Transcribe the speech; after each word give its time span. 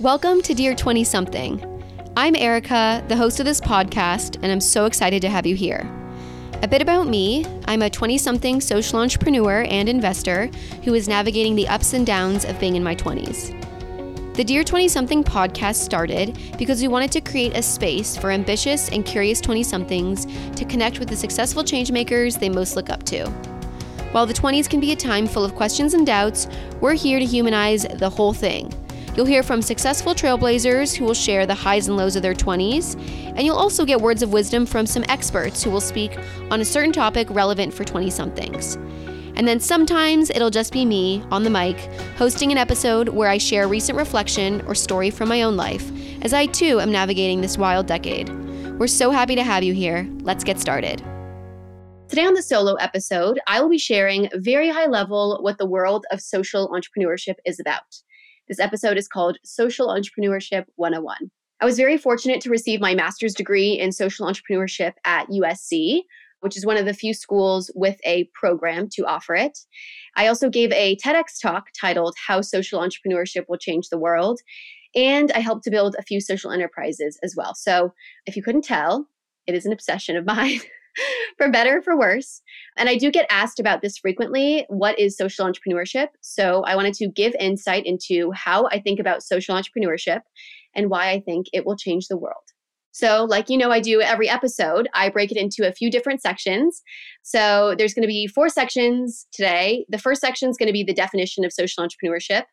Welcome 0.00 0.42
to 0.42 0.52
Dear 0.52 0.74
20 0.74 1.04
Something. 1.04 1.82
I'm 2.18 2.36
Erica, 2.36 3.02
the 3.08 3.16
host 3.16 3.40
of 3.40 3.46
this 3.46 3.62
podcast, 3.62 4.36
and 4.42 4.52
I'm 4.52 4.60
so 4.60 4.84
excited 4.84 5.22
to 5.22 5.30
have 5.30 5.46
you 5.46 5.56
here. 5.56 5.90
A 6.60 6.68
bit 6.68 6.82
about 6.82 7.08
me 7.08 7.46
I'm 7.64 7.80
a 7.80 7.88
20 7.88 8.18
something 8.18 8.60
social 8.60 8.98
entrepreneur 8.98 9.64
and 9.70 9.88
investor 9.88 10.50
who 10.84 10.92
is 10.92 11.08
navigating 11.08 11.54
the 11.54 11.66
ups 11.68 11.94
and 11.94 12.06
downs 12.06 12.44
of 12.44 12.60
being 12.60 12.76
in 12.76 12.84
my 12.84 12.94
20s. 12.94 14.34
The 14.34 14.44
Dear 14.44 14.64
20 14.64 14.86
something 14.86 15.24
podcast 15.24 15.76
started 15.76 16.38
because 16.58 16.82
we 16.82 16.88
wanted 16.88 17.10
to 17.12 17.22
create 17.22 17.56
a 17.56 17.62
space 17.62 18.18
for 18.18 18.30
ambitious 18.30 18.90
and 18.90 19.02
curious 19.02 19.40
20 19.40 19.62
somethings 19.62 20.26
to 20.56 20.66
connect 20.66 20.98
with 20.98 21.08
the 21.08 21.16
successful 21.16 21.64
changemakers 21.64 22.38
they 22.38 22.50
most 22.50 22.76
look 22.76 22.90
up 22.90 23.02
to. 23.04 23.30
While 24.12 24.26
the 24.26 24.34
20s 24.34 24.68
can 24.68 24.78
be 24.78 24.92
a 24.92 24.96
time 24.96 25.26
full 25.26 25.42
of 25.42 25.54
questions 25.54 25.94
and 25.94 26.06
doubts, 26.06 26.48
we're 26.82 26.92
here 26.92 27.18
to 27.18 27.24
humanize 27.24 27.86
the 27.94 28.10
whole 28.10 28.34
thing 28.34 28.70
You'll 29.16 29.24
hear 29.24 29.42
from 29.42 29.62
successful 29.62 30.14
trailblazers 30.14 30.94
who 30.94 31.06
will 31.06 31.14
share 31.14 31.46
the 31.46 31.54
highs 31.54 31.88
and 31.88 31.96
lows 31.96 32.16
of 32.16 32.22
their 32.22 32.34
20s, 32.34 32.96
and 33.34 33.40
you'll 33.40 33.56
also 33.56 33.86
get 33.86 33.98
words 33.98 34.22
of 34.22 34.30
wisdom 34.30 34.66
from 34.66 34.84
some 34.84 35.06
experts 35.08 35.62
who 35.62 35.70
will 35.70 35.80
speak 35.80 36.18
on 36.50 36.60
a 36.60 36.64
certain 36.66 36.92
topic 36.92 37.26
relevant 37.30 37.72
for 37.72 37.82
20 37.82 38.10
somethings. 38.10 38.74
And 39.36 39.48
then 39.48 39.58
sometimes 39.58 40.28
it'll 40.28 40.50
just 40.50 40.70
be 40.70 40.84
me 40.84 41.24
on 41.30 41.44
the 41.44 41.50
mic 41.50 41.78
hosting 42.18 42.52
an 42.52 42.58
episode 42.58 43.08
where 43.08 43.30
I 43.30 43.38
share 43.38 43.64
a 43.64 43.68
recent 43.68 43.96
reflection 43.96 44.60
or 44.66 44.74
story 44.74 45.08
from 45.08 45.30
my 45.30 45.40
own 45.42 45.56
life, 45.56 45.90
as 46.20 46.34
I 46.34 46.44
too 46.44 46.78
am 46.78 46.92
navigating 46.92 47.40
this 47.40 47.56
wild 47.56 47.86
decade. 47.86 48.28
We're 48.78 48.86
so 48.86 49.10
happy 49.10 49.34
to 49.34 49.42
have 49.42 49.62
you 49.62 49.72
here. 49.72 50.06
Let's 50.20 50.44
get 50.44 50.60
started. 50.60 51.02
Today 52.08 52.26
on 52.26 52.34
the 52.34 52.42
solo 52.42 52.74
episode, 52.74 53.40
I 53.46 53.62
will 53.62 53.70
be 53.70 53.78
sharing 53.78 54.28
very 54.34 54.68
high 54.68 54.86
level 54.86 55.38
what 55.40 55.56
the 55.56 55.66
world 55.66 56.04
of 56.12 56.20
social 56.20 56.68
entrepreneurship 56.68 57.36
is 57.46 57.58
about. 57.58 58.02
This 58.48 58.60
episode 58.60 58.96
is 58.96 59.08
called 59.08 59.38
Social 59.44 59.88
Entrepreneurship 59.88 60.66
101. 60.76 61.16
I 61.60 61.64
was 61.64 61.76
very 61.76 61.98
fortunate 61.98 62.40
to 62.42 62.50
receive 62.50 62.80
my 62.80 62.94
master's 62.94 63.34
degree 63.34 63.72
in 63.72 63.90
social 63.90 64.24
entrepreneurship 64.24 64.92
at 65.04 65.26
USC, 65.28 66.02
which 66.40 66.56
is 66.56 66.64
one 66.64 66.76
of 66.76 66.86
the 66.86 66.94
few 66.94 67.12
schools 67.12 67.72
with 67.74 67.96
a 68.04 68.30
program 68.34 68.88
to 68.92 69.04
offer 69.04 69.34
it. 69.34 69.58
I 70.14 70.28
also 70.28 70.48
gave 70.48 70.70
a 70.70 70.96
TEDx 71.04 71.40
talk 71.42 71.64
titled 71.80 72.14
How 72.24 72.40
Social 72.40 72.78
Entrepreneurship 72.78 73.46
Will 73.48 73.58
Change 73.58 73.88
the 73.88 73.98
World. 73.98 74.38
And 74.94 75.32
I 75.32 75.40
helped 75.40 75.64
to 75.64 75.70
build 75.70 75.96
a 75.98 76.04
few 76.04 76.20
social 76.20 76.52
enterprises 76.52 77.18
as 77.24 77.34
well. 77.36 77.52
So, 77.56 77.94
if 78.26 78.36
you 78.36 78.44
couldn't 78.44 78.62
tell, 78.62 79.08
it 79.48 79.56
is 79.56 79.66
an 79.66 79.72
obsession 79.72 80.14
of 80.14 80.24
mine. 80.26 80.60
for 81.38 81.50
better 81.50 81.82
for 81.82 81.98
worse. 81.98 82.42
And 82.76 82.88
I 82.88 82.96
do 82.96 83.10
get 83.10 83.26
asked 83.30 83.60
about 83.60 83.82
this 83.82 83.98
frequently 83.98 84.64
what 84.68 84.98
is 84.98 85.16
social 85.16 85.46
entrepreneurship? 85.46 86.08
So 86.20 86.62
I 86.64 86.76
wanted 86.76 86.94
to 86.94 87.08
give 87.08 87.34
insight 87.38 87.86
into 87.86 88.32
how 88.32 88.66
I 88.70 88.80
think 88.80 89.00
about 89.00 89.22
social 89.22 89.54
entrepreneurship 89.54 90.20
and 90.74 90.90
why 90.90 91.10
I 91.10 91.20
think 91.20 91.46
it 91.52 91.66
will 91.66 91.76
change 91.76 92.08
the 92.08 92.18
world. 92.18 92.36
So, 92.92 93.24
like 93.24 93.50
you 93.50 93.58
know, 93.58 93.70
I 93.70 93.80
do 93.80 94.00
every 94.00 94.26
episode, 94.26 94.88
I 94.94 95.10
break 95.10 95.30
it 95.30 95.36
into 95.36 95.68
a 95.68 95.72
few 95.72 95.90
different 95.90 96.22
sections. 96.22 96.80
So, 97.22 97.74
there's 97.76 97.92
going 97.92 98.04
to 98.04 98.08
be 98.08 98.26
four 98.26 98.48
sections 98.48 99.26
today. 99.32 99.84
The 99.90 99.98
first 99.98 100.22
section 100.22 100.48
is 100.48 100.56
going 100.56 100.68
to 100.68 100.72
be 100.72 100.82
the 100.82 100.94
definition 100.94 101.44
of 101.44 101.52
social 101.52 101.86
entrepreneurship. 101.86 102.44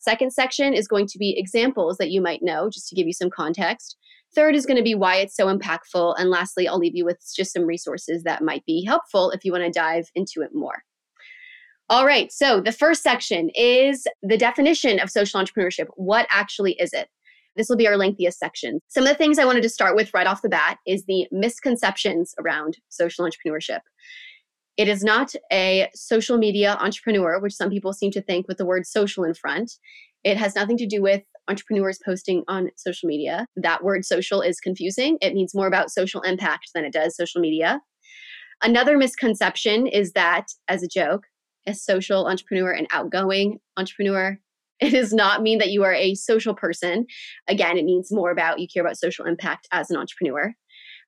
Second 0.00 0.32
section 0.32 0.74
is 0.74 0.88
going 0.88 1.06
to 1.06 1.18
be 1.18 1.38
examples 1.38 1.98
that 1.98 2.10
you 2.10 2.20
might 2.20 2.42
know, 2.42 2.68
just 2.68 2.88
to 2.88 2.96
give 2.96 3.06
you 3.06 3.12
some 3.12 3.30
context. 3.30 3.96
Third 4.34 4.54
is 4.54 4.66
going 4.66 4.76
to 4.76 4.82
be 4.82 4.94
why 4.94 5.16
it's 5.16 5.36
so 5.36 5.46
impactful. 5.46 6.16
And 6.18 6.30
lastly, 6.30 6.66
I'll 6.66 6.78
leave 6.78 6.96
you 6.96 7.04
with 7.04 7.18
just 7.34 7.52
some 7.52 7.64
resources 7.64 8.22
that 8.24 8.42
might 8.42 8.64
be 8.66 8.84
helpful 8.84 9.30
if 9.30 9.44
you 9.44 9.52
want 9.52 9.64
to 9.64 9.70
dive 9.70 10.10
into 10.14 10.40
it 10.42 10.50
more. 10.52 10.82
All 11.90 12.06
right, 12.06 12.32
so 12.32 12.60
the 12.60 12.72
first 12.72 13.02
section 13.02 13.50
is 13.54 14.06
the 14.22 14.38
definition 14.38 14.98
of 14.98 15.10
social 15.10 15.38
entrepreneurship. 15.38 15.86
What 15.96 16.26
actually 16.30 16.72
is 16.80 16.94
it? 16.94 17.08
This 17.56 17.68
will 17.68 17.76
be 17.76 17.86
our 17.86 17.96
lengthiest 17.96 18.38
section. 18.38 18.80
Some 18.88 19.04
of 19.04 19.10
the 19.10 19.14
things 19.14 19.38
I 19.38 19.44
wanted 19.44 19.62
to 19.62 19.68
start 19.68 19.94
with 19.94 20.12
right 20.14 20.26
off 20.26 20.42
the 20.42 20.48
bat 20.48 20.78
is 20.86 21.04
the 21.04 21.26
misconceptions 21.30 22.34
around 22.40 22.78
social 22.88 23.28
entrepreneurship. 23.28 23.80
It 24.76 24.88
is 24.88 25.04
not 25.04 25.34
a 25.52 25.88
social 25.94 26.36
media 26.36 26.76
entrepreneur, 26.80 27.38
which 27.38 27.54
some 27.54 27.70
people 27.70 27.92
seem 27.92 28.10
to 28.12 28.22
think 28.22 28.48
with 28.48 28.58
the 28.58 28.66
word 28.66 28.86
social 28.86 29.22
in 29.22 29.34
front. 29.34 29.72
It 30.24 30.36
has 30.36 30.54
nothing 30.54 30.76
to 30.78 30.86
do 30.86 31.02
with 31.02 31.22
entrepreneurs 31.48 31.98
posting 32.04 32.42
on 32.48 32.70
social 32.76 33.06
media. 33.06 33.46
That 33.56 33.84
word 33.84 34.04
social 34.04 34.40
is 34.40 34.60
confusing. 34.60 35.18
It 35.20 35.34
means 35.34 35.54
more 35.54 35.66
about 35.66 35.90
social 35.90 36.22
impact 36.22 36.70
than 36.74 36.84
it 36.84 36.92
does 36.92 37.16
social 37.16 37.40
media. 37.40 37.80
Another 38.62 38.96
misconception 38.96 39.86
is 39.86 40.12
that, 40.12 40.46
as 40.68 40.82
a 40.82 40.88
joke, 40.88 41.24
a 41.66 41.74
social 41.74 42.26
entrepreneur, 42.26 42.70
an 42.72 42.86
outgoing 42.90 43.58
entrepreneur, 43.76 44.38
it 44.80 44.90
does 44.90 45.12
not 45.12 45.42
mean 45.42 45.58
that 45.58 45.70
you 45.70 45.82
are 45.84 45.94
a 45.94 46.14
social 46.14 46.54
person. 46.54 47.06
Again, 47.46 47.76
it 47.76 47.84
means 47.84 48.08
more 48.10 48.30
about 48.30 48.58
you 48.58 48.66
care 48.72 48.82
about 48.82 48.98
social 48.98 49.26
impact 49.26 49.68
as 49.70 49.90
an 49.90 49.96
entrepreneur. 49.96 50.54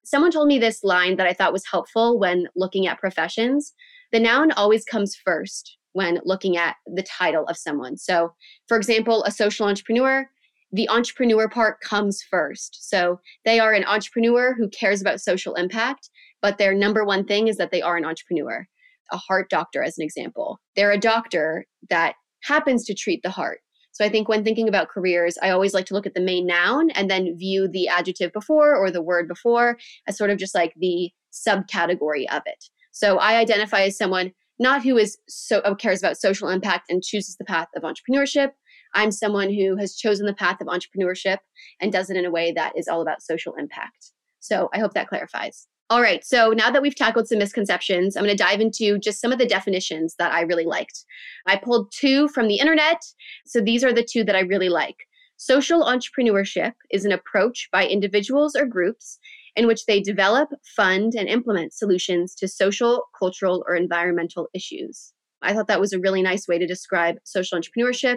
Someone 0.04 0.31
told 0.31 0.48
me 0.48 0.59
this 0.59 0.84
line 0.84 1.16
that 1.16 1.27
I 1.27 1.33
thought 1.33 1.53
was 1.53 1.65
helpful 1.71 2.19
when 2.19 2.47
looking 2.54 2.87
at 2.87 3.00
professions. 3.00 3.75
The 4.12 4.21
noun 4.21 4.53
always 4.53 4.84
comes 4.84 5.16
first 5.25 5.78
when 5.96 6.20
looking 6.26 6.58
at 6.58 6.76
the 6.86 7.02
title 7.02 7.44
of 7.46 7.56
someone. 7.56 7.96
So, 7.96 8.34
for 8.68 8.76
example, 8.76 9.24
a 9.24 9.30
social 9.30 9.66
entrepreneur, 9.66 10.28
the 10.70 10.86
entrepreneur 10.90 11.48
part 11.48 11.80
comes 11.80 12.22
first. 12.30 12.76
So, 12.90 13.18
they 13.46 13.58
are 13.58 13.72
an 13.72 13.84
entrepreneur 13.84 14.54
who 14.54 14.68
cares 14.68 15.00
about 15.00 15.22
social 15.22 15.54
impact, 15.54 16.10
but 16.42 16.58
their 16.58 16.74
number 16.74 17.02
one 17.02 17.24
thing 17.24 17.48
is 17.48 17.56
that 17.56 17.70
they 17.70 17.80
are 17.80 17.96
an 17.96 18.04
entrepreneur. 18.04 18.66
A 19.10 19.16
heart 19.16 19.48
doctor, 19.48 19.82
as 19.82 19.96
an 19.96 20.04
example, 20.04 20.60
they're 20.74 20.92
a 20.92 20.98
doctor 20.98 21.64
that 21.88 22.16
happens 22.42 22.84
to 22.84 22.94
treat 22.94 23.22
the 23.22 23.30
heart. 23.30 23.60
So 23.92 24.04
I 24.04 24.10
think 24.10 24.28
when 24.28 24.44
thinking 24.44 24.68
about 24.68 24.90
careers, 24.90 25.38
I 25.42 25.48
always 25.48 25.72
like 25.72 25.86
to 25.86 25.94
look 25.94 26.04
at 26.04 26.12
the 26.12 26.20
main 26.20 26.46
noun 26.46 26.90
and 26.90 27.10
then 27.10 27.38
view 27.38 27.68
the 27.68 27.88
adjective 27.88 28.32
before 28.34 28.76
or 28.76 28.90
the 28.90 29.00
word 29.00 29.28
before 29.28 29.78
as 30.06 30.18
sort 30.18 30.28
of 30.28 30.36
just 30.36 30.54
like 30.54 30.74
the 30.76 31.10
subcategory 31.32 32.26
of 32.30 32.42
it. 32.44 32.64
So 32.92 33.18
I 33.18 33.36
identify 33.36 33.82
as 33.82 33.96
someone 33.96 34.32
not 34.58 34.82
who 34.82 34.96
is 34.96 35.18
so 35.28 35.58
uh, 35.58 35.74
cares 35.74 36.00
about 36.00 36.18
social 36.18 36.48
impact 36.48 36.90
and 36.90 37.02
chooses 37.02 37.36
the 37.36 37.44
path 37.44 37.68
of 37.76 37.82
entrepreneurship. 37.82 38.50
I'm 38.94 39.10
someone 39.10 39.52
who 39.52 39.76
has 39.76 39.96
chosen 39.96 40.26
the 40.26 40.34
path 40.34 40.60
of 40.60 40.68
entrepreneurship 40.68 41.38
and 41.80 41.92
does 41.92 42.10
it 42.10 42.16
in 42.16 42.24
a 42.24 42.30
way 42.30 42.52
that 42.52 42.72
is 42.76 42.88
all 42.88 43.02
about 43.02 43.22
social 43.22 43.54
impact. 43.54 44.12
So 44.40 44.68
I 44.72 44.78
hope 44.78 44.94
that 44.94 45.08
clarifies. 45.08 45.66
All 45.88 46.02
right, 46.02 46.24
so 46.24 46.50
now 46.50 46.68
that 46.70 46.82
we've 46.82 46.96
tackled 46.96 47.28
some 47.28 47.38
misconceptions, 47.38 48.16
I'm 48.16 48.24
going 48.24 48.36
to 48.36 48.42
dive 48.42 48.60
into 48.60 48.98
just 48.98 49.20
some 49.20 49.30
of 49.30 49.38
the 49.38 49.46
definitions 49.46 50.16
that 50.18 50.32
I 50.32 50.40
really 50.40 50.64
liked. 50.64 51.04
I 51.46 51.56
pulled 51.56 51.92
two 51.92 52.26
from 52.28 52.48
the 52.48 52.58
internet, 52.58 53.00
so 53.46 53.60
these 53.60 53.84
are 53.84 53.92
the 53.92 54.02
two 54.02 54.24
that 54.24 54.34
I 54.34 54.40
really 54.40 54.68
like. 54.68 54.96
Social 55.36 55.84
entrepreneurship 55.84 56.72
is 56.90 57.04
an 57.04 57.12
approach 57.12 57.68
by 57.70 57.86
individuals 57.86 58.56
or 58.56 58.66
groups 58.66 59.20
in 59.56 59.66
which 59.66 59.86
they 59.86 60.00
develop, 60.00 60.50
fund, 60.76 61.14
and 61.14 61.28
implement 61.28 61.72
solutions 61.72 62.34
to 62.36 62.46
social, 62.46 63.04
cultural, 63.18 63.64
or 63.66 63.74
environmental 63.74 64.48
issues. 64.54 65.12
I 65.42 65.54
thought 65.54 65.68
that 65.68 65.80
was 65.80 65.92
a 65.92 66.00
really 66.00 66.22
nice 66.22 66.46
way 66.46 66.58
to 66.58 66.66
describe 66.66 67.16
social 67.24 67.58
entrepreneurship, 67.58 68.16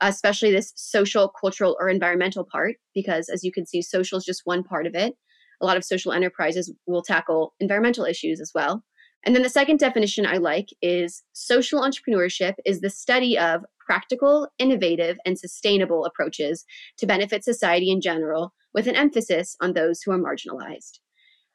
especially 0.00 0.50
this 0.50 0.72
social, 0.76 1.32
cultural, 1.40 1.76
or 1.80 1.88
environmental 1.88 2.46
part, 2.50 2.76
because 2.94 3.28
as 3.28 3.44
you 3.44 3.52
can 3.52 3.66
see, 3.66 3.82
social 3.82 4.18
is 4.18 4.24
just 4.24 4.42
one 4.44 4.64
part 4.64 4.86
of 4.86 4.94
it. 4.94 5.14
A 5.62 5.66
lot 5.66 5.76
of 5.76 5.84
social 5.84 6.12
enterprises 6.12 6.72
will 6.86 7.02
tackle 7.02 7.54
environmental 7.60 8.04
issues 8.04 8.40
as 8.40 8.50
well. 8.54 8.82
And 9.24 9.34
then 9.34 9.42
the 9.42 9.50
second 9.50 9.78
definition 9.78 10.24
I 10.24 10.38
like 10.38 10.68
is 10.80 11.22
social 11.34 11.82
entrepreneurship 11.82 12.54
is 12.64 12.80
the 12.80 12.88
study 12.88 13.38
of 13.38 13.62
practical, 13.78 14.48
innovative, 14.58 15.18
and 15.26 15.38
sustainable 15.38 16.04
approaches 16.06 16.64
to 16.98 17.06
benefit 17.06 17.44
society 17.44 17.90
in 17.90 18.00
general 18.00 18.54
with 18.74 18.86
an 18.86 18.96
emphasis 18.96 19.56
on 19.60 19.72
those 19.72 20.02
who 20.02 20.12
are 20.12 20.18
marginalized. 20.18 20.98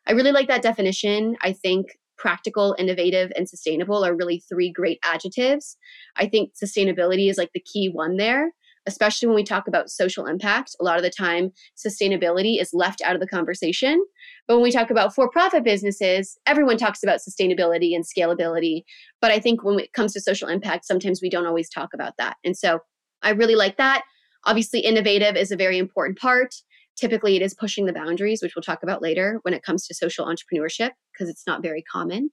I 0.07 0.11
really 0.11 0.31
like 0.31 0.47
that 0.47 0.61
definition. 0.61 1.35
I 1.41 1.53
think 1.53 1.97
practical, 2.17 2.75
innovative, 2.77 3.31
and 3.35 3.49
sustainable 3.49 4.05
are 4.05 4.15
really 4.15 4.43
three 4.49 4.71
great 4.71 4.99
adjectives. 5.03 5.77
I 6.15 6.27
think 6.27 6.51
sustainability 6.55 7.29
is 7.29 7.37
like 7.37 7.51
the 7.53 7.59
key 7.59 7.89
one 7.89 8.17
there, 8.17 8.51
especially 8.85 9.27
when 9.27 9.35
we 9.35 9.43
talk 9.43 9.67
about 9.67 9.89
social 9.89 10.25
impact. 10.25 10.75
A 10.79 10.83
lot 10.83 10.97
of 10.97 11.03
the 11.03 11.09
time, 11.09 11.51
sustainability 11.75 12.61
is 12.61 12.73
left 12.73 13.01
out 13.01 13.15
of 13.15 13.21
the 13.21 13.27
conversation. 13.27 14.03
But 14.47 14.55
when 14.55 14.63
we 14.63 14.71
talk 14.71 14.91
about 14.91 15.13
for 15.13 15.29
profit 15.29 15.63
businesses, 15.63 16.37
everyone 16.45 16.77
talks 16.77 17.03
about 17.03 17.19
sustainability 17.19 17.95
and 17.95 18.05
scalability. 18.05 18.83
But 19.21 19.31
I 19.31 19.39
think 19.39 19.63
when 19.63 19.79
it 19.79 19.93
comes 19.93 20.13
to 20.13 20.21
social 20.21 20.47
impact, 20.47 20.85
sometimes 20.85 21.21
we 21.21 21.29
don't 21.29 21.47
always 21.47 21.69
talk 21.69 21.89
about 21.93 22.13
that. 22.17 22.37
And 22.45 22.55
so 22.55 22.79
I 23.23 23.31
really 23.31 23.55
like 23.55 23.77
that. 23.77 24.03
Obviously, 24.45 24.81
innovative 24.81 25.35
is 25.35 25.51
a 25.51 25.57
very 25.57 25.79
important 25.79 26.19
part. 26.19 26.53
Typically, 26.95 27.35
it 27.35 27.41
is 27.41 27.53
pushing 27.53 27.85
the 27.85 27.93
boundaries, 27.93 28.41
which 28.41 28.55
we'll 28.55 28.63
talk 28.63 28.83
about 28.83 29.01
later 29.01 29.39
when 29.43 29.53
it 29.53 29.63
comes 29.63 29.85
to 29.87 29.93
social 29.93 30.25
entrepreneurship, 30.25 30.91
because 31.13 31.29
it's 31.29 31.45
not 31.45 31.61
very 31.61 31.81
common. 31.81 32.29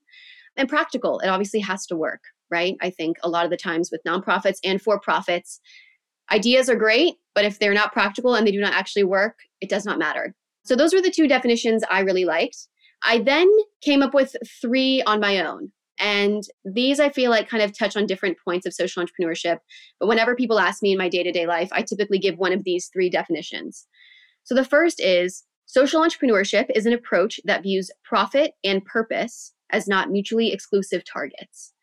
And 0.55 0.69
practical, 0.69 1.19
it 1.19 1.27
obviously 1.27 1.59
has 1.61 1.85
to 1.87 1.95
work, 1.95 2.21
right? 2.49 2.75
I 2.81 2.89
think 2.89 3.17
a 3.23 3.29
lot 3.29 3.45
of 3.45 3.51
the 3.51 3.57
times 3.57 3.89
with 3.91 4.03
nonprofits 4.07 4.59
and 4.63 4.81
for 4.81 4.99
profits, 4.99 5.59
ideas 6.31 6.69
are 6.69 6.75
great, 6.75 7.15
but 7.35 7.45
if 7.45 7.59
they're 7.59 7.73
not 7.73 7.91
practical 7.91 8.35
and 8.35 8.47
they 8.47 8.51
do 8.51 8.61
not 8.61 8.73
actually 8.73 9.03
work, 9.03 9.35
it 9.61 9.69
does 9.69 9.85
not 9.85 9.99
matter. 9.99 10.35
So, 10.63 10.75
those 10.75 10.93
were 10.93 11.01
the 11.01 11.11
two 11.11 11.27
definitions 11.27 11.83
I 11.89 12.01
really 12.01 12.25
liked. 12.25 12.67
I 13.03 13.19
then 13.19 13.49
came 13.81 14.01
up 14.01 14.13
with 14.13 14.35
three 14.61 15.01
on 15.03 15.19
my 15.19 15.45
own. 15.45 15.71
And 15.99 16.43
these 16.65 16.99
I 16.99 17.09
feel 17.09 17.29
like 17.29 17.49
kind 17.49 17.61
of 17.61 17.77
touch 17.77 17.95
on 17.95 18.07
different 18.07 18.37
points 18.43 18.65
of 18.65 18.73
social 18.73 19.03
entrepreneurship. 19.03 19.59
But 19.99 20.07
whenever 20.07 20.35
people 20.35 20.59
ask 20.59 20.81
me 20.81 20.91
in 20.91 20.97
my 20.97 21.09
day 21.09 21.23
to 21.23 21.31
day 21.31 21.45
life, 21.45 21.69
I 21.71 21.81
typically 21.81 22.19
give 22.19 22.37
one 22.37 22.53
of 22.53 22.63
these 22.63 22.89
three 22.91 23.09
definitions. 23.09 23.85
So 24.43 24.55
the 24.55 24.65
first 24.65 24.99
is 24.99 25.43
social 25.65 26.01
entrepreneurship 26.01 26.67
is 26.75 26.85
an 26.85 26.93
approach 26.93 27.39
that 27.45 27.63
views 27.63 27.91
profit 28.03 28.53
and 28.63 28.83
purpose 28.85 29.53
as 29.71 29.87
not 29.87 30.11
mutually 30.11 30.51
exclusive 30.51 31.03
targets. 31.03 31.73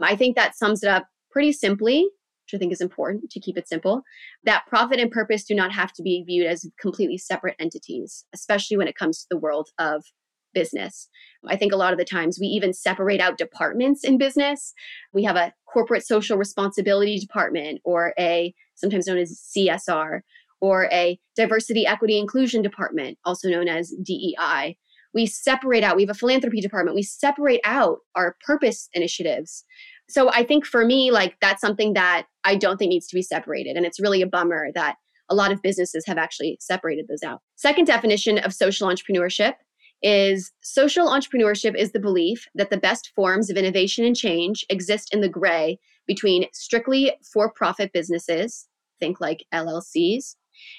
I 0.00 0.16
think 0.16 0.36
that 0.36 0.56
sums 0.56 0.82
it 0.82 0.88
up 0.88 1.06
pretty 1.30 1.52
simply, 1.52 2.02
which 2.02 2.54
I 2.54 2.58
think 2.58 2.72
is 2.72 2.80
important 2.80 3.30
to 3.30 3.40
keep 3.40 3.56
it 3.56 3.68
simple, 3.68 4.02
that 4.44 4.66
profit 4.66 5.00
and 5.00 5.10
purpose 5.10 5.44
do 5.44 5.54
not 5.54 5.72
have 5.72 5.92
to 5.94 6.02
be 6.02 6.24
viewed 6.26 6.46
as 6.46 6.68
completely 6.80 7.18
separate 7.18 7.56
entities, 7.58 8.24
especially 8.34 8.76
when 8.76 8.88
it 8.88 8.96
comes 8.96 9.20
to 9.20 9.26
the 9.30 9.38
world 9.38 9.70
of 9.78 10.04
business. 10.52 11.08
I 11.46 11.56
think 11.56 11.72
a 11.72 11.76
lot 11.76 11.92
of 11.92 11.98
the 11.98 12.04
times 12.04 12.38
we 12.38 12.46
even 12.48 12.72
separate 12.72 13.20
out 13.20 13.38
departments 13.38 14.04
in 14.04 14.18
business. 14.18 14.74
We 15.12 15.24
have 15.24 15.36
a 15.36 15.52
corporate 15.66 16.06
social 16.06 16.36
responsibility 16.36 17.18
department 17.18 17.80
or 17.84 18.12
a 18.18 18.54
sometimes 18.74 19.06
known 19.06 19.18
as 19.18 19.40
CSR 19.56 20.20
or 20.62 20.88
a 20.92 21.18
diversity 21.36 21.86
equity 21.86 22.16
inclusion 22.16 22.62
department 22.62 23.18
also 23.26 23.50
known 23.50 23.68
as 23.68 23.92
DEI. 24.02 24.78
We 25.12 25.26
separate 25.26 25.84
out, 25.84 25.96
we 25.96 26.02
have 26.02 26.10
a 26.10 26.14
philanthropy 26.14 26.62
department. 26.62 26.94
We 26.94 27.02
separate 27.02 27.60
out 27.64 27.98
our 28.14 28.36
purpose 28.46 28.88
initiatives. 28.94 29.64
So 30.08 30.30
I 30.30 30.44
think 30.44 30.64
for 30.64 30.86
me 30.86 31.10
like 31.10 31.36
that's 31.40 31.60
something 31.60 31.92
that 31.94 32.26
I 32.44 32.54
don't 32.54 32.78
think 32.78 32.90
needs 32.90 33.08
to 33.08 33.16
be 33.16 33.22
separated 33.22 33.76
and 33.76 33.84
it's 33.84 34.00
really 34.00 34.22
a 34.22 34.26
bummer 34.26 34.68
that 34.74 34.96
a 35.28 35.34
lot 35.34 35.52
of 35.52 35.62
businesses 35.62 36.04
have 36.06 36.18
actually 36.18 36.56
separated 36.60 37.06
those 37.08 37.22
out. 37.22 37.40
Second 37.56 37.86
definition 37.86 38.38
of 38.38 38.54
social 38.54 38.88
entrepreneurship 38.88 39.54
is 40.02 40.52
social 40.62 41.08
entrepreneurship 41.08 41.74
is 41.74 41.92
the 41.92 42.00
belief 42.00 42.46
that 42.54 42.70
the 42.70 42.76
best 42.76 43.12
forms 43.16 43.50
of 43.50 43.56
innovation 43.56 44.04
and 44.04 44.16
change 44.16 44.64
exist 44.68 45.12
in 45.12 45.20
the 45.20 45.28
gray 45.28 45.78
between 46.06 46.46
strictly 46.52 47.12
for 47.32 47.52
profit 47.52 47.92
businesses, 47.92 48.68
think 49.00 49.20
like 49.20 49.44
LLCs, 49.54 50.34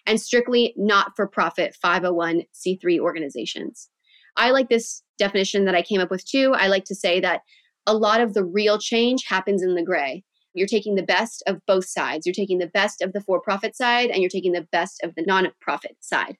and 0.06 0.20
strictly 0.20 0.74
not 0.78 1.16
for 1.16 1.28
profit 1.28 1.76
501c3 1.84 3.00
organizations. 3.00 3.90
I 4.36 4.52
like 4.52 4.70
this 4.70 5.04
definition 5.18 5.66
that 5.66 5.76
I 5.76 5.82
came 5.82 6.02
up 6.02 6.10
with 6.10 6.26
too. 6.26 6.54
I 6.56 6.68
like 6.68 6.86
to 6.86 6.96
say 6.96 7.20
that 7.20 7.42
a 7.86 7.94
lot 7.94 8.22
of 8.22 8.34
the 8.34 8.44
real 8.44 8.80
change 8.80 9.26
happens 9.28 9.62
in 9.62 9.76
the 9.76 9.84
gray. 9.84 10.24
You're 10.54 10.68
taking 10.68 10.96
the 10.96 11.04
best 11.04 11.44
of 11.48 11.62
both 11.66 11.86
sides. 11.86 12.26
You're 12.26 12.34
taking 12.34 12.60
the 12.60 12.68
best 12.68 13.02
of 13.02 13.14
the 13.14 13.22
for 13.22 13.42
profit 13.42 13.76
side 13.76 14.10
and 14.10 14.22
you're 14.22 14.30
taking 14.30 14.54
the 14.54 14.68
best 14.72 15.02
of 15.04 15.16
the 15.16 15.24
non-profit 15.24 15.98
side. 16.00 16.38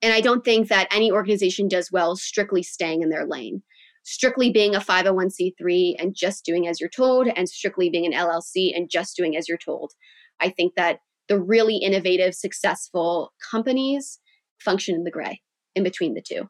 And 0.00 0.12
I 0.12 0.20
don't 0.20 0.44
think 0.44 0.68
that 0.68 0.88
any 0.92 1.10
organization 1.10 1.66
does 1.68 1.90
well 1.90 2.14
strictly 2.16 2.62
staying 2.62 3.02
in 3.02 3.08
their 3.08 3.26
lane. 3.26 3.62
Strictly 4.04 4.50
being 4.50 4.74
a 4.74 4.80
501c3 4.80 5.96
and 5.98 6.14
just 6.14 6.44
doing 6.44 6.66
as 6.66 6.80
you're 6.80 6.88
told, 6.88 7.28
and 7.28 7.48
strictly 7.48 7.90
being 7.90 8.06
an 8.06 8.18
LLC 8.18 8.74
and 8.74 8.88
just 8.88 9.16
doing 9.16 9.36
as 9.36 9.48
you're 9.48 9.58
told. 9.58 9.92
I 10.40 10.48
think 10.48 10.74
that 10.76 11.00
the 11.28 11.40
really 11.40 11.76
innovative, 11.76 12.34
successful 12.34 13.32
companies 13.50 14.18
function 14.60 14.94
in 14.94 15.04
the 15.04 15.10
gray 15.10 15.40
in 15.74 15.82
between 15.82 16.14
the 16.14 16.22
two. 16.22 16.48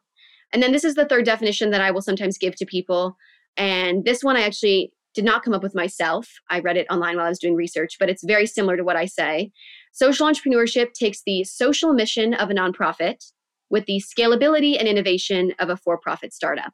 And 0.51 0.63
then 0.63 0.71
this 0.71 0.83
is 0.83 0.95
the 0.95 1.05
third 1.05 1.25
definition 1.25 1.69
that 1.71 1.81
I 1.81 1.91
will 1.91 2.01
sometimes 2.01 2.37
give 2.37 2.55
to 2.55 2.65
people. 2.65 3.15
And 3.57 4.03
this 4.05 4.23
one 4.23 4.35
I 4.35 4.41
actually 4.41 4.91
did 5.13 5.25
not 5.25 5.43
come 5.43 5.53
up 5.53 5.63
with 5.63 5.75
myself. 5.75 6.27
I 6.49 6.59
read 6.59 6.77
it 6.77 6.87
online 6.89 7.17
while 7.17 7.25
I 7.25 7.29
was 7.29 7.39
doing 7.39 7.55
research, 7.55 7.97
but 7.99 8.09
it's 8.09 8.23
very 8.23 8.45
similar 8.45 8.77
to 8.77 8.83
what 8.83 8.95
I 8.95 9.05
say. 9.05 9.51
Social 9.91 10.27
entrepreneurship 10.27 10.93
takes 10.93 11.21
the 11.25 11.43
social 11.43 11.93
mission 11.93 12.33
of 12.33 12.49
a 12.49 12.53
nonprofit 12.53 13.31
with 13.69 13.85
the 13.85 14.01
scalability 14.01 14.77
and 14.77 14.87
innovation 14.87 15.53
of 15.59 15.69
a 15.69 15.77
for 15.77 15.97
profit 15.97 16.33
startup. 16.33 16.73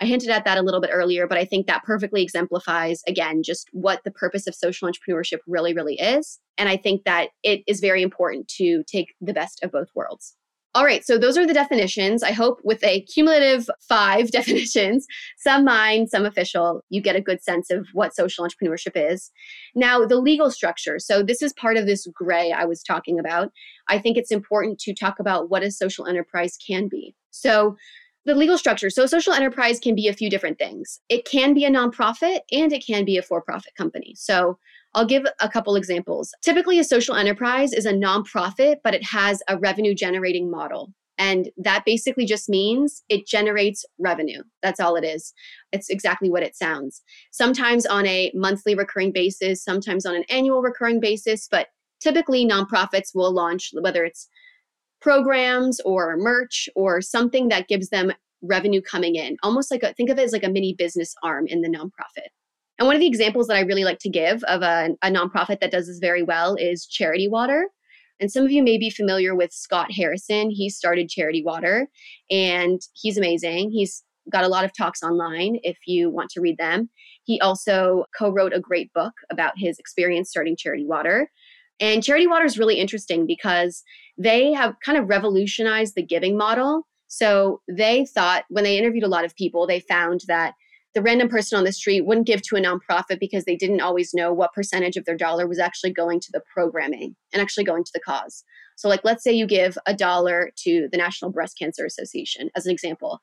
I 0.00 0.06
hinted 0.06 0.30
at 0.30 0.44
that 0.46 0.58
a 0.58 0.62
little 0.62 0.80
bit 0.80 0.90
earlier, 0.92 1.26
but 1.26 1.36
I 1.36 1.44
think 1.44 1.66
that 1.66 1.84
perfectly 1.84 2.22
exemplifies, 2.22 3.02
again, 3.06 3.42
just 3.42 3.68
what 3.72 4.02
the 4.04 4.10
purpose 4.10 4.46
of 4.46 4.54
social 4.54 4.88
entrepreneurship 4.88 5.38
really, 5.46 5.74
really 5.74 5.96
is. 5.96 6.38
And 6.56 6.68
I 6.68 6.76
think 6.76 7.04
that 7.04 7.28
it 7.42 7.62
is 7.66 7.80
very 7.80 8.02
important 8.02 8.48
to 8.56 8.82
take 8.84 9.14
the 9.20 9.34
best 9.34 9.62
of 9.62 9.72
both 9.72 9.88
worlds. 9.94 10.36
All 10.72 10.84
right, 10.84 11.04
so 11.04 11.18
those 11.18 11.36
are 11.36 11.44
the 11.44 11.52
definitions. 11.52 12.22
I 12.22 12.30
hope 12.30 12.60
with 12.62 12.82
a 12.84 13.00
cumulative 13.02 13.68
five 13.88 14.30
definitions, 14.30 15.04
some 15.36 15.64
mine, 15.64 16.06
some 16.06 16.24
official, 16.24 16.84
you 16.90 17.02
get 17.02 17.16
a 17.16 17.20
good 17.20 17.42
sense 17.42 17.70
of 17.70 17.88
what 17.92 18.14
social 18.14 18.46
entrepreneurship 18.46 18.92
is. 18.94 19.32
Now, 19.74 20.06
the 20.06 20.20
legal 20.20 20.48
structure. 20.48 21.00
So, 21.00 21.24
this 21.24 21.42
is 21.42 21.52
part 21.54 21.76
of 21.76 21.86
this 21.86 22.06
gray 22.14 22.52
I 22.52 22.66
was 22.66 22.84
talking 22.84 23.18
about. 23.18 23.50
I 23.88 23.98
think 23.98 24.16
it's 24.16 24.30
important 24.30 24.78
to 24.80 24.94
talk 24.94 25.18
about 25.18 25.50
what 25.50 25.64
a 25.64 25.72
social 25.72 26.06
enterprise 26.06 26.56
can 26.64 26.86
be. 26.86 27.16
So, 27.32 27.76
the 28.26 28.34
legal 28.34 28.58
structure. 28.58 28.90
So, 28.90 29.06
social 29.06 29.32
enterprise 29.32 29.80
can 29.80 29.94
be 29.94 30.08
a 30.08 30.12
few 30.12 30.30
different 30.30 30.58
things. 30.58 31.00
It 31.08 31.24
can 31.24 31.54
be 31.54 31.64
a 31.64 31.70
nonprofit 31.70 32.40
and 32.52 32.72
it 32.72 32.84
can 32.86 33.04
be 33.04 33.16
a 33.16 33.22
for 33.22 33.40
profit 33.40 33.74
company. 33.76 34.14
So, 34.16 34.58
I'll 34.94 35.06
give 35.06 35.24
a 35.40 35.48
couple 35.48 35.76
examples. 35.76 36.32
Typically, 36.42 36.78
a 36.78 36.84
social 36.84 37.14
enterprise 37.14 37.72
is 37.72 37.86
a 37.86 37.92
nonprofit, 37.92 38.76
but 38.82 38.94
it 38.94 39.04
has 39.04 39.42
a 39.48 39.56
revenue 39.56 39.94
generating 39.94 40.50
model. 40.50 40.92
And 41.16 41.50
that 41.58 41.84
basically 41.84 42.24
just 42.24 42.48
means 42.48 43.02
it 43.10 43.26
generates 43.26 43.84
revenue. 43.98 44.42
That's 44.62 44.80
all 44.80 44.96
it 44.96 45.04
is. 45.04 45.34
It's 45.70 45.90
exactly 45.90 46.30
what 46.30 46.42
it 46.42 46.56
sounds. 46.56 47.02
Sometimes 47.30 47.84
on 47.84 48.06
a 48.06 48.32
monthly 48.34 48.74
recurring 48.74 49.12
basis, 49.12 49.62
sometimes 49.62 50.06
on 50.06 50.16
an 50.16 50.24
annual 50.30 50.62
recurring 50.62 50.98
basis, 50.98 51.46
but 51.48 51.68
typically 52.00 52.46
nonprofits 52.46 53.14
will 53.14 53.32
launch, 53.32 53.70
whether 53.78 54.02
it's 54.02 54.28
programs 55.00 55.80
or 55.80 56.16
merch 56.16 56.68
or 56.74 57.00
something 57.00 57.48
that 57.48 57.68
gives 57.68 57.88
them 57.88 58.12
revenue 58.42 58.80
coming 58.80 59.14
in, 59.16 59.36
almost 59.42 59.70
like 59.70 59.82
a, 59.82 59.92
think 59.94 60.10
of 60.10 60.18
it 60.18 60.22
as 60.22 60.32
like 60.32 60.44
a 60.44 60.50
mini 60.50 60.74
business 60.74 61.14
arm 61.22 61.46
in 61.46 61.62
the 61.62 61.68
nonprofit. 61.68 62.28
And 62.78 62.86
one 62.86 62.96
of 62.96 63.00
the 63.00 63.06
examples 63.06 63.46
that 63.48 63.56
I 63.56 63.60
really 63.60 63.84
like 63.84 63.98
to 64.00 64.08
give 64.08 64.42
of 64.44 64.62
a, 64.62 64.96
a 65.02 65.10
nonprofit 65.10 65.60
that 65.60 65.70
does 65.70 65.86
this 65.86 65.98
very 65.98 66.22
well 66.22 66.54
is 66.54 66.86
Charity 66.86 67.28
Water. 67.28 67.68
And 68.20 68.30
some 68.30 68.44
of 68.44 68.50
you 68.50 68.62
may 68.62 68.78
be 68.78 68.90
familiar 68.90 69.34
with 69.34 69.52
Scott 69.52 69.90
Harrison. 69.92 70.50
He 70.50 70.70
started 70.70 71.08
Charity 71.08 71.42
Water 71.44 71.88
and 72.30 72.80
he's 72.94 73.18
amazing. 73.18 73.70
He's 73.70 74.02
got 74.30 74.44
a 74.44 74.48
lot 74.48 74.64
of 74.64 74.72
talks 74.76 75.02
online 75.02 75.58
if 75.62 75.78
you 75.86 76.10
want 76.10 76.30
to 76.30 76.40
read 76.40 76.58
them. 76.58 76.88
He 77.24 77.40
also 77.40 78.04
co 78.16 78.30
wrote 78.30 78.52
a 78.54 78.60
great 78.60 78.92
book 78.92 79.12
about 79.30 79.54
his 79.56 79.78
experience 79.78 80.30
starting 80.30 80.56
Charity 80.56 80.86
Water. 80.86 81.30
And 81.80 82.04
Charity 82.04 82.26
Water 82.26 82.44
is 82.44 82.58
really 82.58 82.76
interesting 82.76 83.26
because 83.26 83.82
they 84.18 84.52
have 84.52 84.76
kind 84.84 84.98
of 84.98 85.08
revolutionized 85.08 85.94
the 85.94 86.02
giving 86.02 86.36
model. 86.36 86.86
So 87.08 87.62
they 87.68 88.04
thought 88.04 88.44
when 88.50 88.64
they 88.64 88.78
interviewed 88.78 89.04
a 89.04 89.08
lot 89.08 89.24
of 89.24 89.34
people, 89.34 89.66
they 89.66 89.80
found 89.80 90.22
that 90.28 90.54
the 90.94 91.02
random 91.02 91.28
person 91.28 91.56
on 91.56 91.64
the 91.64 91.72
street 91.72 92.04
wouldn't 92.04 92.26
give 92.26 92.42
to 92.42 92.56
a 92.56 92.60
nonprofit 92.60 93.20
because 93.20 93.44
they 93.44 93.56
didn't 93.56 93.80
always 93.80 94.12
know 94.12 94.32
what 94.32 94.52
percentage 94.52 94.96
of 94.96 95.04
their 95.04 95.16
dollar 95.16 95.46
was 95.46 95.58
actually 95.58 95.92
going 95.92 96.20
to 96.20 96.32
the 96.32 96.42
programming 96.52 97.14
and 97.32 97.40
actually 97.40 97.64
going 97.64 97.84
to 97.84 97.92
the 97.94 98.00
cause. 98.00 98.44
So, 98.76 98.88
like, 98.88 99.04
let's 99.04 99.22
say 99.22 99.32
you 99.32 99.46
give 99.46 99.78
a 99.86 99.94
dollar 99.94 100.50
to 100.64 100.88
the 100.90 100.98
National 100.98 101.30
Breast 101.30 101.58
Cancer 101.58 101.84
Association, 101.84 102.50
as 102.56 102.66
an 102.66 102.72
example. 102.72 103.20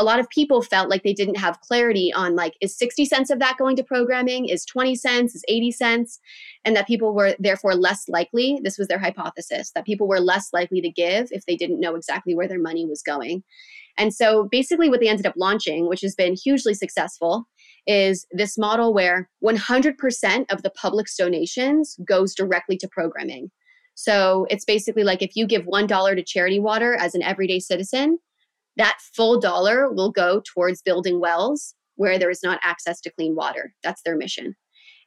A 0.00 0.04
lot 0.04 0.18
of 0.18 0.30
people 0.30 0.62
felt 0.62 0.88
like 0.88 1.02
they 1.02 1.12
didn't 1.12 1.36
have 1.36 1.60
clarity 1.60 2.10
on, 2.12 2.34
like, 2.34 2.54
is 2.62 2.78
60 2.78 3.04
cents 3.04 3.28
of 3.28 3.38
that 3.40 3.58
going 3.58 3.76
to 3.76 3.84
programming? 3.84 4.48
Is 4.48 4.64
20 4.64 4.94
cents? 4.94 5.34
Is 5.34 5.44
80 5.46 5.72
cents? 5.72 6.18
And 6.64 6.74
that 6.74 6.86
people 6.86 7.14
were 7.14 7.36
therefore 7.38 7.74
less 7.74 8.08
likely, 8.08 8.58
this 8.64 8.78
was 8.78 8.88
their 8.88 8.98
hypothesis, 8.98 9.72
that 9.74 9.84
people 9.84 10.08
were 10.08 10.18
less 10.18 10.48
likely 10.54 10.80
to 10.80 10.90
give 10.90 11.28
if 11.32 11.44
they 11.44 11.54
didn't 11.54 11.80
know 11.80 11.96
exactly 11.96 12.34
where 12.34 12.48
their 12.48 12.58
money 12.58 12.86
was 12.86 13.02
going. 13.02 13.42
And 13.98 14.14
so 14.14 14.48
basically, 14.50 14.88
what 14.88 15.00
they 15.00 15.08
ended 15.08 15.26
up 15.26 15.34
launching, 15.36 15.86
which 15.86 16.00
has 16.00 16.14
been 16.14 16.34
hugely 16.34 16.72
successful, 16.72 17.44
is 17.86 18.26
this 18.32 18.56
model 18.56 18.94
where 18.94 19.28
100% 19.44 20.50
of 20.50 20.62
the 20.62 20.70
public's 20.70 21.14
donations 21.14 21.96
goes 22.06 22.34
directly 22.34 22.78
to 22.78 22.88
programming. 22.88 23.50
So 23.94 24.46
it's 24.48 24.64
basically 24.64 25.04
like 25.04 25.20
if 25.20 25.36
you 25.36 25.46
give 25.46 25.66
$1 25.66 26.16
to 26.16 26.24
Charity 26.24 26.58
Water 26.58 26.94
as 26.94 27.14
an 27.14 27.22
everyday 27.22 27.60
citizen, 27.60 28.18
that 28.80 28.98
full 29.14 29.38
dollar 29.38 29.92
will 29.92 30.10
go 30.10 30.40
towards 30.54 30.80
building 30.80 31.20
wells 31.20 31.74
where 31.96 32.18
there 32.18 32.30
is 32.30 32.42
not 32.42 32.58
access 32.62 32.98
to 33.02 33.10
clean 33.10 33.34
water. 33.36 33.74
That's 33.84 34.00
their 34.02 34.16
mission. 34.16 34.56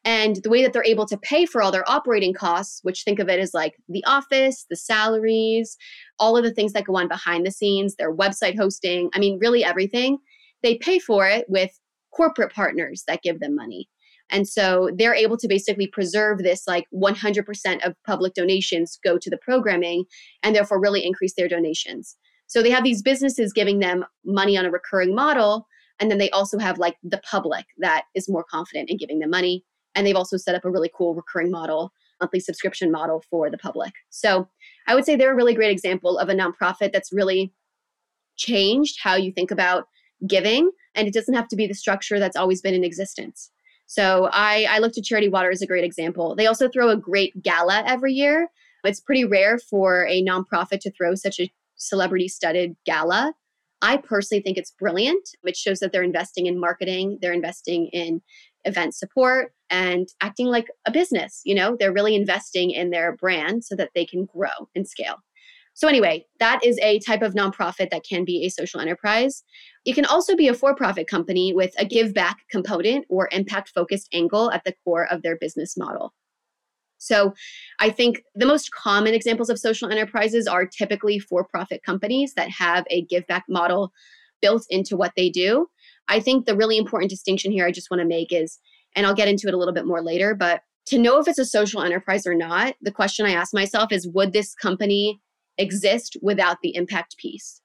And 0.05 0.35
the 0.43 0.49
way 0.51 0.61
that 0.61 0.73
they're 0.73 0.85
able 0.85 1.07
to 1.07 1.17
pay 1.17 1.47
for 1.47 1.59
all 1.59 1.71
their 1.71 1.89
operating 1.89 2.35
costs, 2.35 2.81
which 2.83 3.01
think 3.01 3.17
of 3.17 3.29
it 3.29 3.39
as 3.39 3.51
like 3.51 3.73
the 3.89 4.03
office, 4.05 4.67
the 4.69 4.75
salaries, 4.75 5.75
all 6.19 6.37
of 6.37 6.43
the 6.43 6.53
things 6.53 6.73
that 6.73 6.83
go 6.83 6.95
on 6.97 7.07
behind 7.07 7.47
the 7.47 7.51
scenes, 7.51 7.95
their 7.95 8.15
website 8.15 8.55
hosting, 8.55 9.09
I 9.15 9.19
mean, 9.19 9.39
really 9.39 9.63
everything, 9.63 10.19
they 10.61 10.77
pay 10.77 10.99
for 10.99 11.27
it 11.27 11.45
with 11.47 11.71
corporate 12.15 12.53
partners 12.53 13.03
that 13.07 13.23
give 13.23 13.39
them 13.39 13.55
money. 13.55 13.89
And 14.29 14.47
so 14.47 14.91
they're 14.95 15.15
able 15.15 15.37
to 15.37 15.47
basically 15.47 15.87
preserve 15.87 16.43
this 16.43 16.67
like 16.67 16.85
100% 16.93 17.87
of 17.87 17.95
public 18.05 18.35
donations 18.35 18.99
go 19.03 19.17
to 19.17 19.29
the 19.31 19.37
programming 19.37 20.05
and 20.43 20.55
therefore 20.55 20.79
really 20.79 21.03
increase 21.03 21.33
their 21.35 21.47
donations. 21.47 22.17
So 22.53 22.61
they 22.61 22.69
have 22.69 22.83
these 22.83 23.01
businesses 23.01 23.51
giving 23.51 23.79
them 23.79 24.05
money 24.23 24.55
on 24.55 24.63
a 24.63 24.69
recurring 24.69 25.15
model. 25.15 25.67
And 25.99 26.11
then 26.11 26.19
they 26.19 26.29
also 26.29 26.59
have 26.59 26.77
like 26.77 26.97
the 27.01 27.19
public 27.27 27.65
that 27.79 28.03
is 28.13 28.29
more 28.29 28.43
confident 28.43 28.91
in 28.91 28.97
giving 28.97 29.17
them 29.17 29.31
money. 29.31 29.65
And 29.95 30.05
they've 30.05 30.15
also 30.15 30.37
set 30.37 30.53
up 30.53 30.63
a 30.63 30.69
really 30.69 30.91
cool 30.95 31.15
recurring 31.15 31.49
model, 31.49 31.91
monthly 32.21 32.39
subscription 32.39 32.91
model 32.91 33.23
for 33.27 33.49
the 33.49 33.57
public. 33.57 33.91
So 34.11 34.47
I 34.85 34.93
would 34.93 35.03
say 35.03 35.15
they're 35.15 35.33
a 35.33 35.35
really 35.35 35.55
great 35.55 35.71
example 35.71 36.19
of 36.19 36.29
a 36.29 36.35
nonprofit 36.35 36.93
that's 36.93 37.11
really 37.11 37.51
changed 38.35 38.99
how 39.01 39.15
you 39.15 39.31
think 39.31 39.49
about 39.49 39.87
giving, 40.27 40.69
and 40.93 41.07
it 41.07 41.13
doesn't 41.15 41.33
have 41.33 41.47
to 41.47 41.55
be 41.55 41.65
the 41.65 41.73
structure 41.73 42.19
that's 42.19 42.37
always 42.37 42.61
been 42.61 42.75
in 42.75 42.83
existence. 42.83 43.49
So 43.87 44.29
I, 44.31 44.67
I 44.69 44.77
looked 44.77 44.99
at 44.99 45.05
Charity 45.05 45.29
Water 45.29 45.49
as 45.49 45.63
a 45.63 45.67
great 45.67 45.83
example. 45.83 46.35
They 46.35 46.45
also 46.45 46.69
throw 46.69 46.89
a 46.89 46.97
great 46.97 47.41
gala 47.41 47.83
every 47.87 48.13
year. 48.13 48.49
It's 48.83 48.99
pretty 48.99 49.25
rare 49.25 49.57
for 49.57 50.05
a 50.05 50.23
nonprofit 50.23 50.81
to 50.81 50.91
throw 50.91 51.15
such 51.15 51.39
a 51.39 51.51
celebrity 51.87 52.27
studded 52.27 52.75
gala. 52.85 53.33
I 53.81 53.97
personally 53.97 54.41
think 54.41 54.57
it's 54.57 54.71
brilliant. 54.71 55.27
It 55.43 55.57
shows 55.57 55.79
that 55.79 55.91
they're 55.91 56.03
investing 56.03 56.45
in 56.45 56.59
marketing, 56.59 57.19
they're 57.21 57.33
investing 57.33 57.87
in 57.87 58.21
event 58.65 58.95
support 58.95 59.53
and 59.69 60.07
acting 60.21 60.47
like 60.47 60.67
a 60.85 60.91
business. 60.91 61.41
You 61.43 61.55
know, 61.55 61.75
they're 61.77 61.93
really 61.93 62.15
investing 62.15 62.71
in 62.71 62.91
their 62.91 63.15
brand 63.17 63.65
so 63.65 63.75
that 63.75 63.89
they 63.93 64.05
can 64.05 64.25
grow 64.25 64.69
and 64.75 64.87
scale. 64.87 65.17
So, 65.75 65.87
anyway, 65.87 66.25
that 66.39 66.63
is 66.63 66.77
a 66.79 66.99
type 66.99 67.23
of 67.23 67.33
nonprofit 67.33 67.89
that 67.89 68.05
can 68.07 68.25
be 68.25 68.45
a 68.45 68.49
social 68.49 68.79
enterprise. 68.79 69.43
It 69.85 69.95
can 69.95 70.05
also 70.05 70.35
be 70.35 70.47
a 70.47 70.53
for 70.53 70.75
profit 70.75 71.07
company 71.07 71.51
with 71.51 71.73
a 71.79 71.85
give 71.85 72.13
back 72.13 72.37
component 72.51 73.05
or 73.09 73.27
impact 73.31 73.71
focused 73.73 74.07
angle 74.13 74.51
at 74.51 74.63
the 74.65 74.75
core 74.83 75.07
of 75.11 75.23
their 75.23 75.35
business 75.35 75.75
model. 75.75 76.13
So, 77.03 77.33
I 77.79 77.89
think 77.89 78.23
the 78.35 78.45
most 78.45 78.71
common 78.71 79.13
examples 79.13 79.49
of 79.49 79.59
social 79.59 79.89
enterprises 79.89 80.47
are 80.47 80.65
typically 80.65 81.19
for 81.19 81.43
profit 81.43 81.83
companies 81.83 82.33
that 82.35 82.49
have 82.49 82.85
a 82.89 83.03
give 83.03 83.27
back 83.27 83.45
model 83.49 83.91
built 84.41 84.65
into 84.69 84.97
what 84.97 85.13
they 85.15 85.29
do. 85.29 85.67
I 86.07 86.19
think 86.19 86.45
the 86.45 86.55
really 86.55 86.77
important 86.77 87.09
distinction 87.09 87.51
here 87.51 87.65
I 87.65 87.71
just 87.71 87.89
want 87.89 88.01
to 88.01 88.07
make 88.07 88.31
is, 88.31 88.59
and 88.95 89.05
I'll 89.05 89.15
get 89.15 89.27
into 89.27 89.47
it 89.47 89.53
a 89.53 89.57
little 89.57 89.73
bit 89.73 89.85
more 89.85 90.01
later, 90.01 90.35
but 90.35 90.61
to 90.87 90.97
know 90.97 91.19
if 91.19 91.27
it's 91.27 91.39
a 91.39 91.45
social 91.45 91.81
enterprise 91.81 92.27
or 92.27 92.35
not, 92.35 92.75
the 92.81 92.91
question 92.91 93.25
I 93.25 93.31
ask 93.31 93.53
myself 93.53 93.91
is 93.91 94.07
would 94.09 94.33
this 94.33 94.53
company 94.53 95.21
exist 95.57 96.17
without 96.21 96.57
the 96.61 96.75
impact 96.75 97.17
piece? 97.17 97.61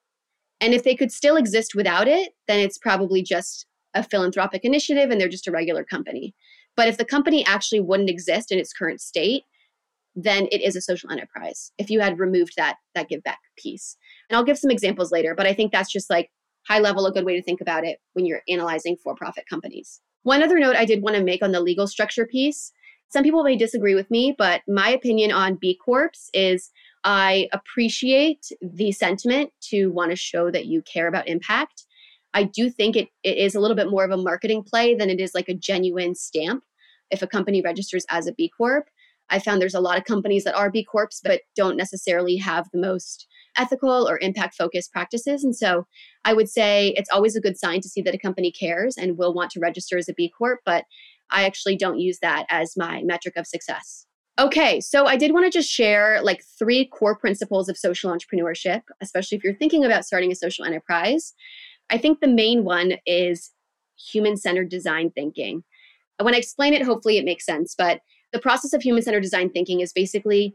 And 0.61 0.75
if 0.75 0.85
they 0.85 0.95
could 0.95 1.13
still 1.13 1.37
exist 1.37 1.75
without 1.75 2.09
it, 2.09 2.33
then 2.47 2.61
it's 2.61 2.79
probably 2.79 3.23
just 3.23 3.67
a 3.95 4.03
philanthropic 4.03 4.65
initiative 4.65 5.11
and 5.11 5.21
they're 5.21 5.29
just 5.29 5.49
a 5.49 5.53
regular 5.53 5.85
company. 5.85 6.35
But 6.79 6.87
if 6.87 6.97
the 6.97 7.05
company 7.05 7.45
actually 7.45 7.81
wouldn't 7.81 8.09
exist 8.09 8.53
in 8.53 8.59
its 8.61 8.73
current 8.73 9.01
state, 9.01 9.43
then 10.15 10.47
it 10.53 10.63
is 10.63 10.77
a 10.77 10.81
social 10.81 11.11
enterprise 11.11 11.73
if 11.77 11.91
you 11.91 11.99
had 11.99 12.21
removed 12.21 12.53
that 12.57 12.77
that 12.95 13.09
give 13.09 13.25
back 13.25 13.41
piece. 13.57 13.97
And 14.31 14.37
I'll 14.37 14.45
give 14.45 14.59
some 14.59 14.71
examples 14.71 15.11
later, 15.11 15.35
but 15.35 15.45
I 15.45 15.55
think 15.55 15.73
that's 15.73 15.91
just 15.91 16.09
like 16.09 16.31
high 16.69 16.79
level 16.79 17.05
a 17.07 17.13
good 17.13 17.25
way 17.25 17.35
to 17.35 17.43
think 17.43 17.61
about 17.61 17.85
it 17.85 17.99
when 18.13 18.27
you're 18.27 18.43
analyzing 18.49 18.97
for 19.03 19.17
profit 19.17 19.43
companies. 19.51 20.01
One 20.23 20.41
other 20.41 20.61
note 20.61 20.77
I 20.77 20.85
did 20.85 21.03
want 21.03 21.17
to 21.17 21.23
make 21.25 21.43
on 21.43 21.51
the 21.51 21.61
legal 21.61 21.89
structure 21.89 22.27
piece. 22.27 22.71
Some 23.09 23.25
people 23.25 23.43
may 23.43 23.57
disagree 23.57 23.97
with 23.97 24.09
me, 24.09 24.37
but 24.39 24.63
my 24.69 24.91
opinion 24.91 25.33
on 25.33 25.57
B 25.57 25.77
Corps 25.85 26.31
is 26.33 26.71
I 27.03 27.49
appreciate 27.53 28.53
the 28.63 28.93
sentiment 28.93 29.51
to 29.71 29.89
want 29.89 30.13
to 30.13 30.17
show 30.17 30.53
that 30.53 30.67
you 30.67 30.83
care 30.83 31.09
about 31.09 31.27
impact. 31.27 31.87
I 32.35 32.45
do 32.45 32.71
think 32.71 32.97
it, 32.97 33.09
it 33.23 33.39
is 33.39 33.55
a 33.55 33.61
little 33.61 33.77
bit 33.77 33.91
more 33.91 34.05
of 34.05 34.11
a 34.11 34.17
marketing 34.17 34.63
play 34.63 34.95
than 34.95 35.11
it 35.11 35.21
is 35.21 35.35
like 35.35 35.49
a 35.49 35.55
genuine 35.55 36.15
stamp 36.15 36.63
if 37.11 37.23
a 37.23 37.27
company 37.27 37.63
registers 37.63 38.05
as 38.11 38.27
a 38.27 38.33
B 38.33 38.51
Corp. 38.57 38.89
I 39.31 39.39
found 39.39 39.61
there's 39.61 39.75
a 39.75 39.81
lot 39.81 39.99
of 39.99 40.05
companies 40.05 40.45
that 40.45 40.55
are 40.55 40.71
B 40.71 40.85
Corps, 40.85 41.21
but 41.23 41.43
don't 41.57 41.77
necessarily 41.77 42.37
have 42.37 42.67
the 42.73 42.81
most 42.81 43.27
ethical 43.57 44.09
or 44.09 44.19
impact 44.21 44.55
focused 44.55 44.93
practices. 44.93 45.45
And 45.45 45.55
so 45.55 45.87
I 46.25 46.33
would 46.33 46.49
say 46.49 46.95
it's 46.97 47.11
always 47.11 47.37
a 47.37 47.41
good 47.41 47.59
sign 47.59 47.81
to 47.81 47.89
see 47.89 48.03
that 48.03 48.15
a 48.15 48.19
company 48.19 48.53
cares 48.53 48.97
and 48.97 49.19
will 49.19 49.35
want 49.35 49.51
to 49.53 49.61
register 49.61 49.99
as 49.99 50.09
a 50.09 50.15
B 50.15 50.31
Corp, 50.37 50.61
but 50.65 50.85
I 51.31 51.45
actually 51.45 51.77
don't 51.77 51.99
use 51.99 52.19
that 52.23 52.47
as 52.49 52.75
my 52.77 53.03
metric 53.03 53.35
of 53.37 53.47
success. 53.47 54.07
Okay, 54.39 54.81
so 54.81 55.07
I 55.07 55.17
did 55.17 55.33
want 55.33 55.47
to 55.47 55.59
just 55.59 55.69
share 55.69 56.23
like 56.23 56.45
three 56.59 56.87
core 56.87 57.17
principles 57.17 57.69
of 57.69 57.77
social 57.77 58.13
entrepreneurship, 58.13 58.83
especially 59.01 59.37
if 59.37 59.43
you're 59.43 59.55
thinking 59.55 59.85
about 59.85 60.05
starting 60.05 60.31
a 60.31 60.37
social 60.37 60.65
enterprise. 60.65 61.35
I 61.91 61.99
think 61.99 62.21
the 62.21 62.29
main 62.29 62.65
one 62.65 62.95
is 63.07 63.51
human 63.99 64.37
centered 64.37 64.69
design 64.69 65.11
thinking. 65.11 65.65
When 66.21 66.35
I 66.35 66.39
explain 66.39 66.75
it, 66.75 66.83
hopefully 66.83 67.19
it 67.19 67.25
makes 67.25 67.47
sense, 67.47 67.75
but 67.77 68.01
the 68.33 68.41
process 68.41 68.73
of 68.73 68.83
human 68.83 69.03
centered 69.03 69.23
design 69.23 69.51
thinking 69.51 69.81
is 69.81 69.93
basically 69.93 70.55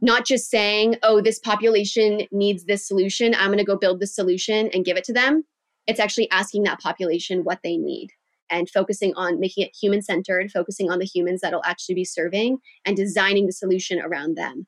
not 0.00 0.24
just 0.24 0.48
saying, 0.48 0.96
oh, 1.02 1.20
this 1.20 1.38
population 1.38 2.22
needs 2.30 2.64
this 2.64 2.86
solution. 2.86 3.34
I'm 3.34 3.48
going 3.48 3.58
to 3.58 3.64
go 3.64 3.76
build 3.76 4.00
this 4.00 4.14
solution 4.14 4.70
and 4.72 4.84
give 4.84 4.96
it 4.96 5.04
to 5.04 5.12
them. 5.12 5.44
It's 5.86 6.00
actually 6.00 6.30
asking 6.30 6.62
that 6.64 6.80
population 6.80 7.44
what 7.44 7.60
they 7.64 7.76
need 7.76 8.10
and 8.50 8.70
focusing 8.70 9.12
on 9.14 9.40
making 9.40 9.64
it 9.64 9.76
human 9.78 10.00
centered, 10.02 10.50
focusing 10.50 10.90
on 10.90 10.98
the 10.98 11.04
humans 11.04 11.40
that'll 11.40 11.64
actually 11.64 11.96
be 11.96 12.04
serving 12.04 12.58
and 12.84 12.96
designing 12.96 13.46
the 13.46 13.52
solution 13.52 14.00
around 14.00 14.36
them. 14.36 14.66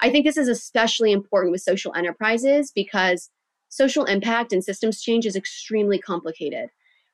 I 0.00 0.10
think 0.10 0.24
this 0.24 0.38
is 0.38 0.48
especially 0.48 1.12
important 1.12 1.52
with 1.52 1.60
social 1.60 1.94
enterprises 1.94 2.72
because 2.74 3.30
social 3.70 4.04
impact 4.04 4.52
and 4.52 4.62
systems 4.62 5.00
change 5.00 5.24
is 5.24 5.36
extremely 5.36 5.98
complicated. 5.98 6.68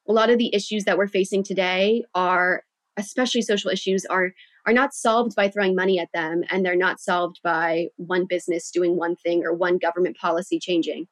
A 0.09 0.13
lot 0.13 0.31
of 0.31 0.39
the 0.39 0.55
issues 0.55 0.85
that 0.85 0.99
we're 0.99 1.07
facing 1.07 1.45
today 1.45 2.03
are, 2.15 2.65
especially 2.97 3.43
social 3.43 3.71
issues, 3.71 4.05
are 4.07 4.33
are 4.67 4.73
not 4.73 4.93
solved 4.93 5.37
by 5.37 5.49
throwing 5.49 5.77
money 5.77 5.99
at 6.01 6.09
them 6.13 6.43
and 6.51 6.67
they're 6.67 6.75
not 6.75 6.99
solved 6.99 7.39
by 7.45 7.87
one 7.99 8.27
business 8.27 8.69
doing 8.73 8.97
one 8.97 9.15
thing 9.15 9.45
or 9.45 9.55
one 9.55 9.79
government 9.79 10.17
policy 10.17 10.59
changing. 10.59 11.07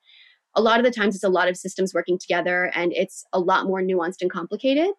A 0.57 0.61
lot 0.61 0.81
of 0.81 0.85
the 0.85 0.91
times 0.91 1.15
it's 1.15 1.23
a 1.23 1.29
lot 1.29 1.49
of 1.49 1.57
systems 1.57 1.95
working 1.95 2.19
together 2.19 2.73
and 2.75 2.93
it's 2.93 3.25
a 3.33 3.39
lot 3.39 3.67
more 3.67 3.81
nuanced 3.81 4.23
and 4.23 4.31
complicated. 4.31 4.91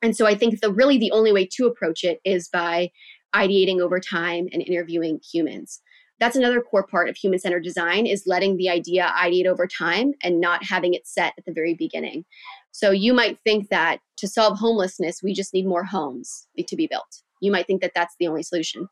And 0.00 0.16
so 0.16 0.26
I 0.26 0.34
think 0.34 0.60
the 0.60 0.72
really 0.72 0.96
the 0.96 1.10
only 1.10 1.32
way 1.32 1.46
to 1.52 1.66
approach 1.66 2.02
it 2.02 2.18
is 2.24 2.48
by 2.48 2.90
ideating 3.34 3.80
over 3.80 4.00
time 4.00 4.48
and 4.52 4.62
interviewing 4.62 5.20
humans. 5.30 5.82
That's 6.20 6.36
another 6.36 6.60
core 6.60 6.86
part 6.86 7.08
of 7.08 7.16
human 7.16 7.38
centered 7.38 7.64
design 7.64 8.06
is 8.06 8.24
letting 8.26 8.56
the 8.56 8.68
idea 8.68 9.12
ideate 9.16 9.46
over 9.46 9.66
time 9.66 10.12
and 10.22 10.40
not 10.40 10.64
having 10.64 10.94
it 10.94 11.06
set 11.06 11.34
at 11.38 11.44
the 11.44 11.52
very 11.52 11.74
beginning. 11.74 12.24
So 12.72 12.90
you 12.90 13.14
might 13.14 13.38
think 13.40 13.68
that 13.68 14.00
to 14.18 14.28
solve 14.28 14.58
homelessness, 14.58 15.22
we 15.22 15.32
just 15.32 15.54
need 15.54 15.66
more 15.66 15.84
homes 15.84 16.46
to 16.66 16.76
be 16.76 16.86
built 16.86 17.22
you 17.40 17.52
might 17.52 17.66
think 17.66 17.80
that 17.82 17.92
that's 17.94 18.14
the 18.18 18.26
only 18.26 18.42
solution. 18.42 18.88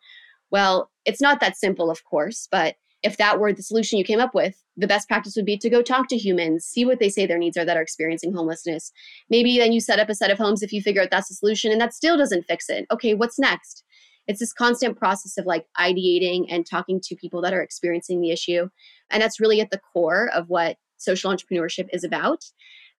Well, 0.51 0.91
it's 1.05 1.21
not 1.21 1.41
that 1.41 1.57
simple, 1.57 1.91
of 1.91 2.05
course, 2.05 2.49
but 2.51 2.77
if 3.03 3.19
that 3.19 3.39
were 3.39 3.53
the 3.53 3.63
solution 3.63 3.99
you 3.99 4.05
came 4.05 4.21
up 4.21 4.35
with, 4.35 4.63
the 4.77 4.87
best 4.87 5.07
practice 5.07 5.37
would 5.37 5.45
be 5.45 5.57
to 5.59 5.71
go 5.71 5.83
talk 5.83 6.09
to 6.09 6.17
humans, 6.17 6.65
see 6.65 6.85
what 6.85 6.99
they 6.99 7.09
say 7.09 7.27
their 7.27 7.39
needs 7.39 7.57
are 7.57 7.65
that 7.65 7.77
are 7.77 7.83
experiencing 7.83 8.33
homelessness. 8.33 8.91
Maybe 9.31 9.59
then 9.59 9.73
you 9.73 9.81
set 9.81 9.99
up 9.99 10.09
a 10.09 10.15
set 10.15 10.31
of 10.31 10.39
homes 10.39 10.63
if 10.63 10.73
you 10.73 10.83
figure 10.83 11.03
out 11.03 11.11
that's 11.11 11.29
the 11.29 11.35
solution 11.35 11.71
and 11.71 11.81
that 11.81 11.95
still 11.95 12.17
doesn't 12.17 12.45
fix 12.45 12.69
it. 12.69 12.87
Okay, 12.91 13.15
what's 13.15 13.39
next? 13.39 13.85
It's 14.29 14.41
this 14.41 14.53
constant 14.53 14.99
process 14.99 15.39
of 15.39 15.47
like 15.47 15.67
ideating 15.79 16.47
and 16.49 16.67
talking 16.67 17.01
to 17.05 17.17
people 17.17 17.41
that 17.43 17.55
are 17.55 17.63
experiencing 17.63 18.21
the 18.21 18.31
issue. 18.31 18.69
And 19.11 19.23
that's 19.23 19.41
really 19.41 19.61
at 19.61 19.71
the 19.71 19.81
core 19.93 20.31
of 20.35 20.49
what 20.49 20.77
social 20.97 21.31
entrepreneurship 21.33 21.89
is 21.93 22.05
about. 22.05 22.45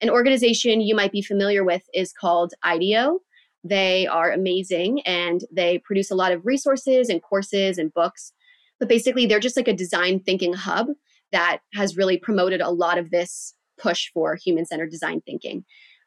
An 0.02 0.10
organization 0.10 0.82
you 0.82 0.96
might 0.96 1.12
be 1.12 1.22
familiar 1.22 1.64
with 1.64 1.84
is 1.94 2.14
called 2.14 2.54
IDEO. 2.64 3.20
They 3.64 4.08
are 4.08 4.32
amazing 4.32 5.02
and 5.02 5.42
they 5.52 5.80
produce 5.80 6.12
a 6.12 6.16
lot 6.16 6.32
of 6.32 6.46
resources 6.46 7.10
and 7.10 7.22
courses 7.22 7.78
and 7.78 7.94
books. 7.94 8.32
But 8.80 8.90
basically, 8.90 9.26
they're 9.26 9.40
just 9.40 9.58
like 9.58 9.68
a 9.68 9.74
design 9.74 10.20
thinking 10.20 10.54
hub 10.54 10.88
that 11.32 11.60
has 11.74 11.98
really 11.98 12.18
promoted 12.18 12.62
a 12.62 12.70
lot 12.70 12.98
of 12.98 13.10
this 13.10 13.56
push 13.80 14.10
for 14.14 14.36
human 14.36 14.66
centered 14.66 14.92
design 14.92 15.22
thinking. 15.26 15.66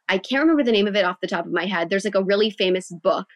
I 0.09 0.19
can't 0.19 0.43
remember 0.43 0.65
the 0.65 0.73
name 0.73 0.87
of 0.87 0.97
it 0.97 1.05
off 1.05 1.21
the 1.21 1.29
top 1.29 1.47
of 1.47 1.53
my 1.53 1.67
head. 1.67 1.91
There's 1.91 2.05
like 2.05 2.15
a 2.15 2.25
really 2.25 2.50
famous 2.50 2.91
book 3.03 3.27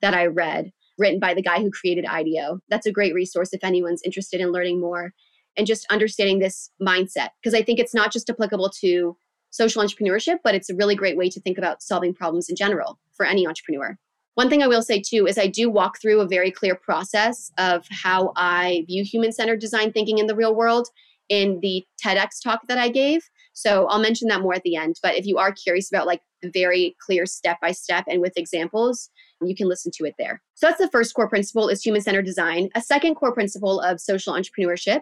that 0.00 0.14
I 0.14 0.26
read 0.26 0.72
written 0.98 1.18
by 1.18 1.34
the 1.34 1.42
guy 1.42 1.60
who 1.60 1.70
created 1.70 2.04
IDEO. 2.04 2.60
That's 2.68 2.86
a 2.86 2.92
great 2.92 3.14
resource 3.14 3.50
if 3.52 3.64
anyone's 3.64 4.02
interested 4.02 4.40
in 4.40 4.52
learning 4.52 4.80
more 4.80 5.12
and 5.56 5.66
just 5.66 5.86
understanding 5.90 6.38
this 6.38 6.70
mindset 6.80 7.30
because 7.42 7.54
I 7.54 7.62
think 7.62 7.78
it's 7.78 7.94
not 7.94 8.12
just 8.12 8.30
applicable 8.30 8.70
to 8.80 9.16
social 9.50 9.82
entrepreneurship, 9.82 10.38
but 10.44 10.54
it's 10.54 10.70
a 10.70 10.76
really 10.76 10.94
great 10.94 11.16
way 11.16 11.28
to 11.28 11.40
think 11.40 11.58
about 11.58 11.82
solving 11.82 12.14
problems 12.14 12.48
in 12.48 12.56
general 12.56 12.98
for 13.12 13.26
any 13.26 13.46
entrepreneur. 13.46 13.98
One 14.34 14.48
thing 14.48 14.62
I 14.62 14.68
will 14.68 14.82
say 14.82 15.02
too 15.04 15.26
is 15.26 15.38
I 15.38 15.48
do 15.48 15.68
walk 15.68 16.00
through 16.00 16.20
a 16.20 16.28
very 16.28 16.50
clear 16.50 16.74
process 16.74 17.50
of 17.58 17.84
how 17.90 18.32
I 18.36 18.84
view 18.86 19.04
human 19.04 19.32
centered 19.32 19.60
design 19.60 19.92
thinking 19.92 20.18
in 20.18 20.28
the 20.28 20.36
real 20.36 20.54
world 20.54 20.88
in 21.28 21.58
the 21.60 21.84
TEDx 22.04 22.42
talk 22.42 22.60
that 22.68 22.78
I 22.78 22.88
gave. 22.88 23.22
So 23.52 23.86
I'll 23.88 24.00
mention 24.00 24.28
that 24.28 24.40
more 24.40 24.54
at 24.54 24.62
the 24.62 24.76
end. 24.76 24.96
But 25.02 25.16
if 25.16 25.26
you 25.26 25.38
are 25.38 25.52
curious 25.52 25.90
about 25.90 26.06
like 26.06 26.22
the 26.42 26.50
very 26.50 26.96
clear 27.04 27.26
step 27.26 27.58
by 27.60 27.72
step 27.72 28.04
and 28.08 28.20
with 28.20 28.32
examples, 28.36 29.10
you 29.42 29.54
can 29.54 29.68
listen 29.68 29.90
to 29.96 30.04
it 30.04 30.14
there. 30.18 30.42
So 30.54 30.66
that's 30.66 30.80
the 30.80 30.90
first 30.90 31.14
core 31.14 31.28
principle 31.28 31.68
is 31.68 31.82
human 31.82 32.02
centered 32.02 32.26
design. 32.26 32.68
A 32.74 32.80
second 32.80 33.14
core 33.14 33.32
principle 33.32 33.80
of 33.80 34.00
social 34.00 34.34
entrepreneurship 34.34 35.00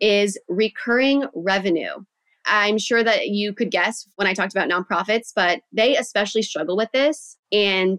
is 0.00 0.38
recurring 0.48 1.24
revenue. 1.34 2.04
I'm 2.46 2.78
sure 2.78 3.02
that 3.04 3.28
you 3.28 3.52
could 3.52 3.70
guess 3.70 4.08
when 4.16 4.26
I 4.26 4.34
talked 4.34 4.54
about 4.54 4.70
nonprofits, 4.70 5.32
but 5.34 5.60
they 5.72 5.96
especially 5.96 6.42
struggle 6.42 6.76
with 6.76 6.90
this. 6.92 7.36
And 7.52 7.98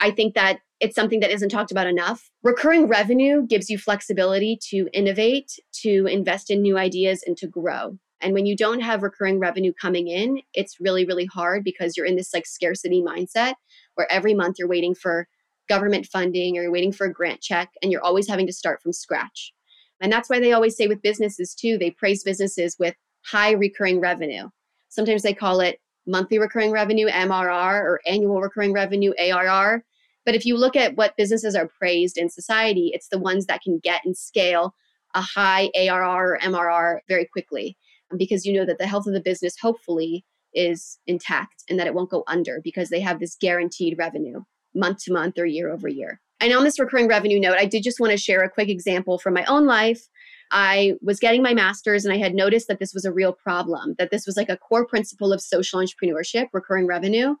I 0.00 0.10
think 0.10 0.34
that 0.34 0.60
it's 0.80 0.94
something 0.94 1.20
that 1.20 1.30
isn't 1.30 1.50
talked 1.50 1.70
about 1.70 1.86
enough. 1.86 2.30
Recurring 2.42 2.86
revenue 2.88 3.46
gives 3.46 3.68
you 3.68 3.76
flexibility 3.76 4.58
to 4.70 4.88
innovate, 4.94 5.52
to 5.82 6.06
invest 6.06 6.50
in 6.50 6.62
new 6.62 6.78
ideas, 6.78 7.22
and 7.26 7.36
to 7.36 7.46
grow. 7.46 7.98
And 8.20 8.34
when 8.34 8.46
you 8.46 8.56
don't 8.56 8.80
have 8.80 9.02
recurring 9.02 9.38
revenue 9.38 9.72
coming 9.72 10.08
in, 10.08 10.42
it's 10.54 10.80
really, 10.80 11.04
really 11.04 11.26
hard 11.26 11.64
because 11.64 11.96
you're 11.96 12.06
in 12.06 12.16
this 12.16 12.34
like 12.34 12.46
scarcity 12.46 13.02
mindset 13.02 13.54
where 13.94 14.10
every 14.10 14.34
month 14.34 14.56
you're 14.58 14.68
waiting 14.68 14.94
for 14.94 15.26
government 15.68 16.06
funding 16.06 16.58
or 16.58 16.62
you're 16.62 16.72
waiting 16.72 16.92
for 16.92 17.06
a 17.06 17.12
grant 17.12 17.40
check 17.40 17.70
and 17.82 17.90
you're 17.90 18.04
always 18.04 18.28
having 18.28 18.46
to 18.46 18.52
start 18.52 18.82
from 18.82 18.92
scratch. 18.92 19.52
And 20.00 20.12
that's 20.12 20.28
why 20.28 20.40
they 20.40 20.52
always 20.52 20.76
say 20.76 20.86
with 20.86 21.02
businesses 21.02 21.54
too, 21.54 21.78
they 21.78 21.90
praise 21.90 22.24
businesses 22.24 22.76
with 22.78 22.94
high 23.24 23.52
recurring 23.52 24.00
revenue. 24.00 24.48
Sometimes 24.88 25.22
they 25.22 25.34
call 25.34 25.60
it 25.60 25.78
monthly 26.06 26.38
recurring 26.38 26.72
revenue, 26.72 27.06
MRR, 27.08 27.82
or 27.82 28.00
annual 28.06 28.40
recurring 28.40 28.72
revenue, 28.72 29.12
ARR. 29.18 29.84
But 30.26 30.34
if 30.34 30.44
you 30.44 30.56
look 30.56 30.76
at 30.76 30.96
what 30.96 31.16
businesses 31.16 31.54
are 31.54 31.68
praised 31.68 32.18
in 32.18 32.28
society, 32.28 32.90
it's 32.92 33.08
the 33.08 33.18
ones 33.18 33.46
that 33.46 33.62
can 33.62 33.78
get 33.78 34.04
and 34.04 34.16
scale 34.16 34.74
a 35.14 35.20
high 35.20 35.70
ARR 35.74 36.34
or 36.34 36.38
MRR 36.38 36.98
very 37.08 37.26
quickly 37.26 37.76
because 38.16 38.44
you 38.44 38.52
know 38.52 38.64
that 38.64 38.78
the 38.78 38.86
health 38.86 39.06
of 39.06 39.12
the 39.12 39.20
business 39.20 39.54
hopefully 39.60 40.24
is 40.54 40.98
intact 41.06 41.64
and 41.68 41.78
that 41.78 41.86
it 41.86 41.94
won't 41.94 42.10
go 42.10 42.24
under 42.26 42.60
because 42.62 42.88
they 42.88 43.00
have 43.00 43.20
this 43.20 43.36
guaranteed 43.40 43.96
revenue 43.98 44.42
month 44.74 45.04
to 45.04 45.12
month 45.12 45.38
or 45.38 45.46
year 45.46 45.70
over 45.70 45.88
year. 45.88 46.20
And 46.40 46.52
on 46.54 46.64
this 46.64 46.78
recurring 46.78 47.06
revenue 47.06 47.38
note, 47.38 47.58
I 47.58 47.66
did 47.66 47.82
just 47.82 48.00
want 48.00 48.12
to 48.12 48.16
share 48.16 48.42
a 48.42 48.50
quick 48.50 48.68
example 48.68 49.18
from 49.18 49.34
my 49.34 49.44
own 49.44 49.66
life. 49.66 50.08
I 50.50 50.94
was 51.02 51.20
getting 51.20 51.42
my 51.42 51.54
master's 51.54 52.04
and 52.04 52.14
I 52.14 52.16
had 52.16 52.34
noticed 52.34 52.66
that 52.68 52.78
this 52.78 52.94
was 52.94 53.04
a 53.04 53.12
real 53.12 53.32
problem, 53.32 53.94
that 53.98 54.10
this 54.10 54.26
was 54.26 54.36
like 54.36 54.48
a 54.48 54.56
core 54.56 54.86
principle 54.86 55.32
of 55.32 55.40
social 55.40 55.80
entrepreneurship, 55.80 56.48
recurring 56.52 56.86
revenue, 56.86 57.36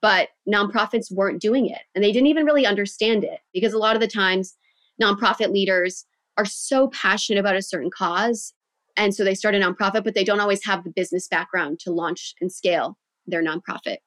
but 0.00 0.28
nonprofits 0.48 1.12
weren't 1.12 1.42
doing 1.42 1.68
it. 1.68 1.82
And 1.94 2.02
they 2.02 2.12
didn't 2.12 2.28
even 2.28 2.46
really 2.46 2.64
understand 2.64 3.24
it 3.24 3.40
because 3.52 3.72
a 3.72 3.78
lot 3.78 3.96
of 3.96 4.00
the 4.00 4.08
times 4.08 4.54
nonprofit 5.02 5.52
leaders 5.52 6.06
are 6.38 6.44
so 6.44 6.88
passionate 6.88 7.40
about 7.40 7.56
a 7.56 7.62
certain 7.62 7.90
cause. 7.90 8.54
And 8.96 9.14
so 9.14 9.24
they 9.24 9.34
start 9.34 9.54
a 9.54 9.58
nonprofit, 9.58 10.04
but 10.04 10.14
they 10.14 10.24
don't 10.24 10.40
always 10.40 10.64
have 10.64 10.84
the 10.84 10.90
business 10.90 11.28
background 11.28 11.80
to 11.80 11.90
launch 11.90 12.34
and 12.40 12.50
scale 12.50 12.96
their 13.26 13.42
nonprofit. 13.42 13.98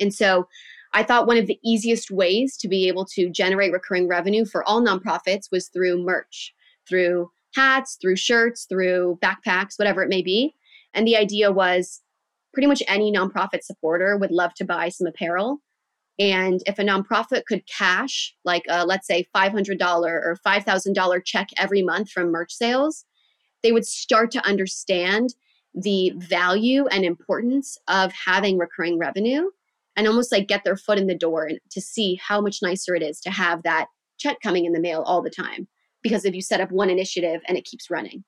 And 0.00 0.12
so 0.12 0.48
I 0.92 1.02
thought 1.02 1.26
one 1.26 1.36
of 1.36 1.46
the 1.46 1.58
easiest 1.62 2.10
ways 2.10 2.56
to 2.58 2.68
be 2.68 2.88
able 2.88 3.04
to 3.06 3.28
generate 3.30 3.72
recurring 3.72 4.08
revenue 4.08 4.44
for 4.44 4.64
all 4.64 4.82
nonprofits 4.82 5.50
was 5.52 5.68
through 5.68 6.02
merch, 6.02 6.54
through 6.88 7.30
hats, 7.54 7.98
through 8.00 8.16
shirts, 8.16 8.66
through 8.68 9.18
backpacks, 9.22 9.78
whatever 9.78 10.02
it 10.02 10.08
may 10.08 10.22
be. 10.22 10.54
And 10.94 11.06
the 11.06 11.16
idea 11.16 11.52
was 11.52 12.00
pretty 12.52 12.66
much 12.66 12.82
any 12.88 13.12
nonprofit 13.12 13.62
supporter 13.62 14.16
would 14.16 14.30
love 14.30 14.54
to 14.54 14.64
buy 14.64 14.88
some 14.88 15.06
apparel. 15.06 15.58
And 16.18 16.60
if 16.66 16.78
a 16.78 16.82
nonprofit 16.82 17.44
could 17.44 17.62
cash, 17.66 18.34
like 18.44 18.64
a, 18.68 18.84
let's 18.84 19.06
say 19.06 19.28
$500 19.34 19.80
or 19.80 20.36
$5,000 20.44 21.24
check 21.24 21.48
every 21.56 21.82
month 21.82 22.10
from 22.10 22.32
merch 22.32 22.52
sales, 22.52 23.04
they 23.62 23.72
would 23.72 23.86
start 23.86 24.30
to 24.32 24.46
understand 24.46 25.34
the 25.74 26.12
value 26.16 26.86
and 26.86 27.04
importance 27.04 27.78
of 27.88 28.12
having 28.12 28.58
recurring 28.58 28.98
revenue 28.98 29.50
and 29.96 30.06
almost 30.06 30.32
like 30.32 30.48
get 30.48 30.64
their 30.64 30.76
foot 30.76 30.98
in 30.98 31.06
the 31.06 31.14
door 31.14 31.50
to 31.70 31.80
see 31.80 32.18
how 32.22 32.40
much 32.40 32.60
nicer 32.62 32.94
it 32.94 33.02
is 33.02 33.20
to 33.20 33.30
have 33.30 33.62
that 33.62 33.86
check 34.18 34.38
coming 34.42 34.64
in 34.64 34.72
the 34.72 34.80
mail 34.80 35.02
all 35.02 35.22
the 35.22 35.30
time 35.30 35.68
because 36.02 36.24
if 36.24 36.34
you 36.34 36.42
set 36.42 36.60
up 36.60 36.70
one 36.70 36.90
initiative 36.90 37.40
and 37.48 37.56
it 37.56 37.64
keeps 37.64 37.90
running. 37.90 38.24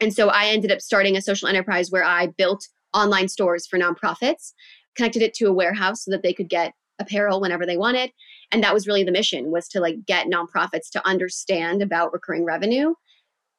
And 0.00 0.14
so 0.14 0.28
I 0.28 0.46
ended 0.46 0.70
up 0.70 0.80
starting 0.80 1.16
a 1.16 1.22
social 1.22 1.48
enterprise 1.48 1.90
where 1.90 2.04
I 2.04 2.28
built 2.28 2.66
online 2.94 3.28
stores 3.28 3.66
for 3.66 3.78
nonprofits, 3.78 4.52
connected 4.94 5.22
it 5.22 5.34
to 5.34 5.46
a 5.46 5.52
warehouse 5.52 6.04
so 6.04 6.10
that 6.12 6.22
they 6.22 6.32
could 6.32 6.48
get 6.48 6.72
apparel 6.98 7.40
whenever 7.40 7.66
they 7.66 7.76
wanted. 7.76 8.10
And 8.50 8.62
that 8.62 8.74
was 8.74 8.86
really 8.86 9.04
the 9.04 9.12
mission 9.12 9.50
was 9.50 9.68
to 9.68 9.80
like 9.80 10.06
get 10.06 10.26
nonprofits 10.26 10.90
to 10.92 11.06
understand 11.06 11.82
about 11.82 12.12
recurring 12.12 12.44
revenue, 12.44 12.94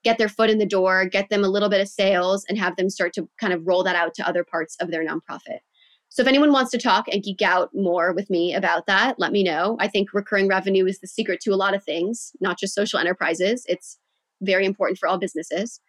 get 0.03 0.18
their 0.18 0.29
foot 0.29 0.50
in 0.50 0.58
the 0.58 0.65
door, 0.65 1.06
get 1.06 1.29
them 1.29 1.44
a 1.44 1.50
little 1.50 1.70
bit 1.70 1.82
of 1.82 1.88
sales 1.88 2.46
and 2.48 2.58
have 2.58 2.75
them 2.75 2.89
start 2.89 3.13
to 3.13 3.27
kind 3.39 3.53
of 3.53 3.65
roll 3.65 3.84
that 3.84 3.96
out 3.96 4.13
to 4.15 4.27
other 4.27 4.44
parts 4.44 4.75
of 4.79 4.91
their 4.91 5.06
nonprofit. 5.06 5.60
So 6.10 6.24
if 6.24 6.27
anyone 6.27 6.51
wants 6.51 6.72
to 6.72 6.79
talk 6.79 7.06
and 7.08 7.22
geek 7.22 7.41
out 7.41 7.70
more 7.74 8.13
with 8.13 8.29
me 8.29 8.56
about 8.56 8.88
that, 8.88 9.20
let 9.20 9.32
me 9.32 9.44
know. 9.44 9.77
I 9.79 9.88
think 9.88 10.13
recurring 10.13 10.48
revenue 10.48 10.86
is 10.88 11.00
the 11.00 11.08
secret 11.08 11.39
to 11.41 11.53
a 11.53 11.56
lot 11.56 11.75
of 11.75 11.84
things, 11.84 12.32
not 12.41 12.58
just 12.58 12.74
social 12.74 13.00
enterprises. 13.00 13.63
It's 13.68 14.00
very 14.41 14.65
important 14.65 14.98
for 14.98 15.08
all 15.08 15.20
businesses. 15.20 15.79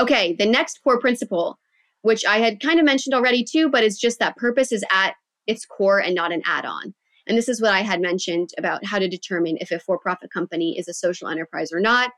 Okay, 0.00 0.34
the 0.34 0.46
next 0.46 0.80
core 0.82 0.98
principle, 0.98 1.58
which 2.02 2.24
I 2.24 2.38
had 2.38 2.60
kind 2.60 2.80
of 2.80 2.84
mentioned 2.84 3.14
already 3.14 3.44
too, 3.44 3.68
but 3.68 3.84
it's 3.84 4.00
just 4.00 4.18
that 4.18 4.36
purpose 4.36 4.72
is 4.72 4.84
at 4.90 5.14
its 5.46 5.64
core 5.64 6.00
and 6.00 6.14
not 6.14 6.32
an 6.32 6.42
add 6.46 6.64
on. 6.64 6.94
And 7.28 7.38
this 7.38 7.48
is 7.48 7.60
what 7.60 7.72
I 7.72 7.82
had 7.82 8.00
mentioned 8.00 8.50
about 8.58 8.84
how 8.84 8.98
to 8.98 9.08
determine 9.08 9.56
if 9.60 9.70
a 9.70 9.78
for 9.78 9.98
profit 9.98 10.32
company 10.32 10.76
is 10.78 10.88
a 10.88 10.94
social 10.94 11.28
enterprise 11.28 11.70
or 11.70 11.80
not. 11.80 12.10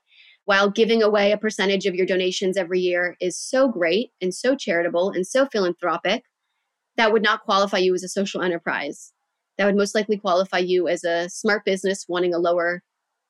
While 0.44 0.70
giving 0.70 1.02
away 1.02 1.32
a 1.32 1.38
percentage 1.38 1.86
of 1.86 1.94
your 1.94 2.06
donations 2.06 2.56
every 2.56 2.80
year 2.80 3.16
is 3.20 3.38
so 3.38 3.68
great 3.68 4.10
and 4.20 4.34
so 4.34 4.56
charitable 4.56 5.10
and 5.10 5.26
so 5.26 5.46
philanthropic, 5.46 6.24
that 6.96 7.12
would 7.12 7.22
not 7.22 7.44
qualify 7.44 7.78
you 7.78 7.94
as 7.94 8.02
a 8.02 8.08
social 8.08 8.42
enterprise. 8.42 9.12
That 9.56 9.66
would 9.66 9.76
most 9.76 9.94
likely 9.94 10.16
qualify 10.16 10.58
you 10.58 10.88
as 10.88 11.04
a 11.04 11.28
smart 11.28 11.64
business 11.64 12.06
wanting 12.08 12.34
a 12.34 12.38
lower 12.38 12.82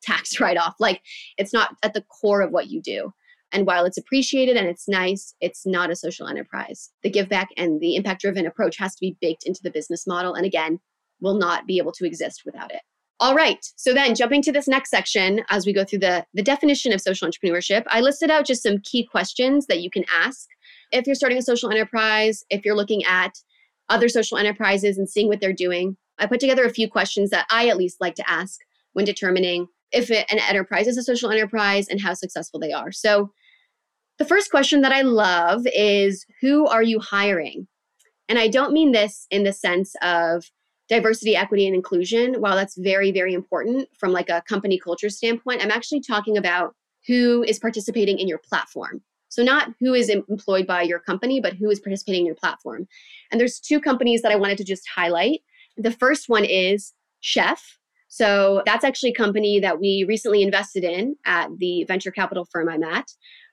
tax 0.03 0.41
write 0.41 0.57
off. 0.57 0.75
Like 0.81 1.03
it's 1.37 1.53
not 1.53 1.77
at 1.83 1.95
the 1.95 2.03
core 2.03 2.41
of 2.41 2.51
what 2.51 2.71
you 2.71 2.81
do. 2.81 3.13
And 3.53 3.67
while 3.67 3.85
it's 3.85 3.99
appreciated 3.99 4.57
and 4.57 4.67
it's 4.67 4.89
nice, 4.89 5.35
it's 5.43 5.67
not 5.67 5.91
a 5.91 5.97
social 5.97 6.27
enterprise. 6.27 6.91
The 7.03 7.11
give 7.11 7.29
back 7.29 7.51
and 7.59 7.81
the 7.81 7.97
impact 7.97 8.23
driven 8.23 8.47
approach 8.47 8.79
has 8.79 8.95
to 8.95 9.01
be 9.01 9.19
baked 9.21 9.45
into 9.45 9.61
the 9.63 9.71
business 9.71 10.07
model. 10.07 10.35
And 10.35 10.47
again, 10.47 10.81
will 11.21 11.35
not 11.35 11.67
be 11.67 11.77
able 11.77 11.93
to 11.93 12.07
exist 12.07 12.43
without 12.47 12.73
it. 12.73 12.81
All 13.23 13.37
right. 13.37 13.65
So 13.77 13.95
then 13.95 14.17
jumping 14.17 14.43
to 14.43 14.51
this 14.51 14.67
next 14.67 14.91
section 14.91 15.45
as 15.49 15.65
we 15.65 15.73
go 15.73 15.85
through 15.85 16.01
the, 16.01 16.27
the 16.35 16.43
definition 16.43 16.93
of 16.93 17.01
social 17.01 17.29
entrepreneurship, 17.29 17.85
I 17.87 18.01
listed 18.01 18.33
out 18.33 18.45
just 18.45 18.65
some 18.65 18.79
key 18.79 19.07
questions 19.07 19.67
that 19.67 19.81
you 19.81 19.91
can 19.91 20.05
ask 20.13 20.49
if 20.91 21.07
you're 21.07 21.15
starting 21.15 21.39
a 21.39 21.43
social 21.43 21.71
enterprise, 21.71 22.43
if 22.51 22.65
you're 22.65 22.75
looking 22.75 23.05
at 23.05 23.39
other 23.89 24.09
social 24.09 24.39
enterprises 24.39 24.99
and 24.99 25.09
seeing 25.09 25.29
what 25.29 25.41
they're 25.41 25.53
doing. 25.53 25.97
I 26.19 26.27
put 26.27 26.41
together 26.41 26.65
a 26.65 26.75
few 26.75 26.91
questions 26.91 27.31
that 27.31 27.47
I 27.49 27.69
at 27.69 27.77
least 27.77 28.01
like 28.01 28.17
to 28.17 28.29
ask 28.29 28.59
when 28.95 29.05
determining 29.05 29.69
if 29.93 30.11
it, 30.11 30.27
an 30.29 30.41
enterprise 30.41 30.89
is 30.89 30.97
a 30.97 31.03
social 31.05 31.31
enterprise 31.31 31.87
and 31.87 32.01
how 32.01 32.15
successful 32.15 32.59
they 32.59 32.73
are. 32.73 32.91
So, 32.91 33.31
the 34.19 34.25
first 34.25 34.51
question 34.51 34.81
that 34.81 34.91
I 34.91 35.03
love 35.03 35.63
is 35.73 36.27
Who 36.41 36.67
are 36.67 36.83
you 36.83 36.99
hiring? 36.99 37.69
And 38.29 38.41
I 38.41 38.49
don't 38.49 38.73
mean 38.73 38.91
this 38.91 39.29
in 39.31 39.45
the 39.45 39.53
sense 39.53 39.95
of 40.03 40.51
diversity, 40.93 41.35
equity, 41.35 41.67
and 41.67 41.75
inclusion. 41.75 42.35
While 42.35 42.55
that's 42.55 42.77
very, 42.77 43.11
very 43.13 43.33
important 43.33 43.89
from 43.99 44.13
like 44.13 44.29
a 44.29 44.43
company 44.43 44.79
culture 44.79 45.09
standpoint, 45.09 45.63
I'm 45.63 45.71
actually 45.71 46.03
talking 46.03 46.37
about 46.37 46.75
who 47.07 47.43
is 47.45 47.59
participating 47.59 48.19
in 48.19 48.29
your 48.29 48.37
platform. 48.39 49.01
So, 49.31 49.43
not 49.43 49.71
who 49.81 49.95
is 49.95 50.11
employed 50.11 50.67
by 50.67 50.83
your 50.83 50.99
company, 50.99 51.41
but 51.41 51.55
who 51.55 51.71
is 51.71 51.81
participating 51.81 52.21
in 52.21 52.27
your 52.27 52.35
platform. 52.35 52.87
And 53.31 53.41
there's 53.41 53.59
two 53.59 53.81
companies 53.81 54.21
that 54.21 54.33
I 54.33 54.37
wanted 54.37 54.59
to 54.59 54.65
just 54.65 54.87
highlight. 54.95 55.41
The 55.79 55.91
first 55.91 56.29
one 56.29 56.45
is 56.45 56.93
Shef. 57.23 57.61
So, 58.09 58.63
that's 58.67 58.85
actually 58.85 59.13
a 59.13 59.15
company 59.15 59.59
that 59.61 59.81
we 59.81 60.05
recently 60.07 60.43
invested 60.43 60.85
in 60.85 61.17
at 61.25 61.49
the 61.57 61.85
venture 61.85 62.11
capital 62.11 62.45
firm 62.45 62.69
I'm 62.69 62.85
at. 62.85 63.09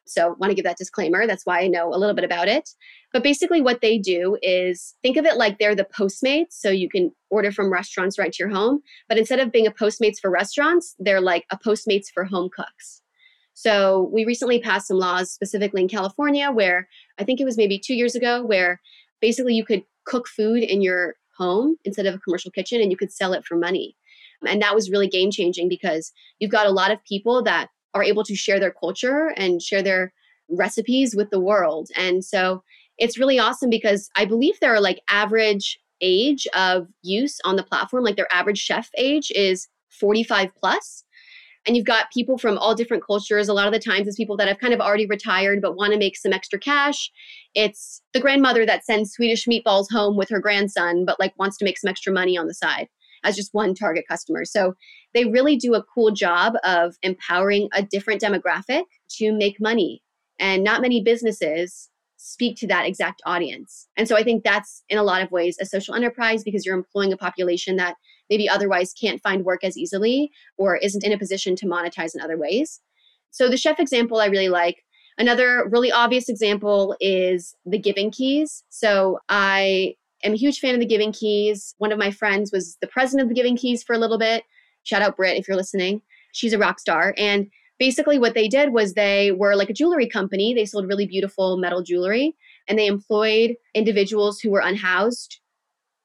So, 0.10 0.36
want 0.40 0.52
to 0.52 0.56
give 0.56 0.66
that 0.66 0.78
disclaimer. 0.78 1.28
That's 1.28 1.46
why 1.46 1.62
I 1.62 1.68
know 1.68 1.94
a 1.94 1.98
little 1.98 2.16
bit 2.16 2.26
about 2.26 2.48
it. 2.48 2.70
But 3.14 3.24
basically, 3.24 3.62
what 3.62 3.82
they 3.82 3.98
do 3.98 4.38
is 4.42 4.96
think 5.02 5.18
of 5.18 5.26
it 5.26 5.38
like 5.38 5.60
they're 5.60 5.76
the 5.76 5.88
Postmates. 5.98 6.52
So, 6.54 6.70
you 6.70 6.90
can 6.90 7.12
order 7.30 7.52
from 7.52 7.72
restaurants 7.72 8.18
right 8.18 8.32
to 8.32 8.44
your 8.44 8.50
home. 8.50 8.82
But 9.08 9.18
instead 9.18 9.40
of 9.40 9.52
being 9.52 9.68
a 9.68 9.72
Postmates 9.72 10.20
for 10.20 10.30
restaurants, 10.30 10.96
they're 11.00 11.22
like 11.22 11.46
a 11.52 11.58
Postmates 11.58 12.08
for 12.14 12.24
home 12.24 12.50
cooks. 12.56 13.02
So 13.62 14.10
we 14.14 14.24
recently 14.24 14.62
passed 14.62 14.88
some 14.88 14.96
laws 14.96 15.32
specifically 15.32 15.82
in 15.82 15.90
California 15.90 16.50
where 16.50 16.88
I 17.18 17.26
think 17.26 17.42
it 17.42 17.44
was 17.44 17.58
maybe 17.58 17.78
two 17.78 17.94
years 17.94 18.16
ago 18.16 18.42
where 18.42 18.80
basically 19.20 19.54
you 19.54 19.66
could 19.66 19.84
cook 20.06 20.30
food 20.30 20.64
in 20.64 20.82
your 20.82 21.16
home 21.38 21.76
instead 21.84 22.06
of 22.06 22.16
a 22.16 22.20
commercial 22.20 22.52
kitchen 22.52 22.80
and 22.80 22.90
you 22.90 22.96
could 22.96 23.12
sell 23.12 23.34
it 23.34 23.44
for 23.44 23.58
money. 23.58 23.98
And 24.48 24.62
that 24.62 24.76
was 24.76 24.90
really 24.90 25.10
game 25.10 25.30
changing 25.30 25.68
because 25.68 26.14
you've 26.40 26.52
got 26.52 26.68
a 26.68 26.72
lot 26.72 26.92
of 26.92 27.04
people 27.04 27.44
that 27.44 27.68
are 27.94 28.04
able 28.04 28.24
to 28.24 28.36
share 28.36 28.60
their 28.60 28.72
culture 28.72 29.34
and 29.38 29.62
share 29.62 29.82
their 29.82 30.14
recipes 30.50 31.16
with 31.16 31.30
the 31.30 31.40
world. 31.40 31.90
And 31.96 32.24
so 32.24 32.64
it's 32.98 33.18
really 33.18 33.40
awesome 33.40 33.70
because 33.70 34.10
I 34.16 34.26
believe 34.26 34.60
there 34.60 34.74
are 34.74 34.82
like 34.82 35.02
average 35.10 35.80
age 36.02 36.48
of 36.56 36.88
use 37.02 37.40
on 37.46 37.56
the 37.56 37.64
platform, 37.64 38.04
like 38.04 38.16
their 38.16 38.32
average 38.32 38.60
chef 38.60 38.90
age 38.98 39.32
is 39.36 39.68
45 39.90 40.50
plus. 40.56 41.04
And 41.68 41.76
you've 41.76 41.86
got 41.86 42.12
people 42.12 42.38
from 42.38 42.58
all 42.58 42.74
different 42.74 43.06
cultures. 43.06 43.50
A 43.50 43.54
lot 43.54 43.68
of 43.68 43.74
the 43.74 43.80
times 43.80 44.08
it's 44.08 44.16
people 44.16 44.38
that 44.38 44.48
have 44.48 44.60
kind 44.60 44.74
of 44.74 44.80
already 44.80 45.06
retired 45.06 45.62
but 45.62 45.76
want 45.76 45.92
to 45.94 46.00
make 46.00 46.16
some 46.16 46.34
extra 46.34 46.58
cash. 46.58 47.12
It's 47.54 48.02
the 48.14 48.22
grandmother 48.22 48.66
that 48.66 48.86
sends 48.86 49.12
swedish 49.12 49.46
meatballs 49.46 49.92
home 49.92 50.16
with 50.16 50.30
her 50.30 50.40
grandson 50.40 51.06
but 51.06 51.20
like 51.20 51.38
wants 51.38 51.58
to 51.58 51.66
make 51.66 51.78
some 51.78 51.90
extra 51.90 52.14
money 52.14 52.38
on 52.38 52.48
the 52.48 52.54
side 52.54 52.88
as 53.24 53.36
just 53.36 53.54
one 53.54 53.74
target 53.74 54.06
customer 54.10 54.46
so 54.46 54.74
they 55.14 55.26
really 55.26 55.56
do 55.56 55.74
a 55.74 55.84
cool 55.84 56.12
job 56.12 56.54
of 56.64 56.96
empowering 57.02 57.70
a 57.74 57.84
different 57.84 58.22
demographic 58.22 58.84
to 59.10 59.32
make 59.32 59.56
money 59.60 60.02
and 60.40 60.64
not 60.64 60.82
many 60.82 61.04
businesses 61.04 61.90
speak 62.18 62.58
to 62.58 62.68
that 62.68 62.86
exact 62.86 63.22
audience 63.26 63.88
and 63.98 64.08
so 64.08 64.16
i 64.16 64.24
think 64.24 64.44
that's 64.44 64.84
in 64.90 64.98
a 64.98 65.04
lot 65.04 65.22
of 65.22 65.32
ways 65.32 65.58
a 65.62 65.66
social 65.66 65.96
enterprise 65.96 66.44
because 66.44 66.66
you're 66.66 66.78
employing 66.78 67.14
a 67.14 67.18
population 67.18 67.78
that 67.78 67.96
maybe 68.30 68.48
otherwise 68.48 68.94
can't 68.94 69.22
find 69.22 69.44
work 69.44 69.64
as 69.64 69.78
easily 69.78 70.32
or 70.58 70.78
isn't 70.78 71.04
in 71.04 71.12
a 71.12 71.18
position 71.18 71.56
to 71.58 71.66
monetize 71.66 72.14
in 72.14 72.22
other 72.22 72.38
ways. 72.38 72.80
So 73.32 73.50
the 73.50 73.56
Shef 73.56 73.80
example 73.80 74.20
I 74.20 74.28
really 74.28 74.50
like. 74.50 74.84
Another 75.18 75.68
really 75.70 75.92
obvious 75.92 76.30
example 76.30 76.96
is 77.02 77.54
the 77.66 77.78
Giving 77.78 78.10
Keys. 78.10 78.64
So 78.70 79.20
I 79.28 79.96
am 80.24 80.34
a 80.34 80.38
huge 80.38 80.60
fan 80.60 80.74
of 80.74 80.80
the 80.80 80.86
Giving 80.86 81.12
Keys. 81.12 81.76
One 81.78 81.92
of 81.92 82.00
my 82.00 82.12
friends 82.12 82.52
was 82.52 82.78
the 82.82 82.88
president 82.88 83.24
of 83.24 83.30
the 83.30 83.36
Giving 83.36 83.58
Keys 83.58 83.84
for 83.84 83.94
a 83.94 84.00
little 84.00 84.18
bit. 84.18 84.44
Shout 84.84 85.02
out 85.02 85.18
Britt 85.18 85.38
if 85.38 85.48
you're 85.48 85.58
listening. 85.58 86.02
She's 86.32 86.54
a 86.54 86.58
rock 86.58 86.80
star. 86.80 87.14
And 87.18 87.50
basically 87.80 88.20
what 88.20 88.34
they 88.34 88.48
did 88.48 88.74
was 88.74 88.94
they 88.94 89.32
were 89.32 89.56
like 89.56 89.70
a 89.70 89.74
jewelry 89.74 90.08
company. 90.08 90.54
They 90.54 90.66
sold 90.66 90.88
really 90.88 91.08
beautiful 91.08 91.58
metal 91.58 91.82
jewelry 91.82 92.36
and 92.68 92.78
they 92.78 92.88
employed 92.88 93.56
individuals 93.74 94.40
who 94.40 94.52
were 94.52 94.62
unhoused 94.62 95.40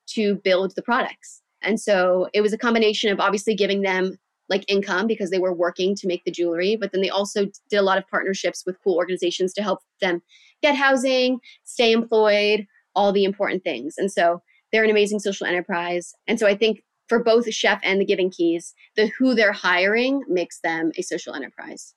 to 0.06 0.36
build 0.36 0.74
the 0.74 0.82
products. 0.82 1.42
And 1.62 1.80
so 1.80 2.28
it 2.32 2.40
was 2.40 2.52
a 2.52 2.58
combination 2.58 3.10
of 3.10 3.20
obviously 3.20 3.54
giving 3.54 3.82
them 3.82 4.16
like 4.48 4.64
income 4.68 5.06
because 5.06 5.30
they 5.30 5.38
were 5.38 5.54
working 5.54 5.94
to 5.96 6.06
make 6.06 6.22
the 6.24 6.30
jewelry, 6.30 6.76
but 6.76 6.92
then 6.92 7.00
they 7.00 7.08
also 7.08 7.46
did 7.70 7.76
a 7.76 7.82
lot 7.82 7.98
of 7.98 8.06
partnerships 8.08 8.64
with 8.66 8.76
cool 8.84 8.96
organizations 8.96 9.54
to 9.54 9.62
help 9.62 9.80
them 10.00 10.22
get 10.62 10.76
housing, 10.76 11.38
stay 11.64 11.92
employed, 11.92 12.66
all 12.94 13.12
the 13.12 13.24
important 13.24 13.62
things. 13.62 13.94
And 13.98 14.10
so 14.10 14.42
they're 14.72 14.84
an 14.84 14.90
amazing 14.90 15.20
social 15.20 15.46
enterprise. 15.46 16.12
And 16.26 16.38
so 16.38 16.46
I 16.46 16.56
think 16.56 16.82
for 17.08 17.22
both 17.22 17.46
Shef 17.46 17.80
and 17.82 18.00
the 18.00 18.04
giving 18.04 18.30
keys, 18.30 18.74
the 18.96 19.10
who 19.18 19.34
they're 19.34 19.52
hiring 19.52 20.22
makes 20.28 20.60
them 20.60 20.90
a 20.96 21.02
social 21.02 21.34
enterprise. 21.34 21.94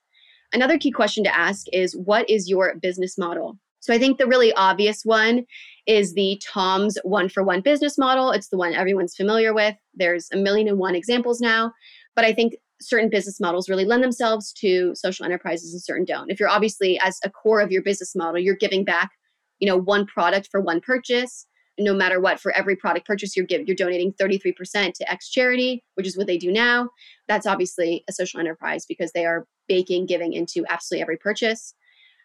Another 0.52 0.78
key 0.78 0.90
question 0.90 1.24
to 1.24 1.36
ask 1.36 1.66
is 1.72 1.96
what 1.96 2.28
is 2.28 2.48
your 2.48 2.74
business 2.76 3.18
model? 3.18 3.58
So 3.80 3.94
I 3.94 3.98
think 3.98 4.18
the 4.18 4.26
really 4.26 4.52
obvious 4.54 5.02
one 5.04 5.44
is 5.86 6.14
the 6.14 6.40
Tom's 6.44 6.98
one 7.04 7.28
for 7.28 7.42
one 7.42 7.60
business 7.60 7.96
model. 7.96 8.32
It's 8.32 8.48
the 8.48 8.56
one 8.56 8.74
everyone's 8.74 9.16
familiar 9.16 9.54
with. 9.54 9.76
There's 9.94 10.28
a 10.32 10.36
million 10.36 10.68
and 10.68 10.78
one 10.78 10.94
examples 10.94 11.40
now, 11.40 11.72
but 12.14 12.24
I 12.24 12.32
think 12.32 12.54
certain 12.80 13.08
business 13.08 13.40
models 13.40 13.68
really 13.68 13.84
lend 13.84 14.02
themselves 14.02 14.52
to 14.54 14.94
social 14.94 15.24
enterprises 15.24 15.72
and 15.72 15.82
certain 15.82 16.04
don't. 16.04 16.30
If 16.30 16.38
you're 16.38 16.48
obviously 16.48 16.98
as 17.02 17.18
a 17.24 17.30
core 17.30 17.60
of 17.60 17.72
your 17.72 17.82
business 17.82 18.14
model, 18.14 18.40
you're 18.40 18.56
giving 18.56 18.84
back, 18.84 19.10
you 19.58 19.68
know, 19.68 19.76
one 19.76 20.06
product 20.06 20.48
for 20.50 20.60
one 20.60 20.80
purchase, 20.80 21.46
no 21.78 21.94
matter 21.94 22.20
what 22.20 22.40
for 22.40 22.52
every 22.52 22.76
product 22.76 23.06
purchase 23.06 23.36
you're 23.36 23.46
giving 23.46 23.66
you're 23.66 23.76
donating 23.76 24.12
33% 24.14 24.92
to 24.94 25.10
x 25.10 25.28
charity 25.30 25.84
which 25.94 26.06
is 26.06 26.16
what 26.16 26.26
they 26.26 26.38
do 26.38 26.52
now. 26.52 26.88
That's 27.28 27.46
obviously 27.46 28.04
a 28.08 28.12
social 28.12 28.40
enterprise 28.40 28.84
because 28.86 29.12
they 29.12 29.24
are 29.24 29.46
baking 29.68 30.06
giving 30.06 30.32
into 30.32 30.64
absolutely 30.68 31.02
every 31.02 31.16
purchase. 31.16 31.74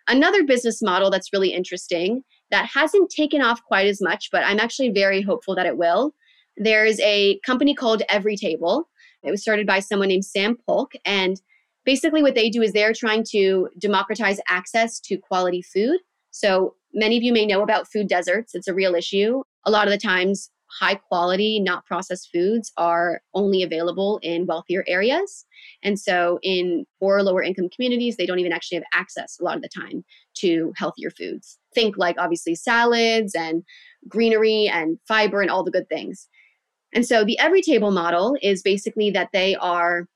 Another 0.08 0.44
business 0.44 0.82
model 0.82 1.10
that's 1.10 1.32
really 1.32 1.54
interesting 1.54 2.24
that 2.52 2.70
hasn't 2.74 3.10
taken 3.10 3.42
off 3.42 3.64
quite 3.64 3.88
as 3.88 4.02
much 4.02 4.30
but 4.32 4.44
i'm 4.44 4.60
actually 4.60 4.90
very 4.90 5.22
hopeful 5.22 5.56
that 5.56 5.66
it 5.66 5.78
will. 5.78 6.14
There's 6.58 7.00
a 7.00 7.40
company 7.46 7.74
called 7.74 8.04
Every 8.10 8.36
Table. 8.36 8.90
it 9.24 9.32
was 9.32 9.42
started 9.42 9.66
by 9.68 9.80
someone 9.80 10.10
named 10.10 10.26
sam 10.26 10.58
polk 10.66 10.94
and 11.06 11.40
basically 11.86 12.22
what 12.22 12.36
they 12.36 12.50
do 12.50 12.62
is 12.62 12.74
they're 12.74 12.94
trying 12.94 13.24
to 13.32 13.70
democratize 13.78 14.40
access 14.48 15.00
to 15.02 15.18
quality 15.18 15.62
food. 15.62 16.00
So 16.32 16.76
many 16.94 17.18
of 17.18 17.24
you 17.24 17.34
may 17.34 17.46
know 17.46 17.62
about 17.62 17.92
food 17.92 18.08
deserts. 18.08 18.54
It's 18.56 18.68
a 18.68 18.74
real 18.74 18.96
issue. 18.96 19.44
A 19.66 19.72
lot 19.72 19.88
of 19.88 19.92
the 19.92 19.98
times, 19.98 20.50
high 20.80 20.96
quality, 20.96 21.60
not 21.60 21.86
processed 21.86 22.30
foods 22.34 22.72
are 22.78 23.22
only 23.34 23.64
available 23.64 24.20
in 24.22 24.46
wealthier 24.46 24.84
areas. 24.88 25.46
And 25.84 26.00
so, 26.00 26.40
in 26.42 26.86
poor, 27.00 27.22
lower 27.22 27.44
income 27.44 27.70
communities, 27.70 28.18
they 28.18 28.26
don't 28.26 28.40
even 28.40 28.54
actually 28.54 28.78
have 28.78 28.86
access 28.94 29.38
a 29.40 29.44
lot 29.44 29.56
of 29.56 29.62
the 29.62 29.70
time 29.70 30.04
to 30.38 30.74
healthier 30.76 31.12
foods. 31.12 31.58
Think 31.74 31.98
like 31.98 32.16
obviously 32.18 32.56
salads 32.56 33.36
and 33.36 33.64
greenery 34.08 34.68
and 34.68 35.00
fiber 35.08 35.42
and 35.42 35.50
all 35.50 35.64
the 35.64 35.72
good 35.72 35.90
things. 35.90 36.28
And 36.94 37.06
so, 37.06 37.24
the 37.24 37.40
every 37.40 37.62
table 37.62 37.92
model 37.92 38.38
is 38.42 38.62
basically 38.62 39.12
that 39.12 39.30
they 39.34 39.56
are. 39.56 40.08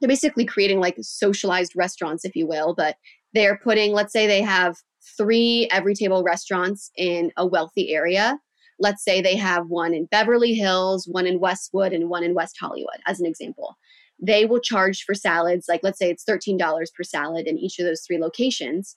They're 0.00 0.08
basically 0.08 0.44
creating 0.44 0.80
like 0.80 0.96
socialized 1.00 1.72
restaurants, 1.74 2.26
if 2.26 2.36
you 2.36 2.46
will, 2.46 2.74
but 2.74 2.96
they're 3.34 3.58
putting, 3.58 3.92
let's 3.92 4.12
say 4.12 4.26
they 4.26 4.42
have 4.42 4.76
three 5.16 5.68
every 5.70 5.94
table 5.94 6.22
restaurants 6.22 6.90
in 6.96 7.32
a 7.36 7.46
wealthy 7.46 7.92
area. 7.92 8.38
Let's 8.78 9.04
say 9.04 9.20
they 9.20 9.36
have 9.36 9.68
one 9.68 9.94
in 9.94 10.06
Beverly 10.06 10.54
Hills, 10.54 11.08
one 11.10 11.26
in 11.26 11.40
Westwood, 11.40 11.92
and 11.92 12.08
one 12.08 12.24
in 12.24 12.34
West 12.34 12.56
Hollywood, 12.60 13.00
as 13.06 13.20
an 13.20 13.26
example. 13.26 13.76
They 14.20 14.44
will 14.44 14.60
charge 14.60 15.04
for 15.04 15.14
salads, 15.14 15.66
like 15.68 15.80
let's 15.82 15.98
say 15.98 16.10
it's 16.10 16.24
$13 16.24 16.58
per 16.94 17.02
salad 17.02 17.46
in 17.46 17.58
each 17.58 17.78
of 17.78 17.86
those 17.86 18.02
three 18.02 18.18
locations. 18.18 18.96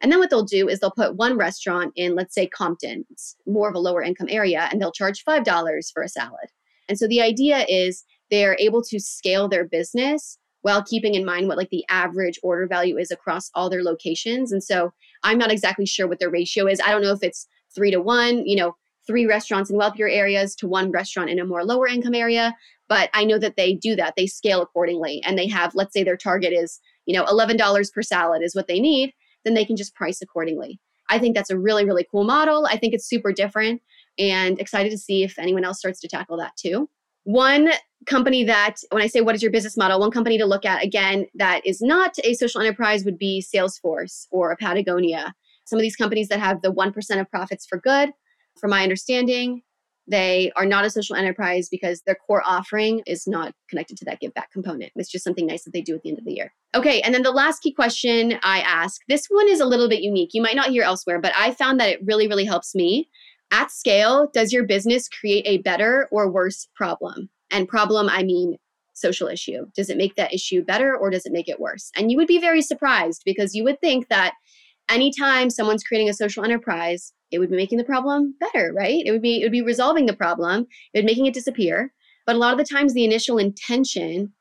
And 0.00 0.12
then 0.12 0.20
what 0.20 0.30
they'll 0.30 0.44
do 0.44 0.68
is 0.68 0.78
they'll 0.78 0.90
put 0.92 1.16
one 1.16 1.36
restaurant 1.36 1.92
in, 1.96 2.14
let's 2.14 2.34
say, 2.34 2.46
Compton, 2.46 3.04
it's 3.10 3.34
more 3.46 3.68
of 3.68 3.74
a 3.74 3.80
lower 3.80 4.02
income 4.02 4.28
area, 4.30 4.68
and 4.70 4.80
they'll 4.80 4.92
charge 4.92 5.24
$5 5.24 5.92
for 5.92 6.02
a 6.02 6.08
salad. 6.08 6.48
And 6.88 6.98
so 6.98 7.08
the 7.08 7.20
idea 7.20 7.66
is 7.68 8.04
they're 8.30 8.56
able 8.60 8.82
to 8.82 9.00
scale 9.00 9.48
their 9.48 9.64
business 9.64 10.38
while 10.62 10.82
keeping 10.82 11.14
in 11.14 11.24
mind 11.24 11.48
what 11.48 11.56
like 11.56 11.70
the 11.70 11.84
average 11.88 12.38
order 12.42 12.66
value 12.66 12.98
is 12.98 13.10
across 13.10 13.50
all 13.54 13.70
their 13.70 13.82
locations. 13.82 14.52
And 14.52 14.62
so 14.62 14.92
I'm 15.22 15.38
not 15.38 15.52
exactly 15.52 15.86
sure 15.86 16.08
what 16.08 16.18
their 16.18 16.30
ratio 16.30 16.66
is. 16.66 16.80
I 16.80 16.90
don't 16.90 17.02
know 17.02 17.12
if 17.12 17.22
it's 17.22 17.46
three 17.74 17.90
to 17.90 18.00
one, 18.00 18.46
you 18.46 18.56
know, 18.56 18.76
three 19.06 19.26
restaurants 19.26 19.70
in 19.70 19.76
wealthier 19.76 20.08
areas 20.08 20.54
to 20.56 20.68
one 20.68 20.90
restaurant 20.90 21.30
in 21.30 21.38
a 21.38 21.44
more 21.44 21.64
lower 21.64 21.86
income 21.86 22.14
area. 22.14 22.54
But 22.88 23.10
I 23.14 23.24
know 23.24 23.38
that 23.38 23.56
they 23.56 23.74
do 23.74 23.96
that. 23.96 24.14
They 24.16 24.26
scale 24.26 24.62
accordingly. 24.62 25.22
And 25.24 25.38
they 25.38 25.48
have, 25.48 25.74
let's 25.74 25.92
say 25.92 26.04
their 26.04 26.16
target 26.16 26.52
is, 26.52 26.80
you 27.06 27.14
know, 27.14 27.24
$11 27.24 27.92
per 27.92 28.02
salad 28.02 28.42
is 28.42 28.54
what 28.54 28.66
they 28.68 28.80
need, 28.80 29.12
then 29.44 29.54
they 29.54 29.64
can 29.64 29.76
just 29.76 29.94
price 29.94 30.20
accordingly. 30.20 30.78
I 31.10 31.18
think 31.18 31.34
that's 31.34 31.50
a 31.50 31.58
really, 31.58 31.84
really 31.84 32.06
cool 32.10 32.24
model. 32.24 32.66
I 32.66 32.76
think 32.76 32.92
it's 32.92 33.08
super 33.08 33.32
different 33.32 33.80
and 34.18 34.60
excited 34.60 34.90
to 34.90 34.98
see 34.98 35.22
if 35.22 35.38
anyone 35.38 35.64
else 35.64 35.78
starts 35.78 36.00
to 36.00 36.08
tackle 36.08 36.36
that 36.38 36.56
too. 36.56 36.88
One 37.28 37.72
company 38.06 38.42
that, 38.44 38.76
when 38.90 39.02
I 39.02 39.06
say 39.06 39.20
what 39.20 39.34
is 39.34 39.42
your 39.42 39.52
business 39.52 39.76
model, 39.76 40.00
one 40.00 40.10
company 40.10 40.38
to 40.38 40.46
look 40.46 40.64
at 40.64 40.82
again 40.82 41.26
that 41.34 41.60
is 41.66 41.82
not 41.82 42.14
a 42.24 42.32
social 42.32 42.62
enterprise 42.62 43.04
would 43.04 43.18
be 43.18 43.44
Salesforce 43.54 44.26
or 44.30 44.50
a 44.50 44.56
Patagonia. 44.56 45.34
Some 45.66 45.78
of 45.78 45.82
these 45.82 45.94
companies 45.94 46.28
that 46.28 46.40
have 46.40 46.62
the 46.62 46.72
1% 46.72 47.20
of 47.20 47.30
profits 47.30 47.66
for 47.66 47.78
good, 47.78 48.12
from 48.58 48.70
my 48.70 48.82
understanding, 48.82 49.60
they 50.10 50.50
are 50.56 50.64
not 50.64 50.86
a 50.86 50.90
social 50.90 51.16
enterprise 51.16 51.68
because 51.68 52.00
their 52.06 52.14
core 52.14 52.42
offering 52.46 53.02
is 53.06 53.26
not 53.26 53.52
connected 53.68 53.98
to 53.98 54.06
that 54.06 54.20
give 54.20 54.32
back 54.32 54.50
component. 54.50 54.90
It's 54.96 55.10
just 55.10 55.24
something 55.24 55.46
nice 55.46 55.64
that 55.64 55.74
they 55.74 55.82
do 55.82 55.94
at 55.96 56.02
the 56.02 56.08
end 56.08 56.18
of 56.18 56.24
the 56.24 56.32
year. 56.32 56.54
Okay, 56.74 57.02
and 57.02 57.14
then 57.14 57.24
the 57.24 57.30
last 57.30 57.60
key 57.60 57.74
question 57.74 58.38
I 58.42 58.60
ask 58.60 59.02
this 59.06 59.26
one 59.28 59.48
is 59.48 59.60
a 59.60 59.66
little 59.66 59.90
bit 59.90 60.00
unique. 60.00 60.30
You 60.32 60.40
might 60.40 60.56
not 60.56 60.70
hear 60.70 60.82
elsewhere, 60.82 61.20
but 61.20 61.34
I 61.36 61.52
found 61.52 61.78
that 61.78 61.90
it 61.90 62.00
really, 62.06 62.26
really 62.26 62.46
helps 62.46 62.74
me. 62.74 63.10
At 63.50 63.70
scale, 63.70 64.28
does 64.32 64.52
your 64.52 64.64
business 64.64 65.08
create 65.08 65.46
a 65.46 65.58
better 65.58 66.08
or 66.10 66.30
worse 66.30 66.68
problem? 66.74 67.30
And 67.50 67.68
problem, 67.68 68.08
I 68.08 68.22
mean 68.22 68.58
social 68.94 69.28
issue. 69.28 69.66
Does 69.74 69.88
it 69.88 69.96
make 69.96 70.16
that 70.16 70.34
issue 70.34 70.62
better 70.62 70.94
or 70.96 71.10
does 71.10 71.24
it 71.24 71.32
make 71.32 71.48
it 71.48 71.60
worse? 71.60 71.90
And 71.96 72.10
you 72.10 72.16
would 72.18 72.26
be 72.26 72.40
very 72.40 72.60
surprised 72.60 73.22
because 73.24 73.54
you 73.54 73.64
would 73.64 73.80
think 73.80 74.08
that 74.08 74.34
anytime 74.88 75.50
someone's 75.50 75.84
creating 75.84 76.08
a 76.08 76.14
social 76.14 76.44
enterprise, 76.44 77.12
it 77.30 77.38
would 77.38 77.50
be 77.50 77.56
making 77.56 77.78
the 77.78 77.84
problem 77.84 78.34
better, 78.40 78.72
right? 78.74 79.02
It 79.04 79.12
would 79.12 79.22
be 79.22 79.40
it 79.40 79.44
would 79.44 79.52
be 79.52 79.62
resolving 79.62 80.06
the 80.06 80.16
problem, 80.16 80.66
it 80.92 80.98
would 80.98 81.04
making 81.04 81.26
it 81.26 81.34
disappear. 81.34 81.92
But 82.26 82.36
a 82.36 82.38
lot 82.38 82.52
of 82.52 82.58
the 82.58 82.64
times 82.64 82.92
the 82.92 83.04
initial 83.04 83.38
intention 83.38 84.32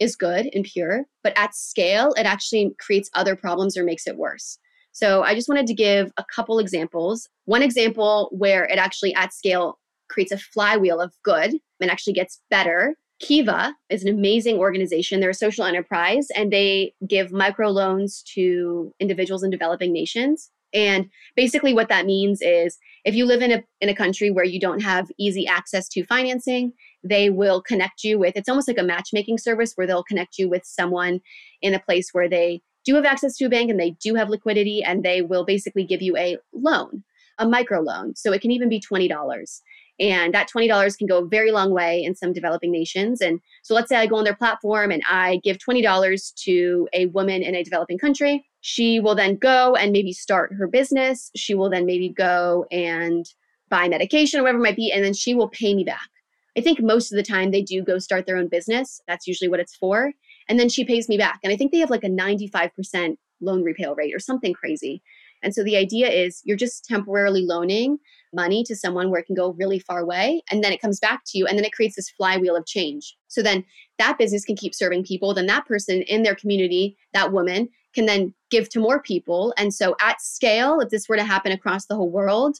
is 0.00 0.16
good 0.16 0.48
and 0.52 0.64
pure, 0.64 1.04
but 1.22 1.32
at 1.36 1.54
scale 1.54 2.12
it 2.16 2.26
actually 2.26 2.74
creates 2.80 3.10
other 3.14 3.36
problems 3.36 3.76
or 3.76 3.84
makes 3.84 4.06
it 4.06 4.16
worse. 4.16 4.58
So 4.94 5.24
I 5.24 5.34
just 5.34 5.48
wanted 5.48 5.66
to 5.66 5.74
give 5.74 6.12
a 6.16 6.24
couple 6.34 6.60
examples. 6.60 7.28
One 7.46 7.62
example 7.62 8.28
where 8.30 8.64
it 8.64 8.78
actually 8.78 9.12
at 9.16 9.34
scale 9.34 9.80
creates 10.08 10.30
a 10.30 10.38
flywheel 10.38 11.00
of 11.00 11.12
good 11.24 11.54
and 11.80 11.90
actually 11.90 12.12
gets 12.12 12.40
better. 12.48 12.94
Kiva 13.18 13.74
is 13.90 14.04
an 14.04 14.08
amazing 14.08 14.58
organization. 14.58 15.18
They're 15.18 15.30
a 15.30 15.34
social 15.34 15.64
enterprise 15.64 16.28
and 16.36 16.52
they 16.52 16.94
give 17.08 17.32
microloans 17.32 18.22
to 18.34 18.94
individuals 19.00 19.42
in 19.42 19.50
developing 19.50 19.92
nations. 19.92 20.52
And 20.72 21.10
basically 21.34 21.74
what 21.74 21.88
that 21.88 22.06
means 22.06 22.40
is 22.40 22.78
if 23.04 23.16
you 23.16 23.26
live 23.26 23.42
in 23.42 23.50
a 23.50 23.64
in 23.80 23.88
a 23.88 23.94
country 23.96 24.30
where 24.30 24.44
you 24.44 24.60
don't 24.60 24.80
have 24.80 25.10
easy 25.18 25.46
access 25.46 25.88
to 25.88 26.06
financing, 26.06 26.72
they 27.02 27.30
will 27.30 27.60
connect 27.60 28.04
you 28.04 28.18
with 28.18 28.36
it's 28.36 28.48
almost 28.48 28.68
like 28.68 28.78
a 28.78 28.82
matchmaking 28.82 29.38
service 29.38 29.72
where 29.74 29.88
they'll 29.88 30.04
connect 30.04 30.38
you 30.38 30.48
with 30.48 30.64
someone 30.64 31.20
in 31.62 31.74
a 31.74 31.80
place 31.80 32.10
where 32.12 32.28
they 32.28 32.62
do 32.84 32.94
have 32.94 33.04
access 33.04 33.36
to 33.36 33.46
a 33.46 33.48
bank 33.48 33.70
and 33.70 33.80
they 33.80 33.90
do 34.02 34.14
have 34.14 34.28
liquidity 34.28 34.82
and 34.82 35.02
they 35.02 35.22
will 35.22 35.44
basically 35.44 35.84
give 35.84 36.02
you 36.02 36.16
a 36.16 36.36
loan, 36.52 37.04
a 37.38 37.48
micro 37.48 37.80
loan. 37.80 38.14
So 38.16 38.32
it 38.32 38.40
can 38.40 38.50
even 38.50 38.68
be 38.68 38.80
$20. 38.80 39.60
And 40.00 40.34
that 40.34 40.48
$20 40.54 40.98
can 40.98 41.06
go 41.06 41.18
a 41.18 41.26
very 41.26 41.52
long 41.52 41.70
way 41.70 42.02
in 42.02 42.16
some 42.16 42.32
developing 42.32 42.72
nations. 42.72 43.20
And 43.20 43.40
so 43.62 43.74
let's 43.74 43.88
say 43.88 43.96
I 43.96 44.06
go 44.06 44.16
on 44.16 44.24
their 44.24 44.34
platform 44.34 44.90
and 44.90 45.02
I 45.08 45.40
give 45.44 45.58
$20 45.58 46.34
to 46.44 46.88
a 46.92 47.06
woman 47.06 47.42
in 47.42 47.54
a 47.54 47.62
developing 47.62 47.98
country. 47.98 48.44
She 48.60 48.98
will 48.98 49.14
then 49.14 49.36
go 49.36 49.76
and 49.76 49.92
maybe 49.92 50.12
start 50.12 50.52
her 50.54 50.66
business. 50.66 51.30
She 51.36 51.54
will 51.54 51.70
then 51.70 51.86
maybe 51.86 52.08
go 52.08 52.66
and 52.72 53.24
buy 53.68 53.88
medication 53.88 54.40
or 54.40 54.42
whatever 54.42 54.58
it 54.58 54.62
might 54.62 54.76
be. 54.76 54.90
And 54.90 55.04
then 55.04 55.14
she 55.14 55.32
will 55.34 55.48
pay 55.48 55.74
me 55.74 55.84
back. 55.84 56.08
I 56.56 56.60
think 56.60 56.80
most 56.80 57.12
of 57.12 57.16
the 57.16 57.22
time 57.22 57.50
they 57.50 57.62
do 57.62 57.82
go 57.82 57.98
start 57.98 58.26
their 58.26 58.36
own 58.36 58.48
business. 58.48 59.00
That's 59.06 59.26
usually 59.26 59.48
what 59.48 59.60
it's 59.60 59.76
for 59.76 60.12
and 60.48 60.58
then 60.58 60.68
she 60.68 60.84
pays 60.84 61.08
me 61.08 61.16
back. 61.16 61.40
And 61.42 61.52
I 61.52 61.56
think 61.56 61.72
they 61.72 61.78
have 61.78 61.90
like 61.90 62.04
a 62.04 62.08
95% 62.08 63.16
loan 63.40 63.62
repay 63.62 63.86
rate 63.96 64.14
or 64.14 64.18
something 64.18 64.52
crazy. 64.52 65.02
And 65.42 65.54
so 65.54 65.62
the 65.62 65.76
idea 65.76 66.08
is 66.08 66.40
you're 66.44 66.56
just 66.56 66.84
temporarily 66.84 67.42
loaning 67.42 67.98
money 68.32 68.64
to 68.64 68.74
someone 68.74 69.10
where 69.10 69.20
it 69.20 69.26
can 69.26 69.34
go 69.34 69.52
really 69.52 69.78
far 69.78 70.00
away 70.00 70.42
and 70.50 70.64
then 70.64 70.72
it 70.72 70.80
comes 70.80 70.98
back 70.98 71.22
to 71.26 71.38
you 71.38 71.46
and 71.46 71.56
then 71.56 71.64
it 71.64 71.72
creates 71.72 71.96
this 71.96 72.10
flywheel 72.10 72.56
of 72.56 72.66
change. 72.66 73.14
So 73.28 73.42
then 73.42 73.64
that 73.98 74.18
business 74.18 74.44
can 74.44 74.56
keep 74.56 74.74
serving 74.74 75.04
people, 75.04 75.34
then 75.34 75.46
that 75.46 75.66
person 75.66 76.02
in 76.02 76.22
their 76.22 76.34
community, 76.34 76.96
that 77.12 77.32
woman 77.32 77.68
can 77.94 78.06
then 78.06 78.34
give 78.50 78.68
to 78.70 78.80
more 78.80 79.00
people. 79.00 79.54
And 79.56 79.72
so 79.72 79.94
at 80.00 80.20
scale, 80.20 80.80
if 80.80 80.88
this 80.88 81.08
were 81.08 81.16
to 81.16 81.24
happen 81.24 81.52
across 81.52 81.86
the 81.86 81.94
whole 81.94 82.10
world, 82.10 82.56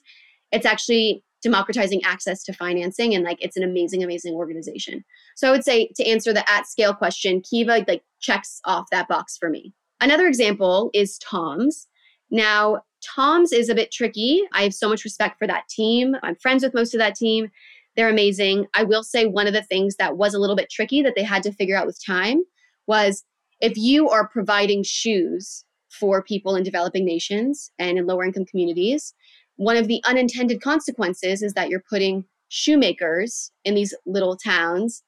it's 0.52 0.66
actually 0.66 1.24
democratizing 1.42 2.02
access 2.04 2.42
to 2.42 2.52
financing 2.54 3.14
and 3.14 3.22
like 3.22 3.36
it's 3.40 3.56
an 3.56 3.62
amazing 3.62 4.02
amazing 4.02 4.32
organization 4.32 5.04
so 5.34 5.48
i 5.48 5.50
would 5.50 5.64
say 5.64 5.88
to 5.94 6.04
answer 6.04 6.32
the 6.32 6.48
at 6.50 6.66
scale 6.66 6.94
question 6.94 7.40
kiva 7.40 7.84
like 7.86 8.02
checks 8.24 8.60
off 8.64 8.90
that 8.90 9.08
box 9.08 9.36
for 9.36 9.50
me. 9.50 9.72
Another 10.00 10.26
example 10.26 10.90
is 10.94 11.18
tom's. 11.18 11.86
Now 12.30 12.82
tom's 13.14 13.52
is 13.52 13.68
a 13.68 13.74
bit 13.74 13.92
tricky. 13.92 14.42
I 14.52 14.62
have 14.62 14.74
so 14.74 14.88
much 14.88 15.04
respect 15.04 15.38
for 15.38 15.46
that 15.46 15.68
team. 15.68 16.16
I'm 16.22 16.36
friends 16.36 16.64
with 16.64 16.74
most 16.74 16.94
of 16.94 16.98
that 16.98 17.14
team. 17.14 17.50
They're 17.96 18.08
amazing. 18.08 18.66
I 18.74 18.82
will 18.82 19.04
say 19.04 19.26
one 19.26 19.46
of 19.46 19.52
the 19.52 19.62
things 19.62 19.96
that 19.96 20.16
was 20.16 20.34
a 20.34 20.38
little 20.38 20.56
bit 20.56 20.70
tricky 20.70 21.02
that 21.02 21.14
they 21.14 21.22
had 21.22 21.42
to 21.44 21.52
figure 21.52 21.76
out 21.76 21.86
with 21.86 22.04
time 22.04 22.42
was 22.86 23.24
if 23.60 23.76
you 23.76 24.08
are 24.08 24.26
providing 24.26 24.82
shoes 24.82 25.64
for 25.90 26.22
people 26.22 26.56
in 26.56 26.64
developing 26.64 27.04
nations 27.04 27.70
and 27.78 27.98
in 27.98 28.06
lower 28.06 28.24
income 28.24 28.46
communities 28.46 29.14
one 29.56 29.76
of 29.76 29.86
the 29.86 30.02
unintended 30.04 30.60
consequences 30.60 31.40
is 31.40 31.52
that 31.52 31.68
you're 31.68 31.84
putting 31.88 32.24
shoemakers 32.48 33.52
in 33.64 33.76
these 33.76 33.94
little 34.04 34.36
towns 34.36 35.03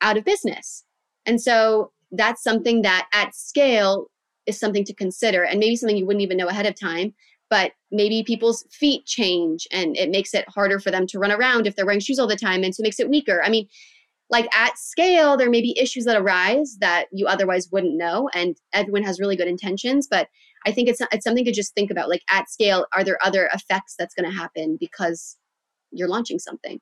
out 0.00 0.16
of 0.16 0.24
business. 0.24 0.84
And 1.24 1.40
so 1.40 1.92
that's 2.12 2.42
something 2.42 2.82
that 2.82 3.08
at 3.12 3.34
scale 3.34 4.06
is 4.46 4.58
something 4.58 4.84
to 4.84 4.94
consider 4.94 5.42
and 5.42 5.58
maybe 5.58 5.76
something 5.76 5.96
you 5.96 6.06
wouldn't 6.06 6.22
even 6.22 6.36
know 6.36 6.48
ahead 6.48 6.66
of 6.66 6.78
time. 6.78 7.14
But 7.48 7.72
maybe 7.92 8.24
people's 8.24 8.64
feet 8.72 9.06
change 9.06 9.68
and 9.70 9.96
it 9.96 10.10
makes 10.10 10.34
it 10.34 10.48
harder 10.48 10.80
for 10.80 10.90
them 10.90 11.06
to 11.08 11.18
run 11.18 11.30
around 11.30 11.66
if 11.66 11.76
they're 11.76 11.86
wearing 11.86 12.00
shoes 12.00 12.18
all 12.18 12.26
the 12.26 12.36
time. 12.36 12.64
And 12.64 12.74
so 12.74 12.80
it 12.80 12.84
makes 12.84 12.98
it 12.98 13.08
weaker. 13.08 13.40
I 13.42 13.50
mean, 13.50 13.68
like 14.30 14.52
at 14.52 14.76
scale, 14.76 15.36
there 15.36 15.50
may 15.50 15.60
be 15.60 15.78
issues 15.78 16.04
that 16.06 16.20
arise 16.20 16.76
that 16.80 17.06
you 17.12 17.26
otherwise 17.26 17.68
wouldn't 17.70 17.96
know. 17.96 18.28
And 18.34 18.56
everyone 18.72 19.04
has 19.04 19.20
really 19.20 19.36
good 19.36 19.46
intentions. 19.46 20.08
But 20.10 20.28
I 20.66 20.72
think 20.72 20.88
it's 20.88 21.00
it's 21.12 21.22
something 21.22 21.44
to 21.44 21.52
just 21.52 21.74
think 21.74 21.92
about. 21.92 22.08
Like 22.08 22.22
at 22.28 22.50
scale, 22.50 22.86
are 22.92 23.04
there 23.04 23.24
other 23.24 23.48
effects 23.54 23.94
that's 23.96 24.14
going 24.14 24.28
to 24.28 24.36
happen 24.36 24.76
because 24.80 25.36
you're 25.92 26.08
launching 26.08 26.40
something? 26.40 26.80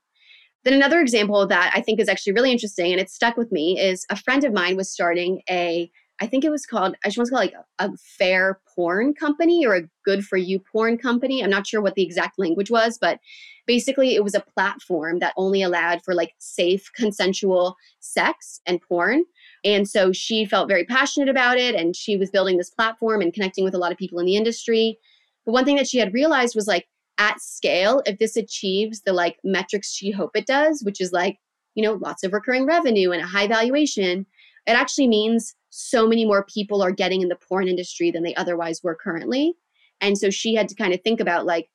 Then 0.65 0.75
another 0.75 1.01
example 1.01 1.47
that 1.47 1.73
I 1.75 1.81
think 1.81 2.01
is 2.01 2.09
actually 2.09 2.33
really 2.33 2.53
interesting 2.53 2.93
and 2.93 3.01
it 3.01 3.11
stuck 3.11 3.37
with 3.37 3.53
me 3.53 3.79
is 3.79 4.07
a 4.11 4.17
friend 4.17 4.45
of 4.45 4.53
mine 4.53 4.77
was 4.77 4.91
starting 4.91 5.43
a 5.51 5.91
I 6.21 6.27
think 6.27 6.45
it 6.45 6.51
was 6.51 6.65
called 6.65 6.97
I 7.05 7.09
just 7.09 7.19
want 7.19 7.29
to 7.29 7.35
call 7.35 7.43
it 7.43 7.53
like 7.53 7.65
a, 7.81 7.93
a 7.93 7.97
fair 7.97 8.61
porn 8.75 9.15
company 9.15 9.67
or 9.67 9.75
a 9.75 9.89
good 10.05 10.25
for 10.25 10.37
you 10.37 10.61
porn 10.61 10.97
company. 10.97 11.43
I'm 11.43 11.51
not 11.51 11.67
sure 11.67 11.83
what 11.83 11.97
the 11.97 12.05
exact 12.05 12.39
language 12.39 12.71
was, 12.71 12.99
but 12.99 13.19
basically 13.67 14.15
it 14.15 14.23
was 14.23 14.35
a 14.35 14.45
platform 14.55 15.19
that 15.19 15.35
only 15.37 15.63
allowed 15.63 16.03
for 16.05 16.15
like 16.15 16.33
safe 16.39 16.91
consensual 16.95 17.77
sex 18.01 18.61
and 18.67 18.81
porn 18.81 19.25
and 19.65 19.89
so 19.89 20.13
she 20.13 20.45
felt 20.45 20.69
very 20.69 20.85
passionate 20.85 21.29
about 21.29 21.57
it 21.57 21.75
and 21.75 21.97
she 21.97 22.17
was 22.17 22.31
building 22.31 22.59
this 22.59 22.71
platform 22.71 23.23
and 23.23 23.33
connecting 23.33 23.65
with 23.65 23.75
a 23.75 23.79
lot 23.79 23.93
of 23.93 23.99
people 23.99 24.19
in 24.19 24.27
the 24.27 24.37
industry. 24.37 24.99
But 25.47 25.53
one 25.53 25.65
thing 25.65 25.77
that 25.77 25.89
she 25.89 25.99
had 25.99 26.13
realized 26.13 26.55
was 26.55 26.67
like 26.67 26.87
at 27.19 27.41
scale, 27.41 28.03
if 28.07 28.19
this 28.19 28.37
achieves 28.37 29.03
the 29.03 29.13
like 29.13 29.39
metrics 29.45 29.93
she 29.93 30.11
hope 30.11 30.33
it 30.35 30.47
does, 30.47 30.83
which 30.83 31.01
is 31.01 31.13
like, 31.13 31.39
you 31.75 31.83
know, 31.83 31.95
lots 31.95 32.23
of 32.25 32.33
recurring 32.33 32.67
revenue 32.67 33.11
and 33.11 33.23
a 33.23 33.27
high 33.27 33.47
valuation, 33.47 34.27
it 34.67 34.73
actually 34.73 35.09
means 35.09 35.55
so 35.71 36.07
many 36.07 36.25
more 36.25 36.45
people 36.45 36.83
are 36.83 36.93
getting 36.93 37.21
in 37.21 37.29
the 37.29 37.37
porn 37.37 37.69
industry 37.69 38.11
than 38.11 38.23
they 38.23 38.35
otherwise 38.35 38.81
were 38.83 38.95
currently. 38.95 39.55
And 40.01 40.17
so 40.17 40.31
she 40.31 40.55
had 40.55 40.69
to 40.69 40.75
kind 40.75 40.93
of 40.93 41.01
think 41.03 41.21
about 41.21 41.47
like, 41.47 41.69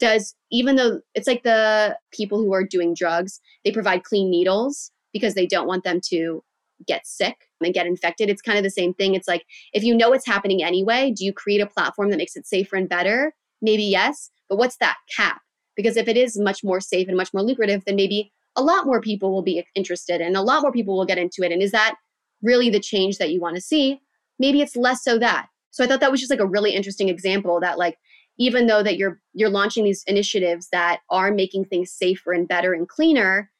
does 0.00 0.34
even 0.50 0.76
though 0.76 1.00
it's 1.14 1.28
like 1.28 1.42
the 1.42 1.96
people 2.12 2.38
who 2.38 2.52
are 2.52 2.64
doing 2.64 2.94
drugs, 2.94 3.40
they 3.64 3.70
provide 3.70 4.04
clean 4.04 4.30
needles 4.30 4.90
because 5.12 5.34
they 5.34 5.46
don't 5.46 5.68
want 5.68 5.84
them 5.84 6.00
to 6.08 6.42
get 6.86 7.06
sick 7.06 7.36
and 7.60 7.74
get 7.74 7.86
infected. 7.86 8.28
It's 8.28 8.42
kind 8.42 8.58
of 8.58 8.64
the 8.64 8.70
same 8.70 8.94
thing. 8.94 9.14
It's 9.14 9.28
like 9.28 9.44
if 9.72 9.84
you 9.84 9.96
know 9.96 10.12
it's 10.12 10.26
happening 10.26 10.62
anyway, 10.62 11.12
do 11.12 11.24
you 11.24 11.32
create 11.32 11.60
a 11.60 11.66
platform 11.66 12.10
that 12.10 12.16
makes 12.16 12.36
it 12.36 12.46
safer 12.46 12.76
and 12.76 12.88
better? 12.88 13.34
Maybe 13.60 13.84
yes, 13.84 14.30
but 14.52 14.58
what's 14.58 14.76
that 14.76 14.98
cap? 15.16 15.40
Because 15.76 15.96
if 15.96 16.08
it 16.08 16.18
is 16.18 16.38
much 16.38 16.62
more 16.62 16.78
safe 16.78 17.08
and 17.08 17.16
much 17.16 17.32
more 17.32 17.42
lucrative, 17.42 17.82
then 17.86 17.96
maybe 17.96 18.30
a 18.54 18.62
lot 18.62 18.84
more 18.84 19.00
people 19.00 19.32
will 19.32 19.40
be 19.40 19.64
interested 19.74 20.20
and 20.20 20.36
a 20.36 20.42
lot 20.42 20.60
more 20.60 20.70
people 20.70 20.94
will 20.94 21.06
get 21.06 21.16
into 21.16 21.42
it. 21.42 21.52
And 21.52 21.62
is 21.62 21.70
that 21.70 21.94
really 22.42 22.68
the 22.68 22.78
change 22.78 23.16
that 23.16 23.30
you 23.30 23.40
want 23.40 23.54
to 23.56 23.62
see? 23.62 23.98
Maybe 24.38 24.60
it's 24.60 24.76
less 24.76 25.02
so 25.02 25.18
that. 25.20 25.46
So 25.70 25.82
I 25.82 25.86
thought 25.86 26.00
that 26.00 26.10
was 26.10 26.20
just 26.20 26.28
like 26.28 26.38
a 26.38 26.46
really 26.46 26.72
interesting 26.72 27.08
example 27.08 27.60
that 27.60 27.78
like 27.78 27.96
even 28.38 28.66
though 28.66 28.82
that 28.82 28.98
you're 28.98 29.22
you're 29.32 29.48
launching 29.48 29.84
these 29.84 30.04
initiatives 30.06 30.68
that 30.70 31.00
are 31.08 31.32
making 31.32 31.64
things 31.64 31.90
safer 31.90 32.34
and 32.34 32.46
better 32.46 32.74
and 32.74 32.86
cleaner, 32.86 33.50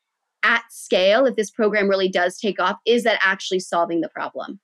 at 0.42 0.64
scale, 0.68 1.24
if 1.24 1.36
this 1.36 1.50
program 1.50 1.88
really 1.88 2.10
does 2.10 2.38
take 2.38 2.60
off, 2.60 2.76
is 2.84 3.04
that 3.04 3.18
actually 3.22 3.60
solving 3.60 4.02
the 4.02 4.10
problem? 4.10 4.60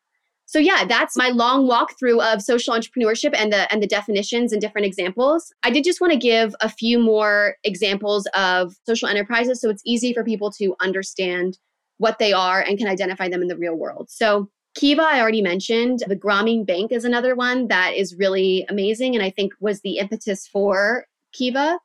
So 0.49 0.59
yeah, 0.59 0.87
that's 0.87 1.15
my 1.15 1.29
long 1.29 1.69
walkthrough 1.69 2.25
of 2.25 2.41
social 2.41 2.73
entrepreneurship 2.73 3.35
and 3.37 3.53
the 3.53 3.71
and 3.71 3.83
the 3.83 3.87
definitions 3.87 4.51
and 4.51 4.63
different 4.63 4.87
examples. 4.87 5.53
I 5.63 5.71
did 5.71 5.85
just 5.85 6.01
want 6.01 6.15
to 6.15 6.19
give 6.19 6.55
a 6.63 6.71
few 6.71 6.99
more 6.99 7.57
examples 7.65 8.27
of 8.35 8.75
social 8.87 9.09
enterprises 9.09 9.61
so 9.61 9.69
it's 9.69 9.83
easy 9.85 10.15
for 10.15 10.25
people 10.25 10.51
to 10.53 10.75
understand 10.81 11.59
what 11.99 12.19
they 12.19 12.33
are 12.33 12.63
and 12.63 12.79
can 12.79 12.89
identify 12.89 13.29
them 13.29 13.43
in 13.43 13.49
the 13.49 13.59
real 13.59 13.75
world. 13.75 14.09
So 14.09 14.49
Kiva, 14.75 15.03
I 15.03 15.21
already 15.21 15.43
mentioned. 15.43 16.03
The 16.07 16.17
Grameen 16.17 16.65
Bank 16.65 16.93
is 16.93 17.05
another 17.05 17.35
one 17.35 17.69
that 17.69 17.93
is 17.95 18.17
really 18.17 18.65
amazing 18.71 19.15
and 19.15 19.23
I 19.23 19.29
think 19.29 19.53
was 19.61 19.83
the 19.83 19.99
impetus 19.99 20.47
for 20.47 21.05
Kiva. 21.35 21.79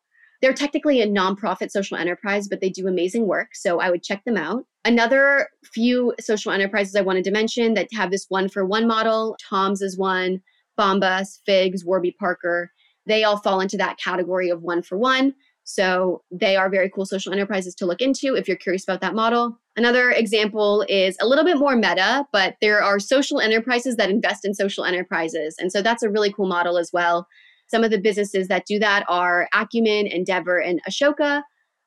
They're 0.43 0.51
technically 0.51 0.99
a 0.99 1.08
nonprofit 1.08 1.71
social 1.71 1.95
enterprise, 1.95 2.49
but 2.49 2.60
they 2.60 2.69
do 2.69 2.86
amazing 2.86 3.27
work. 3.27 3.56
So 3.56 3.79
I 3.79 3.89
would 3.89 4.03
check 4.03 4.25
them 4.25 4.36
out. 4.36 4.65
Another 4.84 5.47
few 5.63 6.13
social 6.19 6.51
enterprises 6.51 6.97
I 6.97 7.01
wanted 7.01 7.23
to 7.23 7.32
mention 7.32 7.75
that 7.75 7.88
have 7.93 8.12
this 8.12 8.25
one 8.27 8.49
for 8.49 8.65
one 8.65 8.86
model 8.86 9.38
Tom's 9.41 9.82
is 9.82 9.97
one, 9.97 10.41
Bombas, 10.77 11.39
Figs, 11.45 11.86
Warby 11.86 12.17
Parker. 12.19 12.73
They 13.06 13.23
all 13.23 13.38
fall 13.38 13.62
into 13.62 13.77
that 13.77 13.97
category 13.97 14.49
of 14.49 14.62
one 14.62 14.82
for 14.82 14.97
one. 14.97 15.34
So 15.63 16.23
they 16.29 16.58
are 16.58 16.69
very 16.69 16.89
cool 16.89 17.06
social 17.06 17.32
enterprises 17.32 17.73
to 17.75 17.86
look 17.86 18.01
into 18.01 18.36
if 18.36 18.45
you're 18.45 18.58
curious 18.58 18.84
about 18.84 18.99
that 18.99 19.15
model. 19.15 19.58
Another 19.77 20.12
example 20.12 20.86
is 20.89 21.15
a 21.21 21.25
little 21.25 21.45
bit 21.45 21.58
more 21.58 21.77
meta, 21.77 22.25
but 22.34 22.58
there 22.60 22.84
are 22.84 22.99
social 22.99 23.39
enterprises 23.39 23.95
that 23.95 24.10
invest 24.10 24.43
in 24.43 24.53
social 24.53 24.84
enterprises. 24.84 25.56
And 25.58 25.71
so 25.71 25.82
that's 25.82 26.03
a 26.03 26.10
really 26.10 26.34
cool 26.34 26.49
model 26.49 26.77
as 26.77 26.91
well. 26.91 27.29
Some 27.74 27.84
of 27.84 27.90
the 27.90 28.00
businesses 28.00 28.50
that 28.50 28.68
do 28.68 28.78
that 28.78 29.04
are 29.10 29.50
Acumen, 29.52 30.06
Endeavor, 30.06 30.60
and 30.60 30.80
Ashoka. 30.88 31.42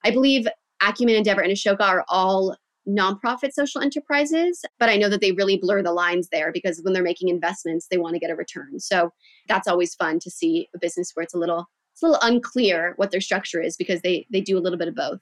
I 0.04 0.10
believe 0.10 0.48
Acumen, 0.82 1.14
Endeavor, 1.14 1.42
and 1.42 1.52
Ashoka 1.52 1.82
are 1.82 2.04
all 2.08 2.56
nonprofit 2.88 3.52
social 3.52 3.80
enterprises, 3.80 4.64
but 4.80 4.88
I 4.88 4.96
know 4.96 5.08
that 5.08 5.20
they 5.20 5.30
really 5.30 5.58
blur 5.58 5.84
the 5.84 5.92
lines 5.92 6.28
there 6.32 6.50
because 6.50 6.80
when 6.82 6.92
they're 6.92 7.04
making 7.04 7.28
investments, 7.28 7.86
they 7.88 7.98
want 7.98 8.14
to 8.14 8.18
get 8.18 8.32
a 8.32 8.34
return. 8.34 8.80
So 8.80 9.12
that's 9.46 9.68
always 9.68 9.94
fun 9.94 10.18
to 10.22 10.30
see 10.30 10.68
a 10.74 10.78
business 10.80 11.12
where 11.14 11.22
it's 11.22 11.34
a 11.34 11.38
little 11.38 11.66
it's 11.92 12.02
a 12.02 12.06
little 12.06 12.20
unclear 12.20 12.94
what 12.96 13.12
their 13.12 13.20
structure 13.20 13.60
is 13.60 13.76
because 13.76 14.00
they 14.02 14.26
they 14.32 14.40
do 14.40 14.58
a 14.58 14.60
little 14.60 14.78
bit 14.80 14.88
of 14.88 14.96
both. 14.96 15.20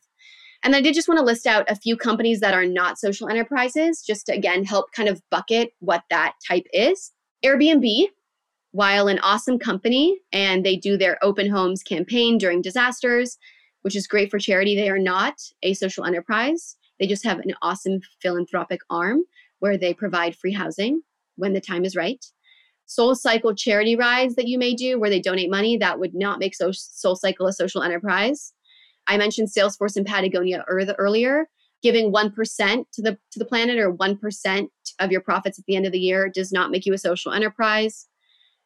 And 0.62 0.74
I 0.74 0.80
did 0.80 0.94
just 0.94 1.08
want 1.08 1.18
to 1.18 1.26
list 1.26 1.46
out 1.46 1.70
a 1.70 1.76
few 1.76 1.94
companies 1.94 2.40
that 2.40 2.54
are 2.54 2.64
not 2.64 2.98
social 2.98 3.28
enterprises, 3.28 4.02
just 4.02 4.24
to 4.26 4.32
again 4.32 4.64
help 4.64 4.92
kind 4.92 5.10
of 5.10 5.20
bucket 5.30 5.72
what 5.80 6.04
that 6.08 6.36
type 6.48 6.64
is. 6.72 7.12
Airbnb 7.44 8.06
while 8.74 9.06
an 9.06 9.20
awesome 9.20 9.56
company 9.56 10.18
and 10.32 10.66
they 10.66 10.74
do 10.74 10.96
their 10.96 11.16
open 11.22 11.48
homes 11.48 11.80
campaign 11.80 12.36
during 12.36 12.60
disasters, 12.60 13.38
which 13.82 13.94
is 13.94 14.08
great 14.08 14.32
for 14.32 14.40
charity, 14.40 14.74
they 14.74 14.90
are 14.90 14.98
not 14.98 15.34
a 15.62 15.74
social 15.74 16.04
enterprise. 16.04 16.74
They 16.98 17.06
just 17.06 17.22
have 17.22 17.38
an 17.38 17.54
awesome 17.62 18.00
philanthropic 18.20 18.80
arm 18.90 19.20
where 19.60 19.78
they 19.78 19.94
provide 19.94 20.34
free 20.34 20.52
housing 20.52 21.02
when 21.36 21.52
the 21.52 21.60
time 21.60 21.84
is 21.84 21.94
right. 21.94 22.24
Soul 22.86 23.14
Cycle 23.14 23.54
charity 23.54 23.94
rides 23.94 24.34
that 24.34 24.48
you 24.48 24.58
may 24.58 24.74
do 24.74 24.98
where 24.98 25.08
they 25.08 25.20
donate 25.20 25.52
money, 25.52 25.76
that 25.76 26.00
would 26.00 26.12
not 26.12 26.40
make 26.40 26.56
Soul 26.56 27.14
Cycle 27.14 27.46
a 27.46 27.52
social 27.52 27.80
enterprise. 27.80 28.52
I 29.06 29.16
mentioned 29.16 29.50
Salesforce 29.56 29.94
and 29.94 30.04
Patagonia 30.04 30.64
earlier. 30.66 31.48
Giving 31.80 32.12
1% 32.12 32.84
to 32.94 33.02
the 33.02 33.18
to 33.30 33.38
the 33.38 33.44
planet 33.44 33.78
or 33.78 33.94
1% 33.94 34.68
of 34.98 35.12
your 35.12 35.20
profits 35.20 35.60
at 35.60 35.64
the 35.66 35.76
end 35.76 35.86
of 35.86 35.92
the 35.92 36.00
year 36.00 36.28
does 36.28 36.50
not 36.50 36.72
make 36.72 36.86
you 36.86 36.94
a 36.94 36.98
social 36.98 37.30
enterprise. 37.30 38.08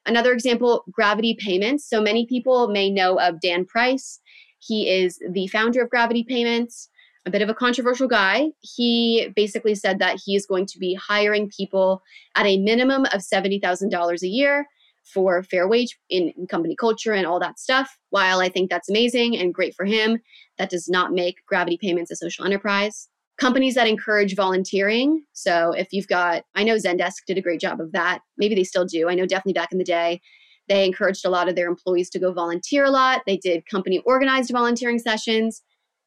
Another 0.09 0.33
example, 0.33 0.85
Gravity 0.91 1.35
Payments. 1.35 1.87
So 1.87 2.01
many 2.01 2.25
people 2.25 2.69
may 2.69 2.89
know 2.89 3.21
of 3.21 3.41
Dan 3.43 3.67
Price. 3.67 4.21
He 4.59 4.89
is 4.89 5.21
the 5.31 5.47
founder 5.49 5.83
of 5.83 5.91
Gravity 5.91 6.25
Payments, 6.25 6.89
a 7.27 7.31
bit 7.31 7.43
of 7.43 7.51
a 7.51 7.55
controversial 7.55 8.09
guy. 8.09 8.49
He 8.61 9.29
basically 9.37 9.75
said 9.75 9.99
that 9.99 10.19
he 10.25 10.35
is 10.35 10.47
going 10.47 10.65
to 10.65 10.79
be 10.79 10.95
hiring 10.95 11.51
people 11.51 12.03
at 12.35 12.47
a 12.47 12.57
minimum 12.57 13.05
of 13.13 13.21
$70,000 13.21 14.23
a 14.23 14.27
year 14.27 14.67
for 15.05 15.43
fair 15.43 15.69
wage 15.69 15.99
in, 16.09 16.31
in, 16.39 16.47
company 16.47 16.75
culture 16.75 17.13
and 17.13 17.27
all 17.27 17.39
that 17.41 17.59
stuff. 17.59 17.99
While 18.09 18.41
I 18.41 18.49
think 18.49 18.71
that's 18.71 18.89
amazing 18.89 19.37
and 19.37 19.53
great 19.53 19.75
for 19.75 19.85
him, 19.85 20.21
that 20.57 20.71
does 20.71 20.89
not 20.89 21.13
make 21.13 21.45
Gravity 21.47 21.77
Payments 21.77 22.11
a 22.11 22.17
social 22.17 22.47
enterprise 22.47 23.09
companies 23.39 23.75
that 23.75 23.87
encourage 23.87 24.35
volunteering. 24.35 25.23
So 25.33 25.73
if 25.73 25.89
you've 25.93 26.09
got, 26.09 26.45
I 26.55 26.65
know 26.65 26.77
Zendesk 26.77 27.25
did 27.27 27.39
a 27.39 27.43
great 27.43 27.61
job 27.61 27.81
of 27.81 27.93
that. 27.93 28.21
Maybe 28.37 28.55
they 28.55 28.65
still 28.65 28.85
do. 28.85 29.09
I 29.09 29.15
know 29.15 29.27
definitely 29.27 29.53
back 29.53 29.73
in 29.73 29.79
the 29.79 29.85
day, 29.85 30.21
they 30.69 30.85
encouraged 30.85 31.25
a 31.25 31.31
lot 31.31 31.49
of 31.49 31.57
their 31.57 31.69
employees 31.69 32.11
to 32.11 32.19
go 32.19 32.33
volunteer 32.33 32.85
a 32.85 32.91
lot. 32.91 33.23
They 33.27 33.37
did 33.37 33.69
company 33.71 34.03
organized 34.05 34.51
volunteering 34.51 34.99
sessions. 34.99 35.63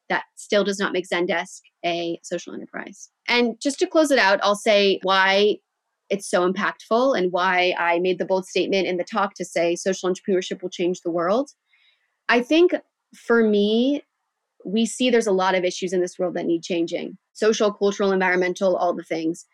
That 0.08 0.24
still 0.36 0.62
does 0.62 0.78
not 0.78 0.92
make 0.92 1.08
Zendesk 1.08 1.60
a 1.84 2.20
social 2.22 2.52
enterprise. 2.52 3.08
And 3.28 3.56
just 3.60 3.78
to 3.78 3.86
close 3.86 4.10
it 4.10 4.18
out, 4.18 4.40
I'll 4.42 4.54
say 4.54 5.00
why 5.02 5.56
it's 6.10 6.28
so 6.28 6.50
impactful 6.50 7.16
and 7.16 7.32
why 7.32 7.74
I 7.78 7.98
made 7.98 8.18
the 8.18 8.26
bold 8.26 8.46
statement 8.46 8.86
in 8.86 8.98
the 8.98 9.04
talk 9.04 9.34
to 9.34 9.44
say 9.44 9.74
social 9.74 10.12
entrepreneurship 10.12 10.62
will 10.62 10.68
change 10.68 11.00
the 11.00 11.10
world. 11.10 11.50
I 12.28 12.42
think 12.42 12.74
for 13.16 13.42
me, 13.42 14.02
we 14.64 14.86
see 14.86 15.10
there's 15.10 15.26
a 15.26 15.32
lot 15.32 15.54
of 15.54 15.64
issues 15.64 15.92
in 15.92 16.00
this 16.00 16.18
world 16.18 16.34
that 16.34 16.46
need 16.46 16.62
changing 16.62 17.16
social, 17.34 17.72
cultural, 17.72 18.12
environmental, 18.12 18.76
all 18.76 18.94
the 18.94 19.02
things. 19.02 19.46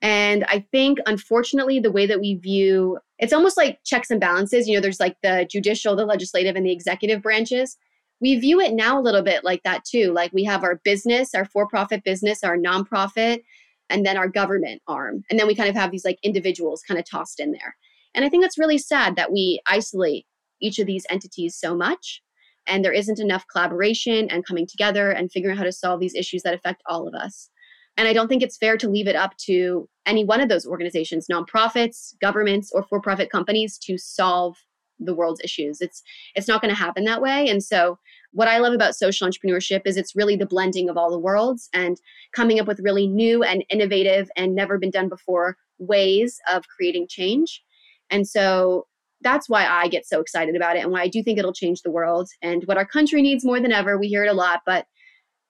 And 0.00 0.44
I 0.44 0.64
think, 0.70 0.98
unfortunately, 1.06 1.80
the 1.80 1.92
way 1.92 2.06
that 2.06 2.20
we 2.20 2.36
view 2.36 2.98
it's 3.18 3.32
almost 3.32 3.56
like 3.56 3.80
checks 3.84 4.10
and 4.10 4.20
balances. 4.20 4.68
You 4.68 4.76
know, 4.76 4.80
there's 4.80 5.00
like 5.00 5.16
the 5.22 5.46
judicial, 5.50 5.96
the 5.96 6.06
legislative, 6.06 6.56
and 6.56 6.64
the 6.64 6.72
executive 6.72 7.22
branches. 7.22 7.76
We 8.20 8.38
view 8.38 8.60
it 8.60 8.74
now 8.74 8.98
a 8.98 9.02
little 9.02 9.22
bit 9.22 9.44
like 9.44 9.62
that 9.64 9.84
too. 9.84 10.12
Like 10.12 10.32
we 10.32 10.44
have 10.44 10.64
our 10.64 10.80
business, 10.84 11.34
our 11.34 11.44
for 11.44 11.66
profit 11.66 12.04
business, 12.04 12.42
our 12.42 12.56
nonprofit, 12.56 13.42
and 13.90 14.04
then 14.04 14.16
our 14.16 14.28
government 14.28 14.82
arm. 14.86 15.24
And 15.30 15.38
then 15.38 15.46
we 15.46 15.54
kind 15.54 15.68
of 15.68 15.76
have 15.76 15.90
these 15.90 16.04
like 16.04 16.18
individuals 16.22 16.82
kind 16.86 16.98
of 16.98 17.08
tossed 17.08 17.40
in 17.40 17.52
there. 17.52 17.76
And 18.14 18.24
I 18.24 18.28
think 18.28 18.42
that's 18.42 18.58
really 18.58 18.78
sad 18.78 19.16
that 19.16 19.32
we 19.32 19.60
isolate 19.66 20.26
each 20.60 20.78
of 20.78 20.86
these 20.86 21.06
entities 21.10 21.54
so 21.54 21.76
much 21.76 22.22
and 22.68 22.84
there 22.84 22.92
isn't 22.92 23.18
enough 23.18 23.44
collaboration 23.50 24.28
and 24.30 24.46
coming 24.46 24.66
together 24.66 25.10
and 25.10 25.32
figuring 25.32 25.54
out 25.54 25.58
how 25.58 25.64
to 25.64 25.72
solve 25.72 26.00
these 26.00 26.14
issues 26.14 26.42
that 26.42 26.54
affect 26.54 26.82
all 26.86 27.08
of 27.08 27.14
us. 27.14 27.50
And 27.96 28.06
I 28.06 28.12
don't 28.12 28.28
think 28.28 28.42
it's 28.42 28.56
fair 28.56 28.76
to 28.76 28.88
leave 28.88 29.08
it 29.08 29.16
up 29.16 29.36
to 29.46 29.88
any 30.06 30.24
one 30.24 30.40
of 30.40 30.48
those 30.48 30.66
organizations, 30.66 31.26
nonprofits, 31.30 32.14
governments, 32.20 32.70
or 32.72 32.84
for 32.84 33.00
profit 33.00 33.30
companies 33.30 33.76
to 33.78 33.98
solve 33.98 34.56
the 35.00 35.14
world's 35.14 35.40
issues. 35.42 35.80
It's 35.80 36.02
it's 36.34 36.48
not 36.48 36.60
going 36.60 36.74
to 36.74 36.78
happen 36.78 37.04
that 37.04 37.22
way. 37.22 37.48
And 37.48 37.62
so 37.62 37.98
what 38.32 38.48
I 38.48 38.58
love 38.58 38.72
about 38.72 38.94
social 38.94 39.28
entrepreneurship 39.28 39.82
is 39.84 39.96
it's 39.96 40.14
really 40.14 40.36
the 40.36 40.46
blending 40.46 40.88
of 40.88 40.96
all 40.96 41.10
the 41.10 41.18
worlds 41.18 41.68
and 41.72 42.00
coming 42.32 42.60
up 42.60 42.66
with 42.66 42.80
really 42.80 43.06
new 43.06 43.42
and 43.42 43.64
innovative 43.70 44.30
and 44.36 44.54
never 44.54 44.78
been 44.78 44.90
done 44.90 45.08
before 45.08 45.56
ways 45.78 46.38
of 46.52 46.64
creating 46.68 47.06
change. 47.08 47.62
And 48.10 48.26
so 48.26 48.86
that's 49.20 49.48
why 49.48 49.66
I 49.66 49.88
get 49.88 50.06
so 50.06 50.20
excited 50.20 50.54
about 50.54 50.76
it 50.76 50.80
and 50.80 50.92
why 50.92 51.02
I 51.02 51.08
do 51.08 51.22
think 51.22 51.38
it'll 51.38 51.52
change 51.52 51.82
the 51.82 51.90
world 51.90 52.28
and 52.42 52.62
what 52.64 52.76
our 52.76 52.86
country 52.86 53.22
needs 53.22 53.44
more 53.44 53.60
than 53.60 53.72
ever. 53.72 53.98
We 53.98 54.08
hear 54.08 54.24
it 54.24 54.30
a 54.30 54.34
lot, 54.34 54.60
but 54.64 54.86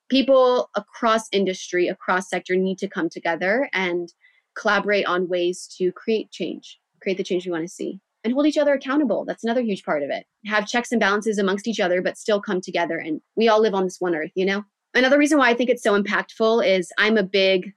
people 0.09 0.71
across 0.75 1.29
industry, 1.33 1.89
across 1.89 2.29
sector 2.31 2.57
need 2.57 2.79
to 2.79 2.89
come 2.89 3.09
together 3.09 3.69
and 3.73 4.13
collaborate 4.57 5.07
on 5.07 5.29
ways 5.29 5.69
to 5.79 5.93
create 5.93 6.31
change, 6.31 6.79
create 7.03 7.19
the 7.19 7.25
change 7.25 7.45
we 7.45 7.53
want 7.53 7.65
to 7.65 7.73
see, 7.73 8.01
and 8.25 8.33
hold 8.33 8.47
each 8.47 8.59
other 8.59 8.73
accountable. 8.73 9.25
That's 9.25 9.45
another 9.45 9.61
huge 9.61 9.85
part 9.85 10.03
of 10.03 10.11
it. 10.11 10.25
Have 10.47 10.67
checks 10.67 10.91
and 10.91 11.01
balances 11.01 11.39
amongst 11.39 11.69
each 11.69 11.81
other, 11.81 12.03
but 12.03 12.19
still 12.19 12.41
come 12.41 12.61
together. 12.61 12.99
And 12.99 13.21
we 13.37 13.49
all 13.49 13.61
live 13.61 13.75
on 13.75 13.85
this 13.85 14.01
one 14.01 14.15
earth, 14.15 14.33
you 14.35 14.47
know? 14.47 14.65
Another 14.95 15.19
reason 15.19 15.39
why 15.39 15.51
I 15.51 15.55
think 15.55 15.71
it's 15.71 15.83
so 15.83 16.01
impactful 16.01 16.67
is 16.67 16.91
I'm 16.99 17.19
a 17.19 17.23
big 17.23 17.73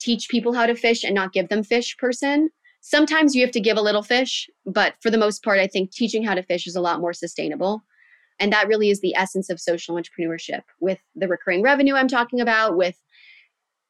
teach 0.00 0.28
people 0.28 0.52
how 0.52 0.66
to 0.66 0.74
fish 0.74 1.02
and 1.04 1.14
not 1.14 1.32
give 1.32 1.48
them 1.48 1.62
fish 1.62 1.96
person. 1.96 2.50
Sometimes 2.84 3.34
you 3.34 3.42
have 3.42 3.52
to 3.52 3.60
give 3.60 3.76
a 3.76 3.82
little 3.82 4.02
fish, 4.02 4.50
but 4.66 4.94
for 5.00 5.08
the 5.08 5.16
most 5.16 5.42
part, 5.44 5.60
I 5.60 5.68
think 5.68 5.92
teaching 5.92 6.24
how 6.24 6.34
to 6.34 6.42
fish 6.42 6.66
is 6.66 6.74
a 6.74 6.80
lot 6.80 7.00
more 7.00 7.12
sustainable. 7.12 7.82
And 8.40 8.52
that 8.52 8.66
really 8.66 8.90
is 8.90 9.00
the 9.00 9.14
essence 9.14 9.48
of 9.50 9.60
social 9.60 9.96
entrepreneurship 9.96 10.62
with 10.80 10.98
the 11.14 11.28
recurring 11.28 11.62
revenue 11.62 11.94
I'm 11.94 12.08
talking 12.08 12.40
about, 12.40 12.76
with 12.76 12.96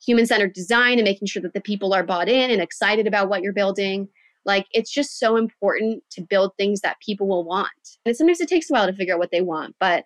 human 0.04 0.26
centered 0.26 0.52
design 0.52 0.98
and 0.98 1.04
making 1.04 1.28
sure 1.28 1.40
that 1.42 1.54
the 1.54 1.60
people 1.60 1.94
are 1.94 2.04
bought 2.04 2.28
in 2.28 2.50
and 2.50 2.60
excited 2.60 3.06
about 3.06 3.30
what 3.30 3.42
you're 3.42 3.54
building. 3.54 4.08
Like 4.44 4.66
it's 4.72 4.92
just 4.92 5.18
so 5.18 5.36
important 5.36 6.02
to 6.10 6.20
build 6.20 6.52
things 6.56 6.80
that 6.80 7.00
people 7.00 7.28
will 7.28 7.44
want. 7.44 7.70
And 8.04 8.14
sometimes 8.14 8.40
it 8.40 8.48
takes 8.48 8.68
a 8.68 8.74
while 8.74 8.86
to 8.86 8.92
figure 8.92 9.14
out 9.14 9.20
what 9.20 9.30
they 9.30 9.40
want, 9.40 9.74
but 9.80 10.04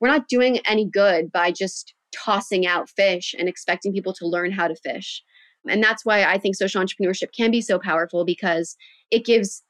we're 0.00 0.08
not 0.08 0.28
doing 0.28 0.58
any 0.66 0.86
good 0.86 1.32
by 1.32 1.50
just 1.50 1.94
tossing 2.12 2.66
out 2.66 2.90
fish 2.90 3.34
and 3.38 3.48
expecting 3.48 3.92
people 3.92 4.12
to 4.12 4.26
learn 4.26 4.52
how 4.52 4.68
to 4.68 4.74
fish. 4.74 5.22
And 5.68 5.82
that's 5.82 6.04
why 6.04 6.24
I 6.24 6.38
think 6.38 6.56
social 6.56 6.82
entrepreneurship 6.82 7.32
can 7.36 7.50
be 7.50 7.60
so 7.60 7.78
powerful 7.78 8.24
because 8.24 8.76
it 9.10 9.24
gives 9.24 9.62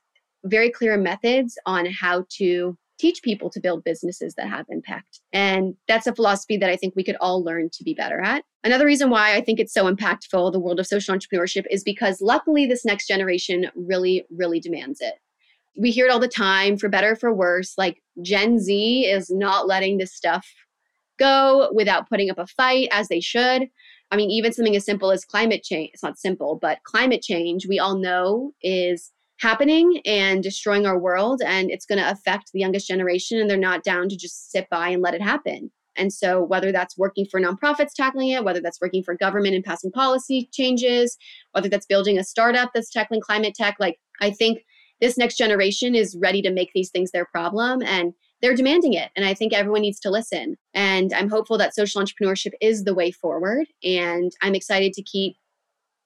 very 0.45 0.71
clear 0.71 0.97
methods 0.97 1.59
on 1.67 1.87
how 1.87 2.25
to 2.39 2.77
teach 2.99 3.23
people 3.23 3.51
to 3.51 3.61
build 3.61 3.83
businesses 3.85 4.35
that 4.35 4.49
have 4.49 4.67
impact. 4.69 5.21
And 5.33 5.75
that's 5.89 6.07
a 6.07 6.15
philosophy 6.15 6.57
that 6.57 6.71
I 6.71 6.77
think 6.77 6.95
we 6.95 7.03
could 7.03 7.17
all 7.21 7.43
learn 7.43 7.69
to 7.73 7.85
be 7.85 7.95
better 7.95 8.21
at. 8.21 8.45
Another 8.63 8.87
reason 8.87 9.11
why 9.11 9.35
I 9.35 9.41
think 9.41 9.59
it's 9.59 9.75
so 9.75 9.93
impactful, 9.93 10.53
the 10.53 10.61
world 10.61 10.79
of 10.79 10.87
social 10.87 11.15
entrepreneurship, 11.15 11.65
is 11.69 11.83
because 11.83 12.21
luckily 12.21 12.65
this 12.65 12.85
next 12.85 13.09
generation 13.09 13.67
really, 13.75 14.25
really 14.31 14.61
demands 14.61 15.01
it. 15.01 15.15
We 15.77 15.91
hear 15.91 16.07
it 16.07 16.13
all 16.13 16.21
the 16.21 16.29
time, 16.29 16.77
for 16.77 16.89
better 16.89 17.17
for 17.17 17.33
worse. 17.33 17.75
Like 17.77 18.03
Gen 18.21 18.61
Z 18.61 19.05
is 19.07 19.31
not 19.31 19.67
letting 19.67 19.99
this 19.99 20.15
stuff 20.15 20.47
go 21.19 21.71
without 21.75 22.09
putting 22.09 22.31
up 22.31 22.39
a 22.39 22.47
fight 22.47 22.89
as 22.91 23.09
they 23.09 23.21
should. 23.21 23.69
I 24.11 24.17
mean, 24.17 24.31
even 24.31 24.53
something 24.53 24.77
as 24.77 24.85
simple 24.85 25.11
as 25.11 25.25
climate 25.25 25.63
change, 25.63 25.91
it's 25.95 26.03
not 26.03 26.19
simple, 26.19 26.59
but 26.61 26.83
climate 26.85 27.23
change, 27.23 27.67
we 27.67 27.79
all 27.79 27.97
know 27.97 28.53
is 28.63 29.11
happening 29.39 30.01
and 30.05 30.43
destroying 30.43 30.87
our 30.87 30.99
world 30.99 31.43
and 31.45 31.71
it's 31.71 31.87
going 31.87 31.99
to 31.99 32.11
affect 32.11 32.53
the 32.53 32.61
youngest 32.61 32.87
generation 32.87 33.41
and 33.41 33.51
they're 33.51 33.57
not 33.57 33.83
down 33.83 34.09
to 34.09 34.17
just 34.17 34.53
sit 34.53 34.69
by 34.71 34.89
and 34.89 35.03
let 35.03 35.15
it 35.15 35.23
happen. 35.23 35.71
And 35.97 36.13
so, 36.13 36.43
whether 36.43 36.73
that's 36.73 36.97
working 36.97 37.27
for 37.27 37.41
nonprofits 37.41 37.93
tackling 37.95 38.31
it, 38.31 38.45
whether 38.45 38.61
that's 38.61 38.81
working 38.81 39.03
for 39.03 39.15
government 39.15 39.55
and 39.55 39.65
passing 39.65 39.91
policy 39.91 40.49
changes, 40.53 41.19
whether 41.53 41.69
that's 41.69 41.87
building 41.87 42.19
a 42.19 42.25
startup 42.25 42.71
that's 42.73 42.91
tackling 42.91 43.21
climate 43.21 43.55
tech, 43.55 43.77
like 43.79 43.99
I 44.21 44.31
think 44.31 44.65
this 45.01 45.19
next 45.19 45.37
generation 45.37 45.95
is 45.95 46.17
ready 46.17 46.41
to 46.43 46.51
make 46.51 46.71
these 46.75 46.91
things 46.91 47.11
their 47.11 47.27
problem. 47.27 47.83
And 47.83 48.15
they're 48.43 48.57
demanding 48.57 48.93
it. 48.93 49.11
And 49.15 49.25
I 49.25 49.35
think 49.35 49.53
everyone 49.53 49.83
needs 49.83 50.01
to 50.01 50.11
listen. 50.11 50.57
And 50.75 51.15
I'm 51.15 51.31
hopeful 51.31 51.57
that 51.59 51.75
social 51.75 52.03
entrepreneurship 52.03 52.53
is 52.61 52.85
the 52.85 52.95
way 52.95 53.13
forward. 53.13 53.69
And 53.85 54.33
I'm 54.43 54.57
excited 54.57 54.93
to 54.95 55.03
keep 55.03 55.37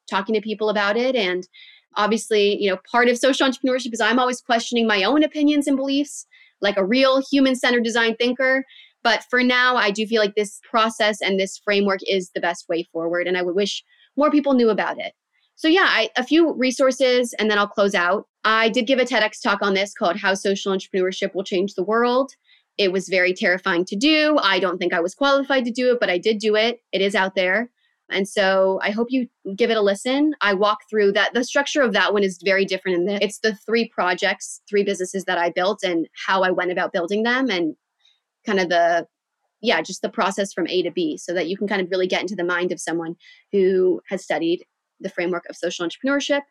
talking 0.09 0.35
to 0.35 0.40
people 0.40 0.68
about 0.68 0.96
it. 0.96 1.16
And 1.16 1.49
obviously, 1.96 2.62
you 2.62 2.70
know, 2.70 2.79
part 2.90 3.09
of 3.09 3.16
social 3.16 3.49
entrepreneurship 3.49 3.92
is 3.94 4.01
I'm 4.01 4.18
always 4.18 4.42
questioning 4.42 4.87
my 4.87 5.03
own 5.03 5.25
opinions 5.25 5.66
and 5.66 5.77
beliefs, 5.77 6.27
like 6.61 6.77
a 6.77 6.85
real 6.85 7.22
human 7.22 7.57
centered 7.57 7.85
design 7.85 8.14
thinker. 8.16 8.64
But 9.03 9.25
for 9.31 9.42
now, 9.42 9.77
I 9.77 9.90
do 9.90 10.07
feel 10.07 10.20
like 10.20 10.35
this 10.35 10.61
process 10.68 11.22
and 11.22 11.40
this 11.40 11.59
framework 11.59 12.01
is 12.07 12.31
the 12.35 12.40
best 12.40 12.68
way 12.68 12.83
forward. 12.92 13.27
And 13.27 13.38
I 13.38 13.42
would 13.42 13.55
wish 13.55 13.83
more 14.16 14.31
people 14.31 14.53
knew 14.53 14.68
about 14.68 14.99
it. 14.99 15.14
So, 15.57 15.69
yeah, 15.69 15.87
I, 15.88 16.11
a 16.16 16.23
few 16.23 16.53
resources 16.55 17.35
and 17.38 17.51
then 17.51 17.59
I'll 17.59 17.66
close 17.66 17.95
out. 17.95 18.27
I 18.45 18.69
did 18.69 18.87
give 18.87 18.99
a 18.99 19.05
TEDx 19.05 19.42
talk 19.42 19.62
on 19.62 19.75
this 19.75 19.92
called 19.95 20.16
How 20.16 20.35
Social 20.35 20.73
Entrepreneurship 20.73 21.35
Will 21.35 21.45
Change 21.45 21.75
the 21.75 21.83
World. 21.83 22.33
It 22.79 22.92
was 22.92 23.09
very 23.09 23.33
terrifying 23.33 23.85
to 23.87 23.97
do. 23.97 24.38
I 24.42 24.61
don't 24.61 24.79
think 24.79 24.92
I 24.92 25.01
was 25.01 25.14
qualified 25.14 25.64
to 25.64 25.71
do 25.71 25.92
it, 25.92 26.01
but 26.01 26.11
I 26.11 26.19
did 26.19 26.38
do 26.38 26.55
it. 26.55 26.81
It 26.92 27.01
is 27.01 27.14
out 27.14 27.35
there. 27.35 27.71
And 28.11 28.29
so 28.29 28.79
I 28.83 28.90
hope 28.90 29.09
you 29.11 29.29
give 29.57 29.71
it 29.71 29.77
a 29.77 29.83
listen. 29.83 30.35
I 30.40 30.55
walk 30.55 30.79
through 30.88 31.12
that. 31.12 31.35
The 31.35 31.42
structure 31.42 31.83
of 31.83 31.92
that 31.95 32.12
one 32.12 32.23
is 32.23 32.38
very 32.45 32.64
different. 32.64 32.99
In 32.99 33.07
the, 33.07 33.25
it's 33.25 33.40
the 33.40 33.57
three 33.66 33.88
projects, 33.88 34.61
three 34.69 34.85
businesses 34.85 35.25
that 35.25 35.38
I 35.38 35.51
built 35.51 35.83
and 35.83 36.07
how 36.27 36.42
I 36.42 36.51
went 36.51 36.71
about 36.71 36.92
building 36.92 37.23
them 37.23 37.51
and 37.51 37.75
kind 38.45 38.61
of 38.61 38.69
the, 38.69 39.07
yeah, 39.61 39.81
just 39.81 40.03
the 40.03 40.09
process 40.09 40.53
from 40.53 40.69
A 40.69 40.83
to 40.83 40.90
B 40.90 41.16
so 41.16 41.33
that 41.35 41.49
you 41.49 41.57
can 41.57 41.66
kind 41.66 41.81
of 41.81 41.90
really 41.90 42.07
get 42.07 42.21
into 42.21 42.37
the 42.37 42.45
mind 42.45 42.71
of 42.71 42.81
someone 42.81 43.16
who 43.51 44.01
has 44.09 44.23
studied 44.23 44.64
the 45.00 45.11
framework 45.11 45.44
of 45.48 45.56
social 45.56 45.87
entrepreneurship 45.87 46.42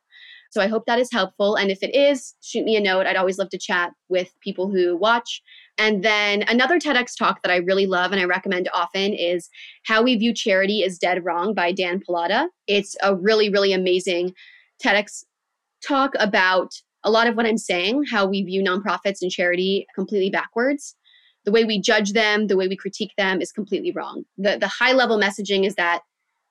so 0.55 0.61
I 0.61 0.67
hope 0.67 0.85
that 0.85 0.99
is 0.99 1.11
helpful. 1.11 1.55
And 1.55 1.69
if 1.69 1.83
it 1.83 1.93
is, 1.93 2.33
shoot 2.41 2.63
me 2.63 2.77
a 2.77 2.79
note. 2.79 3.05
I'd 3.05 3.17
always 3.17 3.37
love 3.37 3.49
to 3.49 3.57
chat 3.57 3.91
with 4.07 4.31
people 4.41 4.69
who 4.69 4.95
watch. 4.95 5.41
And 5.77 6.01
then 6.01 6.43
another 6.47 6.79
TEDx 6.79 7.17
talk 7.17 7.41
that 7.41 7.51
I 7.51 7.57
really 7.57 7.85
love 7.85 8.13
and 8.13 8.21
I 8.21 8.23
recommend 8.23 8.69
often 8.73 9.13
is 9.13 9.49
How 9.83 10.01
We 10.01 10.15
View 10.15 10.33
Charity 10.33 10.81
is 10.81 10.97
Dead 10.97 11.25
Wrong 11.25 11.53
by 11.53 11.73
Dan 11.73 11.99
Pallotta. 11.99 12.47
It's 12.67 12.95
a 13.03 13.15
really, 13.15 13.49
really 13.49 13.73
amazing 13.73 14.33
TEDx 14.81 15.25
talk 15.85 16.13
about 16.19 16.73
a 17.03 17.11
lot 17.11 17.27
of 17.27 17.35
what 17.35 17.45
I'm 17.45 17.57
saying, 17.57 18.05
how 18.09 18.25
we 18.25 18.41
view 18.41 18.63
nonprofits 18.63 19.21
and 19.21 19.29
charity 19.29 19.85
completely 19.93 20.29
backwards. 20.29 20.95
The 21.43 21.51
way 21.51 21.65
we 21.65 21.79
judge 21.79 22.13
them, 22.13 22.47
the 22.47 22.55
way 22.55 22.67
we 22.67 22.77
critique 22.77 23.11
them 23.17 23.41
is 23.41 23.51
completely 23.51 23.91
wrong. 23.91 24.23
The, 24.37 24.57
the 24.57 24.67
high 24.67 24.93
level 24.93 25.19
messaging 25.19 25.65
is 25.65 25.75
that 25.75 26.01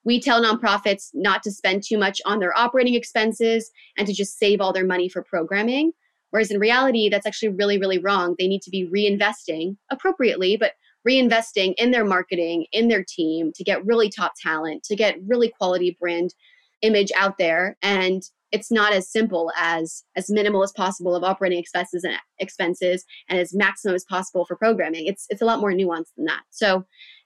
we 0.05 0.21
tell 0.21 0.43
nonprofits 0.43 1.11
not 1.15 1.43
to 1.43 1.51
spend 1.51 1.83
too 1.83 1.99
much 1.99 2.21
on 2.27 2.39
their 2.39 2.57
operating 2.57 2.95
expenses 2.95 3.71
and 3.97 4.07
to 4.07 4.13
just 4.13 4.39
save 4.39 4.61
all 4.61 4.73
their 4.73 4.87
money 4.87 5.09
for 5.09 5.23
programming. 5.23 5.93
Whereas 6.31 6.51
in 6.51 6.59
reality, 6.59 7.09
that's 7.09 7.27
actually 7.27 7.51
really, 7.51 7.79
really 7.79 7.99
wrong. 7.99 8.35
They 8.39 8.49
need 8.49 8.63
to 8.63 8.71
be 8.71 8.89
reinvesting 8.89 9.77
appropriately, 9.91 10.57
but 10.57 10.73
reinvesting 11.07 11.75
in 11.79 11.91
their 11.91 12.05
marketing, 12.05 12.67
in 12.73 12.89
their 12.89 13.05
team 13.07 13.53
to 13.55 13.65
get 13.65 13.85
really 13.87 14.11
top 14.11 14.33
talent, 14.43 14.83
to 14.85 14.97
get 14.97 15.17
really 15.27 15.49
quality 15.49 15.97
brand 16.01 16.35
image 16.83 17.13
out 17.17 17.39
there. 17.39 17.77
And 17.83 18.23
it's 18.53 18.71
not 18.71 18.93
as 18.93 19.11
simple 19.11 19.51
as 19.59 20.05
as 20.17 20.31
minimal 20.31 20.63
as 20.63 20.73
possible 20.73 21.15
of 21.17 21.25
operating 21.25 21.59
expenses 21.59 22.05
and 22.05 22.17
expenses 22.39 23.05
and 23.29 23.39
as 23.41 23.53
maximum 23.55 23.97
as 23.97 24.05
possible 24.05 24.45
for 24.45 24.57
programming. 24.57 25.07
It's 25.07 25.27
it's 25.29 25.43
a 25.43 25.45
lot 25.45 25.61
more 25.61 25.73
nuanced 25.73 26.15
than 26.17 26.27
that. 26.27 26.43
So 26.51 26.85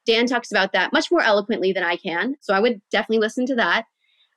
Dan 0.08 0.26
talks 0.26 0.50
about 0.50 0.72
that 0.72 0.92
much 0.92 1.10
more 1.10 1.20
eloquently 1.20 1.70
than 1.70 1.84
I 1.84 1.96
can. 1.96 2.34
So 2.40 2.54
I 2.54 2.60
would 2.60 2.80
definitely 2.90 3.18
listen 3.18 3.44
to 3.46 3.54
that. 3.56 3.84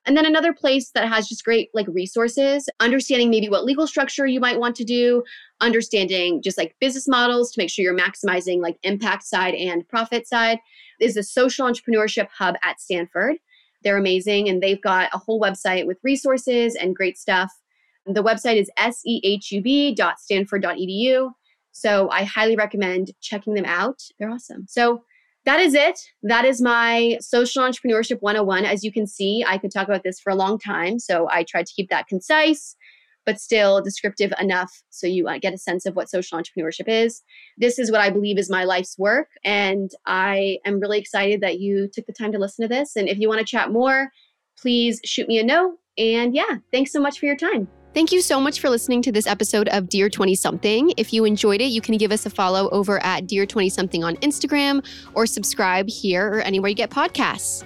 And 0.05 0.17
then 0.17 0.25
another 0.25 0.53
place 0.53 0.91
that 0.95 1.07
has 1.07 1.29
just 1.29 1.45
great 1.45 1.69
like 1.73 1.87
resources, 1.87 2.67
understanding 2.81 3.29
maybe 3.29 3.47
what 3.47 3.63
legal 3.63 3.87
structure 3.87 4.27
you 4.27 4.41
might 4.41 4.59
want 4.59 4.75
to 4.77 4.83
do, 4.83 5.23
understanding 5.61 6.41
just 6.41 6.57
like 6.57 6.75
business 6.81 7.07
models 7.07 7.51
to 7.51 7.61
make 7.61 7.69
sure 7.69 7.83
you're 7.83 7.97
maximizing 7.97 8.59
like 8.59 8.79
impact 8.83 9.23
side 9.23 9.53
and 9.53 9.87
profit 9.87 10.27
side 10.27 10.59
is 10.99 11.13
the 11.13 11.23
Social 11.23 11.65
Entrepreneurship 11.65 12.27
Hub 12.37 12.55
at 12.63 12.81
Stanford. 12.81 13.37
They're 13.81 13.97
amazing 13.97 14.49
and 14.49 14.61
they've 14.61 14.81
got 14.81 15.09
a 15.13 15.19
whole 15.19 15.39
website 15.39 15.87
with 15.87 15.99
resources 16.03 16.75
and 16.75 16.93
great 16.95 17.17
stuff. 17.17 17.49
The 18.05 18.23
website 18.23 18.57
is 18.57 18.69
sehub.stanford.edu. 18.77 21.31
So 21.71 22.09
I 22.09 22.25
highly 22.25 22.57
recommend 22.57 23.11
checking 23.21 23.53
them 23.53 23.65
out. 23.65 24.01
They're 24.19 24.29
awesome. 24.29 24.65
So 24.67 25.05
that 25.45 25.59
is 25.59 25.73
it. 25.73 25.99
That 26.23 26.45
is 26.45 26.61
my 26.61 27.17
social 27.19 27.63
entrepreneurship 27.63 28.21
101. 28.21 28.65
As 28.65 28.83
you 28.83 28.91
can 28.91 29.07
see, 29.07 29.43
I 29.47 29.57
could 29.57 29.71
talk 29.71 29.87
about 29.87 30.03
this 30.03 30.19
for 30.19 30.29
a 30.31 30.35
long 30.35 30.59
time. 30.59 30.99
So 30.99 31.27
I 31.31 31.43
tried 31.43 31.65
to 31.65 31.73
keep 31.73 31.89
that 31.89 32.07
concise, 32.07 32.75
but 33.25 33.39
still 33.39 33.81
descriptive 33.81 34.31
enough 34.39 34.71
so 34.89 35.07
you 35.07 35.27
uh, 35.27 35.39
get 35.39 35.53
a 35.53 35.57
sense 35.57 35.85
of 35.85 35.95
what 35.95 36.09
social 36.09 36.37
entrepreneurship 36.37 36.87
is. 36.87 37.23
This 37.57 37.79
is 37.79 37.91
what 37.91 38.01
I 38.01 38.11
believe 38.11 38.37
is 38.37 38.51
my 38.51 38.65
life's 38.65 38.97
work. 38.99 39.29
And 39.43 39.89
I 40.05 40.59
am 40.65 40.79
really 40.79 40.99
excited 40.99 41.41
that 41.41 41.59
you 41.59 41.89
took 41.91 42.05
the 42.05 42.13
time 42.13 42.31
to 42.33 42.39
listen 42.39 42.67
to 42.67 42.73
this. 42.73 42.95
And 42.95 43.09
if 43.09 43.17
you 43.17 43.27
want 43.27 43.39
to 43.39 43.45
chat 43.45 43.71
more, 43.71 44.09
please 44.59 44.99
shoot 45.03 45.27
me 45.27 45.39
a 45.39 45.43
note. 45.43 45.77
And 45.97 46.35
yeah, 46.35 46.57
thanks 46.71 46.91
so 46.91 47.01
much 47.01 47.19
for 47.19 47.25
your 47.25 47.35
time. 47.35 47.67
Thank 47.93 48.13
you 48.13 48.21
so 48.21 48.39
much 48.39 48.61
for 48.61 48.69
listening 48.69 49.01
to 49.01 49.11
this 49.11 49.27
episode 49.27 49.67
of 49.67 49.89
Dear 49.89 50.09
20 50.09 50.33
Something. 50.33 50.93
If 50.95 51.11
you 51.11 51.25
enjoyed 51.25 51.59
it, 51.59 51.65
you 51.65 51.81
can 51.81 51.97
give 51.97 52.13
us 52.13 52.25
a 52.25 52.29
follow 52.29 52.69
over 52.69 53.03
at 53.03 53.27
Dear 53.27 53.45
20 53.45 53.67
Something 53.67 54.01
on 54.01 54.15
Instagram 54.17 54.85
or 55.13 55.25
subscribe 55.25 55.89
here 55.89 56.25
or 56.25 56.39
anywhere 56.39 56.69
you 56.69 56.75
get 56.75 56.89
podcasts. 56.89 57.65